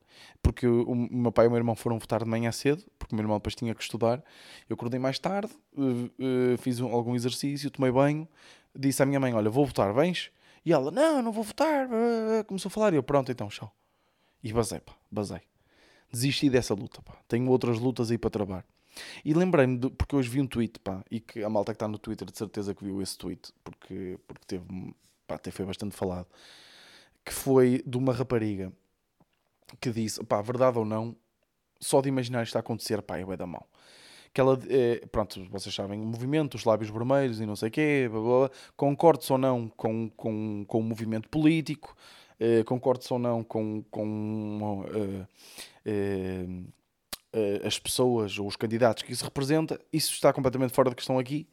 porque 0.43 0.67
o, 0.67 0.95
meu 0.95 1.33
pai 1.33 1.47
e 1.47 1.49
o 1.49 1.51
meu 1.51 1.59
irmão 1.59 1.75
foram 1.75 1.99
votar 1.99 2.23
de 2.23 2.29
manhã 2.29 2.51
cedo, 2.53 2.85
porque 2.99 3.15
o 3.15 3.17
meu 3.17 3.23
irmão 3.23 3.39
depois 3.39 3.55
tinha 3.55 3.75
que 3.75 3.83
estudar. 3.83 4.23
Eu 4.69 4.75
acordei 4.75 4.99
mais 4.99 5.19
tarde, 5.19 5.53
uh, 5.77 6.55
uh, 6.55 6.59
fiz 6.59 6.81
um, 6.81 6.93
algum 6.93 7.15
exercício, 7.15 7.71
tomei 7.71 7.91
banho, 7.91 8.29
disse 8.77 9.03
à 9.03 9.07
minha 9.07 9.21
mãe: 9.21 9.33
Olha, 9.35 9.51
vou 9.51 9.65
votar, 9.65 9.93
vens? 9.93 10.31
E 10.65 10.73
ela: 10.73 10.91
Não, 10.91 11.23
não 11.23 11.33
vou 11.33 11.45
votar. 11.45 11.89
Começou 12.47 12.69
a 12.69 12.73
falar 12.73 12.93
e 12.93 12.97
eu: 12.97 13.03
Pronto, 13.03 13.31
então, 13.31 13.49
tchau. 13.49 13.73
E 14.43 14.53
basei, 14.53 14.81
pá, 14.81 14.95
basei. 15.11 15.41
Desisti 16.13 16.51
dessa 16.51 16.75
luta, 16.75 17.01
pá. 17.03 17.17
Tenho 17.29 17.49
outras 17.51 17.79
lutas 17.79 18.11
aí 18.11 18.19
para 18.19 18.31
trabalhar. 18.31 18.65
E 19.25 19.33
lembrei-me, 19.35 19.79
de, 19.79 19.91
porque 19.91 20.17
hoje 20.17 20.29
vi 20.29 20.41
um 20.41 20.47
tweet, 20.47 20.79
pá, 20.81 21.05
e 21.11 21.21
que 21.21 21.43
a 21.43 21.49
malta 21.49 21.73
que 21.73 21.77
está 21.77 21.87
no 21.87 21.99
Twitter 21.99 22.29
de 22.31 22.37
certeza 22.37 22.75
que 22.75 22.85
viu 22.85 23.01
esse 23.01 23.17
tweet, 23.17 23.53
porque, 23.63 24.19
porque 24.27 24.45
teve, 24.47 24.95
pá, 25.27 25.37
até 25.37 25.51
foi 25.51 25.65
bastante 25.65 25.95
falado, 25.95 26.27
que 27.25 27.33
foi 27.33 27.83
de 27.87 27.97
uma 27.97 28.13
rapariga 28.13 28.73
que 29.81 29.91
disse, 29.91 30.23
pá, 30.25 30.43
verdade 30.43 30.79
ou 30.79 30.85
não, 30.85 31.15
só 31.81 32.01
de 32.01 32.09
imaginar 32.09 32.43
isto 32.43 32.57
a 32.57 32.61
acontecer, 32.61 33.01
pá, 33.03 33.19
é 33.19 33.37
da 33.37 33.47
mão. 33.47 33.65
Que 34.33 34.41
ela, 34.41 34.59
é, 34.69 35.07
pronto, 35.07 35.45
vocês 35.51 35.75
sabem, 35.75 35.99
movimento, 36.01 36.55
os 36.55 36.65
lábios 36.65 36.91
vermelhos 36.91 37.41
e 37.41 37.47
não 37.47 37.57
sei 37.57 37.69
o 37.69 37.73
quê, 37.73 38.09
blá, 38.11 38.21
blá, 38.21 38.51
concordo 38.77 39.25
ou 39.31 39.39
não 39.39 39.69
com, 39.69 40.09
com, 40.11 40.65
com 40.67 40.79
o 40.79 40.83
movimento 40.83 41.29
político, 41.29 41.97
eh, 42.41 42.65
concordo 42.65 43.05
ou 43.11 43.19
não 43.19 43.45
com, 43.45 43.85
com 43.91 44.83
uh, 44.85 45.27
uh, 45.87 46.73
as 47.67 47.79
pessoas 47.79 48.39
ou 48.39 48.49
os 48.49 48.57
candidatos 48.57 49.05
que 49.05 49.13
isso 49.13 49.25
representa, 49.25 49.81
isso 49.93 50.13
está 50.13 50.33
completamente 50.33 50.73
fora 50.73 50.91
de 50.91 50.97
questão 50.97 51.19
aqui. 51.19 51.47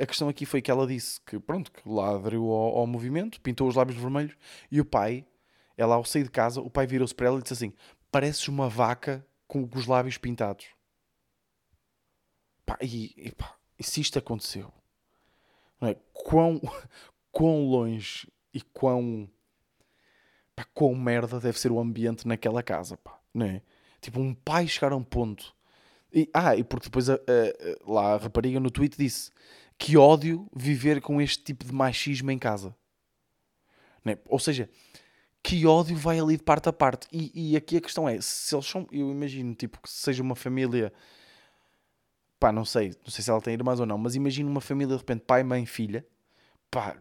a 0.00 0.04
questão 0.04 0.28
aqui 0.28 0.44
foi 0.44 0.60
que 0.60 0.70
ela 0.70 0.86
disse 0.86 1.20
que, 1.22 1.38
pronto, 1.38 1.72
que 1.72 1.88
lá 1.88 2.16
aderiu 2.16 2.50
ao, 2.50 2.78
ao 2.80 2.86
movimento, 2.86 3.40
pintou 3.40 3.66
os 3.66 3.76
lábios 3.76 3.96
vermelhos 3.96 4.36
e 4.70 4.78
o 4.78 4.84
pai 4.84 5.24
ela, 5.80 5.94
ao 5.94 6.04
sair 6.04 6.24
de 6.24 6.30
casa, 6.30 6.60
o 6.60 6.68
pai 6.68 6.86
virou-se 6.86 7.14
para 7.14 7.28
ela 7.28 7.38
e 7.38 7.42
disse 7.42 7.54
assim: 7.54 7.72
Pareces 8.10 8.46
uma 8.48 8.68
vaca 8.68 9.26
com 9.46 9.66
os 9.74 9.86
lábios 9.86 10.18
pintados. 10.18 10.66
Pá, 12.66 12.76
e, 12.82 13.14
e, 13.16 13.32
pá, 13.32 13.56
e 13.78 13.82
se 13.82 14.02
isto 14.02 14.18
aconteceu, 14.18 14.70
não 15.80 15.88
é? 15.88 15.96
Quão, 16.12 16.60
quão 17.32 17.64
longe 17.64 18.30
e 18.52 18.60
quão, 18.60 19.26
pá, 20.60 20.66
quão 20.74 20.94
merda 20.94 21.40
deve 21.40 21.58
ser 21.58 21.72
o 21.72 21.80
ambiente 21.80 22.28
naquela 22.28 22.62
casa, 22.62 22.96
pá, 22.98 23.18
não 23.32 23.46
é? 23.46 23.62
Tipo, 24.00 24.20
um 24.20 24.34
pai 24.34 24.66
chegar 24.66 24.92
a 24.92 24.96
um 24.96 25.02
ponto. 25.02 25.54
E, 26.12 26.28
ah, 26.34 26.56
e 26.56 26.64
porque 26.64 26.86
depois 26.86 27.08
a, 27.08 27.14
a, 27.14 27.90
lá 27.90 28.14
a 28.14 28.16
rapariga 28.16 28.60
no 28.60 28.70
tweet 28.70 28.96
disse 28.98 29.30
que 29.78 29.96
ódio 29.96 30.48
viver 30.54 31.00
com 31.00 31.20
este 31.20 31.42
tipo 31.42 31.64
de 31.64 31.72
machismo 31.72 32.30
em 32.30 32.38
casa. 32.38 32.74
É? 34.04 34.18
Ou 34.26 34.38
seja, 34.38 34.68
que 35.42 35.66
ódio 35.66 35.96
vai 35.96 36.18
ali 36.18 36.36
de 36.36 36.42
parte 36.42 36.68
a 36.68 36.72
parte. 36.72 37.06
E, 37.12 37.52
e 37.52 37.56
aqui 37.56 37.76
a 37.76 37.80
questão 37.80 38.08
é, 38.08 38.20
se 38.20 38.54
eles 38.54 38.66
são, 38.66 38.86
eu 38.90 39.10
imagino, 39.10 39.54
tipo, 39.54 39.80
que 39.80 39.90
seja 39.90 40.22
uma 40.22 40.34
família, 40.34 40.92
pá, 42.38 42.50
não 42.50 42.64
sei, 42.64 42.88
não 43.04 43.10
sei 43.10 43.22
se 43.22 43.30
ela 43.30 43.40
tem 43.40 43.54
irmãs 43.54 43.78
ou 43.80 43.86
não, 43.86 43.98
mas 43.98 44.14
imagino 44.14 44.50
uma 44.50 44.60
família 44.60 44.94
de 44.94 45.00
repente, 45.00 45.22
pai, 45.26 45.42
mãe, 45.42 45.64
filha, 45.66 46.04
pá, 46.70 46.96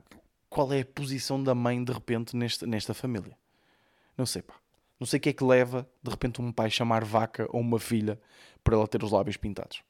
qual 0.49 0.71
é 0.73 0.81
a 0.81 0.85
posição 0.85 1.41
da 1.41 1.55
mãe 1.55 1.83
de 1.83 1.91
repente 1.91 2.35
nesta, 2.35 2.67
nesta 2.67 2.93
família? 2.93 3.38
Não 4.19 4.25
sei, 4.27 4.43
pá. 4.43 4.53
Não 4.99 5.07
sei 5.07 5.17
o 5.17 5.21
que 5.21 5.29
é 5.29 5.33
que 5.33 5.43
leva 5.43 5.89
de 6.03 6.11
repente 6.11 6.41
um 6.41 6.51
pai 6.51 6.69
chamar 6.69 7.03
vaca 7.03 7.47
ou 7.49 7.61
uma 7.61 7.79
filha 7.79 8.19
para 8.63 8.75
ela 8.75 8.87
ter 8.87 9.03
os 9.03 9.11
lábios 9.11 9.37
pintados. 9.37 9.81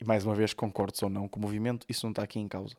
E 0.00 0.04
mais 0.04 0.24
uma 0.24 0.34
vez, 0.34 0.54
concordo 0.54 0.96
ou 1.02 1.10
não 1.10 1.28
com 1.28 1.38
o 1.38 1.42
movimento, 1.42 1.84
isso 1.88 2.06
não 2.06 2.12
está 2.12 2.22
aqui 2.22 2.38
em 2.38 2.48
causa 2.48 2.76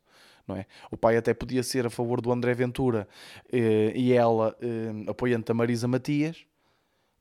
não 0.47 0.55
é? 0.55 0.65
O 0.91 0.97
pai 0.97 1.17
até 1.17 1.33
podia 1.33 1.63
ser 1.63 1.85
a 1.85 1.89
favor 1.89 2.21
do 2.21 2.31
André 2.31 2.53
Ventura 2.53 3.07
eh, 3.51 3.93
e 3.95 4.13
ela 4.13 4.55
eh, 4.61 5.09
apoiante 5.09 5.51
a 5.51 5.55
Marisa 5.55 5.87
Matias. 5.87 6.45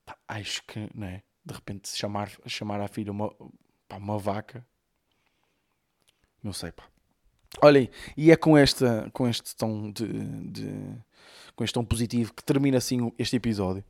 Pá, 0.04 0.16
acho 0.28 0.62
que, 0.64 0.88
não 0.94 1.06
é? 1.06 1.22
De 1.44 1.54
repente 1.54 1.88
chamar, 1.88 2.30
chamar 2.46 2.80
a 2.80 2.88
filha 2.88 3.12
uma, 3.12 3.32
pá, 3.88 3.96
uma 3.96 4.18
vaca. 4.18 4.66
Não 6.42 6.52
sei, 6.52 6.72
pá. 6.72 6.84
Olhem, 7.60 7.90
e 8.16 8.32
é 8.32 8.36
com, 8.36 8.56
esta, 8.56 9.08
com 9.12 9.28
este 9.28 9.54
tom 9.54 9.90
de, 9.92 10.06
de, 10.50 10.98
com 11.54 11.64
este 11.64 11.74
tom 11.74 11.84
positivo 11.84 12.32
que 12.34 12.44
termina 12.44 12.78
assim 12.78 13.12
este 13.18 13.36
episódio. 13.36 13.84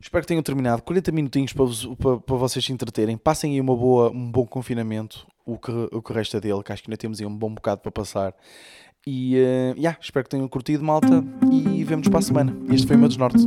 Espero 0.00 0.22
que 0.22 0.28
tenham 0.28 0.42
terminado. 0.42 0.82
40 0.82 1.12
minutinhos 1.12 1.52
para, 1.52 1.64
vos, 1.64 1.84
para, 1.96 2.18
para 2.18 2.36
vocês 2.36 2.64
se 2.64 2.72
entreterem. 2.72 3.18
Passem 3.18 3.52
aí 3.52 3.60
uma 3.60 3.76
boa, 3.76 4.10
um 4.10 4.30
bom 4.30 4.46
confinamento, 4.46 5.26
o 5.44 5.58
que, 5.58 5.70
o 5.70 6.00
que 6.00 6.12
resta 6.12 6.40
dele, 6.40 6.62
que 6.62 6.72
acho 6.72 6.82
que 6.82 6.90
ainda 6.90 6.96
temos 6.96 7.20
aí 7.20 7.26
um 7.26 7.36
bom 7.36 7.52
bocado 7.52 7.82
para 7.82 7.92
passar. 7.92 8.34
E 9.06 9.36
uh, 9.36 9.78
yeah, 9.78 9.98
espero 10.00 10.24
que 10.24 10.30
tenham 10.30 10.48
curtido, 10.48 10.82
malta. 10.82 11.22
E 11.52 11.84
vemos-nos 11.84 12.08
para 12.08 12.18
a 12.18 12.22
semana. 12.22 12.56
Este 12.72 12.86
foi 12.86 12.96
o 12.96 12.98
meu 12.98 13.08
desnorte. 13.08 13.46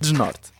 Desnorte. 0.00 0.52